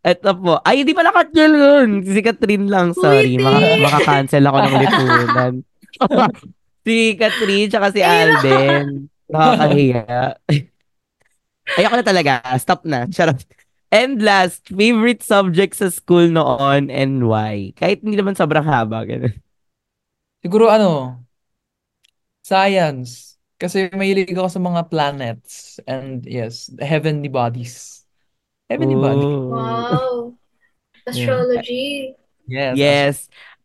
Ito 0.00 0.32
po. 0.36 0.60
Ay, 0.64 0.84
hindi 0.84 0.92
pala 0.92 1.12
Katniel 1.12 1.52
yun. 1.56 1.88
Si 2.04 2.20
Catherine 2.20 2.68
lang, 2.68 2.92
sorry. 2.92 3.36
Uy, 3.36 3.44
Maka, 3.44 3.60
maka-cancel 3.80 4.44
ako 4.44 4.58
ng 4.60 4.76
lipunan. 4.80 5.52
si 6.86 6.96
Catherine, 7.16 7.68
tsaka 7.68 7.86
si. 7.92 8.00
Alden. 8.04 9.08
Nakakahiya. 9.30 10.36
Ayoko 11.78 11.94
na 11.96 12.06
talaga. 12.06 12.32
Stop 12.58 12.82
na. 12.84 13.06
Charot. 13.08 13.38
And 13.90 14.22
last, 14.22 14.70
favorite 14.70 15.22
subject 15.22 15.74
sa 15.74 15.90
school 15.90 16.30
noon 16.30 16.94
and 16.94 17.26
why? 17.26 17.74
Kahit 17.74 18.06
hindi 18.06 18.14
naman 18.14 18.38
sobrang 18.38 18.62
haba. 18.62 19.02
Ganun. 19.02 19.34
Siguro 20.40 20.70
ano, 20.70 21.20
science. 22.40 23.29
Kasi 23.60 23.92
mahilig 23.92 24.32
ako 24.32 24.48
sa 24.48 24.56
mga 24.56 24.88
planets 24.88 25.76
and 25.84 26.24
yes, 26.24 26.72
the 26.72 26.88
heavenly 26.88 27.28
bodies. 27.28 28.08
Heavenly 28.72 28.96
bodies. 28.96 29.28
Oh. 29.28 29.52
Wow. 29.52 30.10
Astrology. 31.04 32.16
Yes. 32.48 32.74
Yes. 32.80 33.14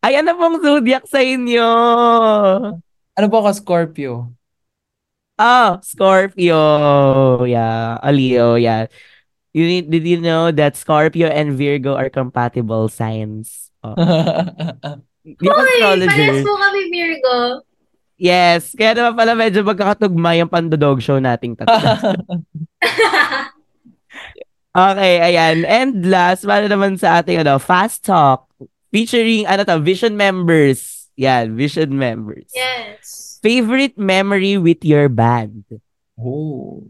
Ay, 0.04 0.20
ano 0.20 0.36
pong 0.36 0.60
zodiac 0.60 1.08
sa 1.08 1.24
inyo? 1.24 1.70
Ano 3.16 3.26
po 3.32 3.36
ako, 3.40 3.50
Scorpio? 3.56 4.36
Ah, 5.40 5.80
Scorpio. 5.80 6.60
Yeah. 7.48 7.96
A 8.04 8.12
Leo, 8.12 8.60
yeah. 8.60 8.92
You 9.56 9.64
need, 9.64 9.88
did 9.88 10.04
you 10.04 10.20
know 10.20 10.52
that 10.52 10.76
Scorpio 10.76 11.32
and 11.32 11.56
Virgo 11.56 11.96
are 11.96 12.12
compatible 12.12 12.92
signs? 12.92 13.72
Oh. 13.80 13.96
Astrologer. 15.26 16.12
parehas 16.12 16.44
po 16.44 16.54
kami 16.60 16.82
Virgo. 16.92 17.64
Yes. 18.16 18.72
Kaya 18.76 18.96
naman 18.96 19.14
pala 19.20 19.34
medyo 19.36 19.60
magkakatugma 19.64 20.40
yung 20.40 20.52
pandodog 20.52 21.04
show 21.04 21.20
nating 21.20 21.60
tatlo. 21.60 21.76
Okay, 24.76 25.24
ayan. 25.24 25.64
And 25.64 26.04
last, 26.12 26.44
para 26.44 26.68
naman 26.68 27.00
sa 27.00 27.24
ating 27.24 27.48
ano, 27.48 27.56
Fast 27.64 28.04
Talk. 28.04 28.52
Featuring, 28.92 29.48
ano 29.48 29.64
to, 29.64 29.80
Vision 29.80 30.20
members. 30.20 31.08
Yan, 31.16 31.56
Vision 31.56 31.96
members. 31.96 32.52
yes. 32.52 33.40
Favorite 33.40 33.96
memory 33.96 34.60
with 34.60 34.84
your 34.84 35.08
band? 35.08 35.64
Oh. 36.20 36.84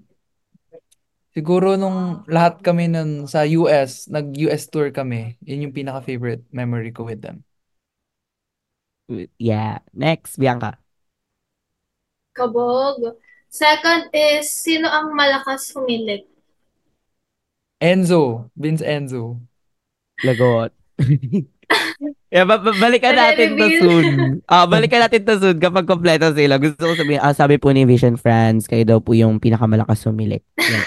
Siguro 1.38 1.78
nung 1.78 2.26
lahat 2.26 2.66
kami 2.66 2.90
nun 2.90 3.30
sa 3.30 3.46
US, 3.46 4.10
nag-US 4.10 4.66
tour 4.66 4.90
kami, 4.90 5.38
yun 5.46 5.70
yung 5.70 5.76
pinaka-favorite 5.76 6.42
memory 6.50 6.90
ko 6.90 7.06
with 7.06 7.22
them. 7.22 7.46
Yeah. 9.38 9.86
Next, 9.94 10.42
Bianca. 10.42 10.82
Kabog. 12.36 13.16
Second 13.48 14.12
is, 14.12 14.52
sino 14.52 14.92
ang 14.92 15.16
malakas 15.16 15.72
humilik? 15.72 16.28
Enzo, 17.80 18.52
Vince 18.52 18.84
Enzo. 18.84 19.40
Lagot. 20.20 20.76
yeah, 22.36 22.44
ba- 22.44 22.60
ba- 22.60 22.76
balikan 22.76 23.16
natin 23.16 23.56
to 23.56 23.68
soon. 23.80 24.06
Ah, 24.52 24.68
balikan 24.68 25.00
natin 25.00 25.24
to 25.24 25.40
soon 25.40 25.58
kapag 25.64 25.88
kompleto 25.88 26.36
sila. 26.36 26.60
Gusto 26.60 26.92
ko 26.92 26.94
sabihin, 27.00 27.24
ah, 27.24 27.32
sabi 27.32 27.56
po 27.56 27.72
ni 27.72 27.88
Vision 27.88 28.20
Friends, 28.20 28.68
kayo 28.68 28.84
daw 28.84 29.00
po 29.00 29.16
yung 29.16 29.40
pinakamalakas 29.40 30.04
sumilik. 30.04 30.44
Yan. 30.60 30.84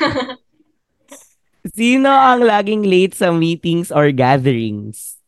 Sino 1.79 2.09
ang 2.09 2.45
laging 2.45 2.85
late 2.85 3.17
sa 3.17 3.33
meetings 3.33 3.93
or 3.93 4.09
gatherings? 4.13 5.21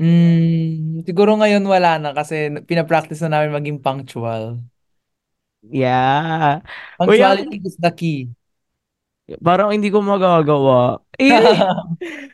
Mm, 0.00 1.04
siguro 1.04 1.36
ngayon 1.36 1.60
wala 1.68 2.00
na 2.00 2.16
kasi 2.16 2.48
pinapractice 2.64 3.20
na 3.28 3.36
namin 3.36 3.52
maging 3.52 3.78
punctual. 3.84 4.64
Yeah. 5.64 6.64
Punctuality 6.96 7.60
is 7.64 7.76
the 7.76 7.92
key. 7.92 8.32
Parang 9.38 9.70
hindi 9.70 9.92
ko 9.92 10.02
magagawa. 10.02 10.98
Eh, 11.20 11.36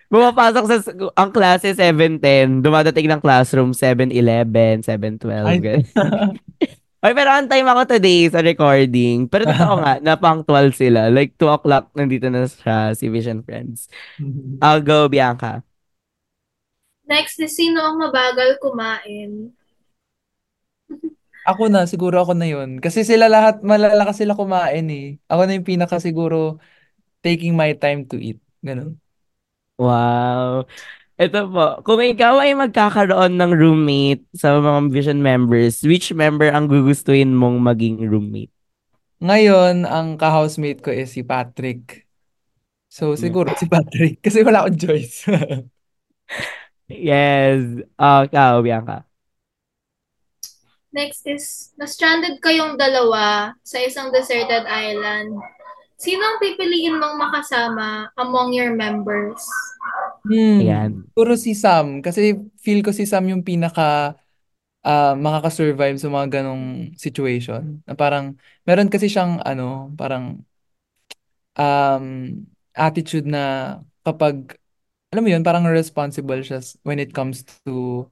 Bumapasok 0.07 0.65
sa 0.71 0.79
ang 1.19 1.35
klase 1.35 1.75
7:10, 1.75 2.63
dumadating 2.63 3.11
ng 3.11 3.19
classroom 3.19 3.75
7:11, 3.75 4.87
7:12. 4.87 5.27
Ay. 7.03 7.11
pero 7.11 7.35
on 7.35 7.51
time 7.51 7.67
ako 7.67 7.99
today 7.99 8.31
sa 8.31 8.39
recording. 8.47 9.27
Pero 9.27 9.51
totoo 9.51 9.83
nga, 9.83 9.99
na 10.07 10.15
punctual 10.15 10.71
sila. 10.71 11.11
Like 11.11 11.35
2 11.35 11.51
o'clock, 11.51 11.91
nandito 11.99 12.31
na 12.31 12.47
siya, 12.47 12.95
si 12.95 13.11
Vision 13.11 13.43
Friends. 13.43 13.91
I'll 14.63 14.87
go, 14.87 15.11
Bianca. 15.11 15.67
Next 17.11 17.43
is, 17.43 17.59
sino 17.59 17.83
ang 17.83 17.99
mabagal 17.99 18.63
kumain? 18.63 19.51
Ako 21.47 21.71
na, 21.71 21.87
siguro 21.87 22.19
ako 22.19 22.35
na 22.35 22.51
yun. 22.51 22.83
Kasi 22.83 23.07
sila 23.07 23.31
lahat, 23.31 23.63
malalakas 23.63 24.19
sila 24.19 24.35
kumain 24.35 24.87
eh. 24.91 25.07
Ako 25.31 25.47
na 25.47 25.55
yung 25.55 25.69
pinaka 25.69 26.03
siguro 26.03 26.59
taking 27.23 27.55
my 27.55 27.71
time 27.79 28.03
to 28.11 28.19
eat. 28.19 28.43
Ganun. 28.67 28.99
Wow. 29.79 30.67
Ito 31.17 31.49
po, 31.49 31.67
kung 31.87 32.03
ikaw 32.03 32.43
ay 32.43 32.53
magkakaroon 32.53 33.41
ng 33.41 33.53
roommate 33.57 34.27
sa 34.37 34.59
mga 34.59 34.91
Vision 34.93 35.21
members, 35.23 35.81
which 35.87 36.13
member 36.13 36.51
ang 36.51 36.69
gugustuhin 36.69 37.33
mong 37.33 37.63
maging 37.63 38.05
roommate? 38.05 38.53
Ngayon, 39.23 39.89
ang 39.89 40.21
ka-housemate 40.21 40.85
ko 40.85 40.93
is 40.93 41.15
si 41.15 41.25
Patrick. 41.25 42.05
So, 42.91 43.17
siguro 43.17 43.55
si 43.57 43.65
Patrick. 43.71 44.21
Kasi 44.27 44.45
wala 44.45 44.67
akong 44.67 44.81
choice. 44.83 45.25
Yes. 46.89 47.83
Ah, 47.99 48.25
ikaw, 48.27 48.63
Bianca. 48.63 49.06
Next 50.97 51.29
is, 51.29 51.77
na-stranded 51.77 52.41
kayong 52.41 52.81
dalawa 52.81 53.53
sa 53.61 53.77
isang 53.85 54.09
deserted 54.09 54.65
island. 54.65 55.37
Sino 56.01 56.25
ang 56.25 56.41
pipiliin 56.41 56.97
mong 56.97 57.21
makasama 57.21 58.09
among 58.17 58.57
your 58.57 58.73
members? 58.73 59.45
Hmm. 60.25 60.65
Ayan. 60.65 60.93
Siguro 61.13 61.37
si 61.37 61.53
Sam. 61.53 62.01
Kasi 62.01 62.41
feel 62.57 62.81
ko 62.81 62.97
si 62.97 63.05
Sam 63.05 63.29
yung 63.29 63.45
pinaka 63.45 64.17
ah, 64.81 65.13
makakasurvive 65.13 66.01
sa 66.01 66.09
mga 66.09 66.41
ganong 66.41 66.97
situation. 66.97 67.85
Na 67.85 67.93
parang, 67.93 68.33
meron 68.65 68.89
kasi 68.89 69.13
siyang 69.13 69.45
ano, 69.45 69.93
parang 70.01 70.41
um, 71.61 72.07
attitude 72.73 73.29
na 73.29 73.77
kapag, 74.01 74.57
alam 75.13 75.23
mo 75.25 75.29
yun, 75.29 75.45
parang 75.45 75.69
responsible 75.69 76.41
siya 76.41 76.65
when 76.89 76.97
it 76.97 77.13
comes 77.13 77.45
to 77.69 78.09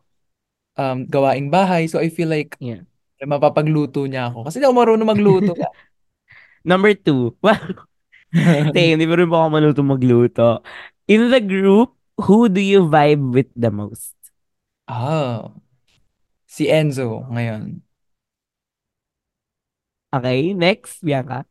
um, 0.76 1.06
gawaing 1.06 1.50
bahay. 1.50 1.90
So 1.90 1.98
I 1.98 2.08
feel 2.10 2.28
like 2.30 2.56
Yeah. 2.60 2.84
mapapagluto 3.24 4.04
niya 4.04 4.28
ako. 4.28 4.44
Kasi 4.48 4.60
di 4.60 4.66
ako 4.68 4.74
marunong 4.76 5.08
magluto. 5.08 5.52
Number 6.64 6.92
two. 6.96 7.36
Well, 7.40 7.88
same. 8.76 9.00
Di 9.00 9.06
ba 9.08 9.16
rin 9.16 9.28
po 9.28 9.36
ako 9.40 9.48
maluto 9.52 9.80
magluto. 9.84 10.60
In 11.08 11.28
the 11.28 11.40
group, 11.40 11.96
who 12.20 12.48
do 12.48 12.60
you 12.60 12.88
vibe 12.88 13.32
with 13.32 13.48
the 13.56 13.68
most? 13.72 14.16
Ah, 14.88 15.52
si 16.44 16.68
Enzo 16.68 17.24
ngayon. 17.32 17.80
Okay, 20.14 20.54
next, 20.54 21.02
Bianca. 21.02 21.42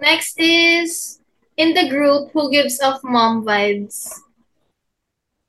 Next 0.00 0.40
is, 0.40 1.20
in 1.56 1.74
the 1.74 1.90
group, 1.92 2.32
who 2.32 2.50
gives 2.50 2.80
off 2.80 3.04
mom 3.04 3.44
vibes? 3.44 4.21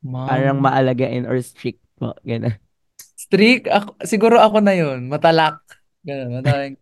Mom. 0.03 0.27
Parang 0.27 0.59
maalagain 0.59 1.23
or 1.25 1.39
strict 1.39 1.79
po. 1.95 2.11
Ganun. 2.27 2.59
Strict? 2.99 3.71
Ako, 3.71 3.95
siguro 4.03 4.35
ako 4.37 4.59
na 4.59 4.75
yun. 4.75 5.07
Matalak. 5.07 5.63
Ganun, 6.03 6.43
matalang. 6.43 6.75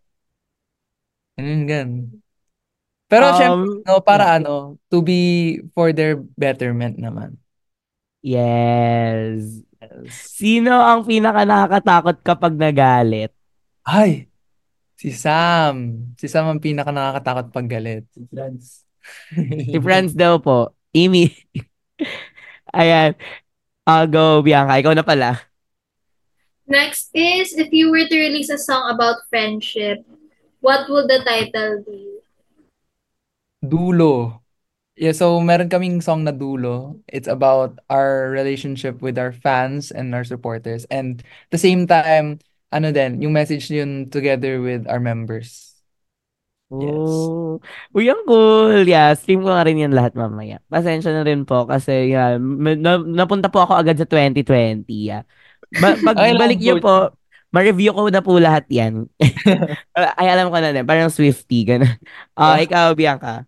Ganun, 1.38 1.62
ganun. 1.64 1.92
Pero 3.06 3.24
Um, 3.28 3.36
syempre, 3.36 3.68
no, 3.86 4.00
para 4.02 4.24
ano, 4.40 4.80
to 4.88 5.04
be 5.04 5.60
for 5.76 5.92
their 5.92 6.16
betterment 6.36 6.96
naman. 6.98 7.36
Yes. 8.24 9.62
Yes. 9.82 10.10
Sino 10.10 10.78
ang 10.78 11.04
pinaka 11.04 11.42
nakakatakot 11.42 12.16
kapag 12.22 12.54
nagalit? 12.54 13.34
Ay, 13.82 14.30
si 14.94 15.10
Sam. 15.10 16.06
Si 16.14 16.30
Sam 16.30 16.46
ang 16.48 16.62
pinaka 16.62 16.94
nakakatakot 16.94 17.46
pag 17.50 17.66
galit. 17.66 18.06
Si 18.14 18.22
Franz. 18.30 18.86
Si 19.66 19.78
Franz 19.82 20.14
daw 20.14 20.38
po. 20.38 20.70
Amy. 20.94 21.34
Ayan. 22.72 23.14
I'll 23.86 24.08
go, 24.08 24.42
Bianca. 24.42 24.78
Ikaw 24.78 24.94
na 24.96 25.04
pala. 25.04 25.40
Next 26.66 27.10
is, 27.12 27.52
if 27.52 27.72
you 27.72 27.90
were 27.90 28.06
to 28.06 28.18
release 28.18 28.48
a 28.48 28.56
song 28.56 28.88
about 28.88 29.26
friendship, 29.28 30.06
what 30.62 30.88
would 30.88 31.10
the 31.10 31.20
title 31.26 31.82
be? 31.84 32.22
Dulo. 33.60 34.40
Yeah, 34.96 35.12
so 35.12 35.40
meron 35.40 35.68
kaming 35.68 36.02
song 36.02 36.24
na 36.24 36.32
Dulo. 36.32 37.00
It's 37.08 37.26
about 37.26 37.80
our 37.90 38.30
relationship 38.30 39.02
with 39.02 39.18
our 39.18 39.32
fans 39.32 39.90
and 39.90 40.14
our 40.14 40.24
supporters. 40.24 40.86
And 40.88 41.20
at 41.20 41.50
the 41.50 41.58
same 41.58 41.86
time, 41.86 42.38
ano 42.70 42.92
din, 42.92 43.20
yung 43.20 43.32
message 43.32 43.68
yun 43.68 44.08
together 44.08 44.60
with 44.60 44.86
our 44.86 45.00
members. 45.00 45.71
Yes. 46.72 46.96
Oh. 46.96 47.60
Uy, 47.92 48.08
ang 48.08 48.24
cool. 48.24 48.88
Yeah, 48.88 49.12
stream 49.12 49.44
ko 49.44 49.52
nga 49.52 49.68
rin 49.68 49.76
yan 49.76 49.92
lahat 49.92 50.16
mamaya. 50.16 50.64
Pasensya 50.72 51.12
na 51.12 51.20
rin 51.20 51.44
po 51.44 51.68
kasi 51.68 52.16
yeah, 52.16 52.40
na- 52.40 53.04
napunta 53.04 53.52
po 53.52 53.60
ako 53.60 53.76
agad 53.76 54.00
sa 54.00 54.08
2020. 54.08 55.12
Yeah. 55.12 55.28
Ba- 55.76 56.00
pag 56.06 56.16
Okay 56.16 56.32
lang, 56.32 56.40
balik 56.40 56.58
niyo 56.64 56.80
po, 56.80 57.12
ma-review 57.52 57.92
ko 57.92 58.08
na 58.08 58.24
po 58.24 58.40
lahat 58.40 58.64
yan. 58.72 59.04
Ay, 60.20 60.32
alam 60.32 60.48
ko 60.48 60.56
na 60.56 60.72
din. 60.72 60.88
Parang 60.88 61.12
Swifty. 61.12 61.68
Ganun. 61.68 61.92
Ah, 62.32 62.56
ikaw, 62.64 62.96
Bianca. 62.96 63.44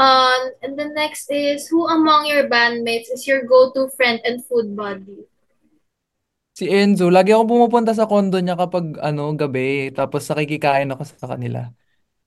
Um, 0.00 0.50
and 0.64 0.78
the 0.80 0.88
next 0.96 1.30
is, 1.30 1.68
who 1.68 1.86
among 1.86 2.26
your 2.26 2.48
bandmates 2.48 3.12
is 3.12 3.28
your 3.28 3.44
go-to 3.44 3.92
friend 3.94 4.18
and 4.24 4.42
food 4.42 4.74
buddy? 4.74 5.29
Si 6.60 6.68
Enzo, 6.68 7.08
lagi 7.08 7.32
ako 7.32 7.56
pumupunta 7.56 7.96
sa 7.96 8.04
condo 8.04 8.36
niya 8.36 8.52
kapag 8.52 9.00
ano, 9.00 9.32
gabi, 9.32 9.88
tapos 9.96 10.28
nakikikain 10.28 10.92
ako 10.92 11.08
sa 11.08 11.32
kanila. 11.32 11.72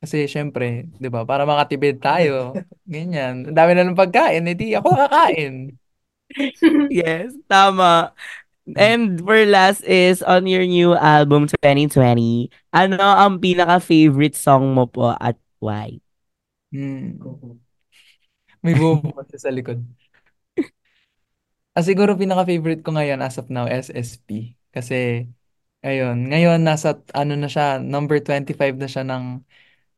Kasi 0.02 0.26
syempre, 0.26 0.90
'di 0.98 1.06
ba, 1.14 1.22
para 1.22 1.46
makatipid 1.46 2.02
tayo. 2.02 2.58
Ganyan. 2.90 3.46
Ang 3.46 3.54
dami 3.54 3.78
na 3.78 3.86
ng 3.86 3.94
pagkain, 3.94 4.50
edi 4.50 4.74
ako 4.74 4.90
kakain. 4.98 5.78
Yes, 6.90 7.38
tama. 7.46 8.10
And 8.74 9.22
for 9.22 9.38
last 9.46 9.86
is 9.86 10.26
on 10.26 10.50
your 10.50 10.66
new 10.66 10.98
album 10.98 11.46
2020, 11.62 12.50
ano 12.74 12.98
ang 12.98 13.38
pinaka-favorite 13.38 14.34
song 14.34 14.74
mo 14.74 14.90
po 14.90 15.14
at 15.14 15.38
why? 15.62 16.02
Hmm. 16.74 17.22
May 18.66 18.74
bumubukas 18.74 19.30
sa 19.38 19.54
likod. 19.54 19.86
Ah, 21.74 21.82
siguro 21.82 22.14
pinaka-favorite 22.14 22.86
ko 22.86 22.94
ngayon 22.94 23.20
as 23.26 23.42
of 23.42 23.50
now, 23.50 23.66
SSP. 23.66 24.54
Kasi, 24.70 25.26
ayun, 25.82 26.30
ngayon 26.30 26.62
nasa, 26.62 27.02
ano 27.18 27.34
na 27.34 27.50
siya, 27.50 27.82
number 27.82 28.22
25 28.22 28.78
na 28.78 28.86
siya 28.90 29.02
ng 29.06 29.42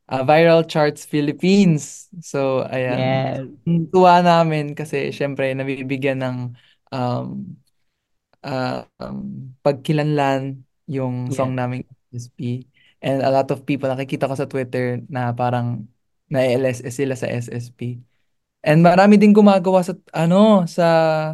ah, 0.08 0.22
Viral 0.24 0.64
Charts 0.68 1.04
Philippines. 1.04 2.08
So, 2.24 2.64
ayan. 2.68 3.28
Yes. 3.36 3.40
Ang 3.68 3.88
Tuwa 3.92 4.24
namin 4.24 4.72
kasi, 4.72 5.12
syempre, 5.12 5.52
nabibigyan 5.52 6.20
ng 6.24 6.36
um, 6.92 7.58
ah, 8.44 8.86
um, 9.02 9.52
pagkilanlan 9.60 10.62
yung 10.88 11.28
Yeah. 11.28 11.36
song 11.36 11.52
naming 11.58 11.84
SSP. 12.14 12.64
And 13.02 13.20
a 13.22 13.30
lot 13.30 13.50
of 13.52 13.66
people, 13.68 13.90
nakikita 13.92 14.30
ko 14.30 14.34
sa 14.38 14.48
Twitter 14.48 15.02
na 15.12 15.34
parang 15.36 15.86
na-LSS 16.32 16.94
sila 16.98 17.14
sa 17.18 17.28
SSP. 17.30 18.00
And 18.66 18.82
marami 18.82 19.14
din 19.14 19.30
gumagawa 19.30 19.86
sa 19.86 19.94
ano 20.10 20.66
sa 20.66 20.86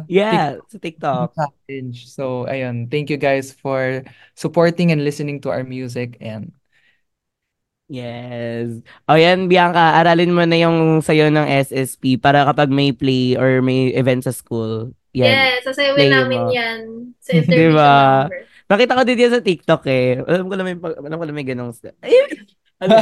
Yeah, 0.05 0.61
sa 0.69 0.77
TikTok. 0.77 1.33
challenge. 1.33 2.05
So 2.05 2.45
ayun, 2.45 2.93
thank 2.93 3.09
you 3.09 3.17
guys 3.17 3.49
for 3.49 4.05
supporting 4.37 4.93
and 4.93 5.01
listening 5.01 5.41
to 5.41 5.49
our 5.49 5.65
music 5.65 6.21
and 6.21 6.53
Yes. 7.91 8.79
O 9.05 9.13
yan, 9.19 9.51
Bianca, 9.51 9.99
aralin 9.99 10.31
mo 10.33 10.41
na 10.47 10.55
yung 10.57 11.03
sayo 11.03 11.27
ng 11.29 11.45
SSP 11.45 12.15
para 12.17 12.47
kapag 12.47 12.71
may 12.71 12.89
play 12.95 13.35
or 13.37 13.61
may 13.61 13.91
event 13.93 14.23
sa 14.23 14.31
school. 14.33 14.95
Yan. 15.13 15.29
Yes, 15.29 15.67
sasayawin 15.67 16.09
namin 16.09 16.39
mo. 16.41 16.49
yan 16.49 16.79
sa 17.21 17.31
intermission 17.37 17.69
Diba? 17.69 17.93
number. 18.23 18.39
Nakita 18.71 18.97
ko 18.97 19.03
din 19.05 19.21
yan 19.21 19.33
sa 19.35 19.43
TikTok 19.45 19.81
eh. 19.91 20.17
Alam 20.25 20.47
ko 20.49 20.55
na 20.57 20.63
may, 20.65 20.75
alam 20.79 21.17
ko 21.21 21.25
na 21.27 21.35
may 21.35 21.45
ganong 21.45 21.73
step. 21.75 21.93
Ayun. 22.01 22.29
Ano? 22.83 22.95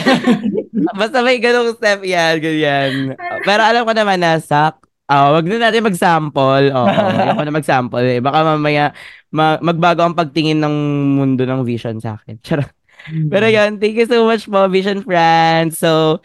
Basta 1.02 1.18
may 1.26 1.38
ganong 1.42 1.74
step 1.76 2.06
yan, 2.06 2.38
ganyan. 2.38 2.92
Pero 3.44 3.62
alam 3.66 3.84
ko 3.84 3.94
naman 3.94 4.22
na 4.22 4.38
sak. 4.38 4.78
Ah, 5.12 5.36
wag 5.36 5.44
na 5.44 5.60
natin 5.60 5.84
mag-sample. 5.84 6.72
Oo, 6.72 6.88
ayoko 6.88 7.44
na 7.44 7.52
mag-sample 7.52 8.06
eh. 8.08 8.20
Baka 8.24 8.48
mamaya 8.56 8.96
ma- 9.34 9.60
magbago 9.60 10.08
ang 10.08 10.16
pagtingin 10.16 10.64
ng 10.64 10.76
mundo 11.20 11.44
ng 11.44 11.68
vision 11.68 12.00
sa 12.00 12.16
akin. 12.16 12.40
Charot. 12.46 12.72
Pero 13.34 13.50
yan, 13.50 13.82
thank 13.82 13.98
you 13.98 14.06
so 14.06 14.30
much 14.30 14.46
po, 14.46 14.70
Vision 14.70 15.02
Friends. 15.02 15.82
So, 15.82 16.22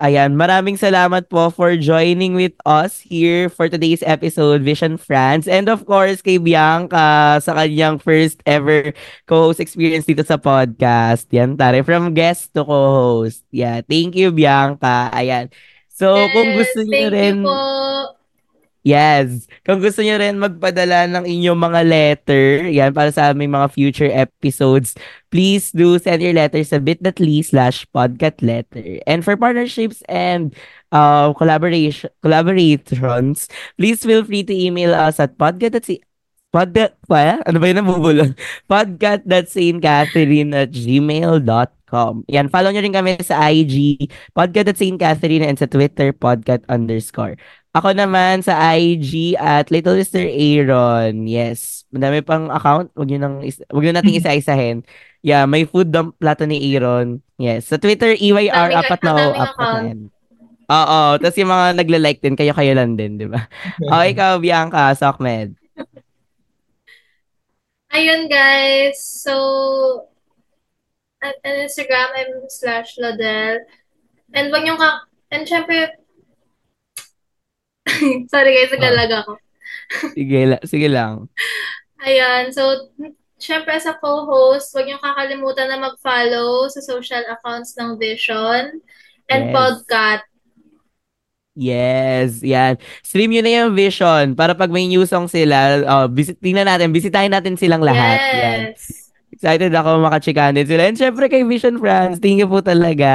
ayan, 0.00 0.34
maraming 0.38 0.74
salamat 0.78 1.28
po 1.30 1.50
for 1.50 1.74
joining 1.78 2.34
with 2.34 2.54
us 2.66 2.98
here 3.02 3.48
for 3.48 3.68
today's 3.68 4.02
episode, 4.06 4.62
Vision 4.62 4.96
Friends. 4.98 5.46
And 5.46 5.68
of 5.70 5.84
course, 5.86 6.22
kay 6.22 6.38
Bianca 6.38 7.38
sa 7.42 7.52
kanyang 7.54 8.00
first 8.02 8.40
ever 8.46 8.92
co-host 9.28 9.60
experience 9.60 10.06
dito 10.08 10.24
sa 10.26 10.38
podcast. 10.40 11.28
Yan, 11.30 11.56
tare, 11.58 11.82
from 11.86 12.14
guest 12.14 12.54
to 12.54 12.64
co-host. 12.64 13.44
Yeah, 13.54 13.80
thank 13.84 14.14
you, 14.18 14.30
Bianca. 14.34 15.10
Ayan. 15.14 15.50
So, 15.90 16.30
kung 16.34 16.54
gusto 16.58 16.82
Yes, 16.82 16.88
niyo 16.88 17.08
thank 17.08 17.14
rin... 17.14 17.36
you 17.38 17.46
po. 17.46 18.23
Yes. 18.84 19.48
Kung 19.64 19.80
gusto 19.80 20.04
niyo 20.04 20.20
rin 20.20 20.36
magpadala 20.36 21.08
ng 21.08 21.24
inyong 21.24 21.56
mga 21.56 21.80
letter, 21.88 22.44
yan, 22.68 22.92
para 22.92 23.08
sa 23.08 23.32
aming 23.32 23.56
mga 23.56 23.72
future 23.72 24.12
episodes, 24.12 24.92
please 25.32 25.72
do 25.72 25.96
send 25.96 26.20
your 26.20 26.36
letter 26.36 26.60
sa 26.60 26.76
bit.ly 26.76 27.40
slash 27.40 27.88
podcastletter. 27.96 29.00
And 29.08 29.24
for 29.24 29.40
partnerships 29.40 30.04
and 30.04 30.52
uh, 30.92 31.32
collaboration 31.32 32.12
collaborations, 32.20 33.48
please 33.80 34.04
feel 34.04 34.20
free 34.20 34.44
to 34.44 34.52
email 34.52 34.92
us 34.92 35.16
at 35.16 35.40
podcast 35.40 36.04
Podgat, 36.54 36.94
pa? 37.10 37.42
Ano 37.50 37.58
ba 37.58 37.66
yun 37.66 37.82
nabubulong? 37.82 38.30
Podgat.saintcatherine 38.70 40.54
at 40.54 40.70
gmail.com. 40.70 42.14
Yan, 42.30 42.46
follow 42.46 42.70
nyo 42.70 42.78
rin 42.78 42.94
kami 42.94 43.18
sa 43.26 43.50
IG, 43.50 44.06
podgat.saintcatherine 44.38 45.50
and 45.50 45.58
sa 45.58 45.66
Twitter, 45.66 46.14
podgat 46.14 46.62
underscore. 46.70 47.34
Ako 47.74 47.90
naman 47.90 48.38
sa 48.38 48.54
IG 48.78 49.34
at 49.34 49.66
Little 49.74 49.98
Mr. 49.98 50.22
Aaron. 50.22 51.26
Yes. 51.26 51.82
Madami 51.90 52.22
pang 52.22 52.46
account. 52.46 52.94
Huwag 52.94 53.10
nyo, 53.10 53.18
nang 53.18 53.36
is- 53.42 53.66
wag 53.66 53.82
nyo 53.82 53.98
nating 53.98 54.14
isa-isahin. 54.22 54.86
Yeah, 55.26 55.42
may 55.50 55.66
food 55.66 55.90
dump 55.90 56.14
plato 56.22 56.46
ni 56.46 56.62
Aaron. 56.70 57.18
Yes. 57.34 57.66
Sa 57.66 57.82
Twitter, 57.82 58.14
EYR, 58.14 58.70
Daming- 58.70 58.78
apat 58.78 59.00
na 59.02 59.12
o, 59.12 59.22
apat 59.34 59.58
na 59.58 59.80
yan. 59.90 60.00
Oo. 60.70 61.00
Tapos 61.18 61.36
yung 61.36 61.50
mga 61.50 61.66
nagla-like 61.82 62.20
din, 62.22 62.38
kayo-kayo 62.38 62.72
lang 62.78 62.94
din, 62.94 63.18
di 63.18 63.26
ba? 63.26 63.42
O, 63.90 64.06
ikaw, 64.06 64.38
Bianca, 64.38 64.94
Sokmed. 64.94 65.58
Ayun, 67.90 68.30
guys. 68.30 69.02
So, 69.02 69.34
at 71.18 71.34
Instagram, 71.42 72.14
I'm 72.14 72.46
slash 72.46 72.94
Ladel. 73.02 73.66
And 74.30 74.54
wag 74.54 74.62
niyong 74.62 74.78
ka... 74.78 75.10
And 75.34 75.42
syempre... 75.42 76.03
Sorry 78.32 78.50
guys, 78.54 78.72
naglalag 78.74 79.12
ako. 79.24 79.32
Sige, 80.16 80.40
la- 80.48 80.64
sige 80.64 80.88
lang. 80.88 81.28
Ayan. 82.04 82.52
So, 82.52 82.92
syempre 83.40 83.76
sa 83.80 83.96
co-host, 83.96 84.72
wag 84.72 84.88
niyong 84.88 85.02
kakalimutan 85.02 85.68
na 85.68 85.78
mag-follow 85.80 86.68
sa 86.72 86.80
social 86.80 87.24
accounts 87.28 87.76
ng 87.76 87.96
Vision 88.00 88.80
and 89.28 89.42
Yes. 89.48 89.54
Podcat. 89.54 90.20
Yes, 91.54 92.42
yan. 92.42 92.82
Stream 93.06 93.30
nyo 93.30 93.42
na 93.46 93.52
yung 93.62 93.78
Vision 93.78 94.34
para 94.34 94.58
pag 94.58 94.74
may 94.74 94.90
new 94.90 95.06
song 95.06 95.30
sila, 95.30 95.86
oh, 95.86 96.06
visit, 96.10 96.34
tingnan 96.42 96.66
natin, 96.66 96.90
bisitahin 96.90 97.30
natin 97.30 97.54
silang 97.54 97.78
lahat. 97.78 98.18
Yan. 98.18 98.60
Yes. 99.34 99.42
Excited 99.42 99.74
ako 99.74 99.98
makachikan 99.98 100.54
din 100.54 100.62
sila. 100.62 100.86
And 100.86 100.94
syempre 100.94 101.26
kay 101.26 101.42
Vision 101.42 101.82
Friends, 101.82 102.22
thank 102.22 102.38
you 102.38 102.46
po 102.46 102.62
talaga. 102.62 103.10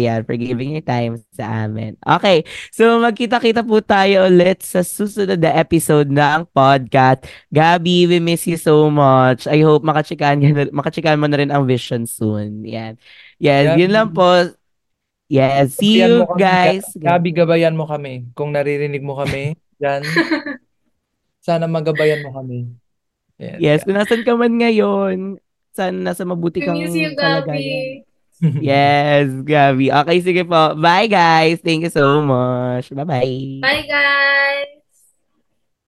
Yan, 0.00 0.24
for 0.24 0.32
giving 0.40 0.72
your 0.72 0.84
time 0.84 1.20
sa 1.36 1.68
amin. 1.68 2.00
Okay, 2.00 2.48
so 2.72 2.96
magkita-kita 2.96 3.60
po 3.60 3.84
tayo 3.84 4.24
ulit 4.24 4.64
sa 4.64 4.80
susunod 4.80 5.36
na 5.36 5.52
episode 5.60 6.08
ng 6.08 6.48
podcast. 6.56 7.28
Gabi, 7.52 8.08
we 8.08 8.16
miss 8.16 8.48
you 8.48 8.56
so 8.56 8.88
much. 8.88 9.44
I 9.44 9.60
hope 9.60 9.84
makachikan, 9.84 10.40
makachikan 10.72 11.20
mo 11.20 11.28
na 11.28 11.36
rin 11.36 11.52
ang 11.52 11.68
Vision 11.68 12.08
soon. 12.08 12.64
Yan. 12.64 12.96
Yes, 13.36 13.76
Gabi. 13.76 13.80
yun 13.84 13.92
lang 13.92 14.08
po. 14.16 14.48
Yes, 15.28 15.76
see 15.76 16.00
you 16.00 16.24
kami, 16.24 16.40
guys. 16.40 16.88
Ga- 16.96 17.20
Gabi, 17.20 17.36
gabayan 17.36 17.76
mo 17.76 17.84
kami. 17.84 18.24
Kung 18.32 18.56
naririnig 18.56 19.04
mo 19.04 19.12
kami, 19.20 19.52
dyan, 19.80 20.00
sana 21.44 21.68
magabayan 21.68 22.24
mo 22.24 22.32
kami. 22.32 22.72
Yan, 23.36 23.60
Yes, 23.60 23.84
kung 23.84 23.94
nasan 23.94 24.24
ka 24.24 24.32
man 24.34 24.56
ngayon, 24.56 25.36
sana 25.78 26.10
nasa 26.10 26.26
mabuti 26.26 26.58
kang 26.58 26.74
miss 26.82 26.98
you, 26.98 27.14
kalagayan. 27.14 28.02
Gabi. 28.02 28.06
Yes, 28.62 29.26
Gabi. 29.42 29.90
Okay, 29.90 30.18
sige 30.22 30.42
po. 30.46 30.74
Bye, 30.78 31.10
guys. 31.10 31.58
Thank 31.58 31.86
you 31.86 31.90
so 31.90 32.22
much. 32.22 32.90
Bye-bye. 32.94 33.62
Bye, 33.62 33.82
guys! 33.86 34.77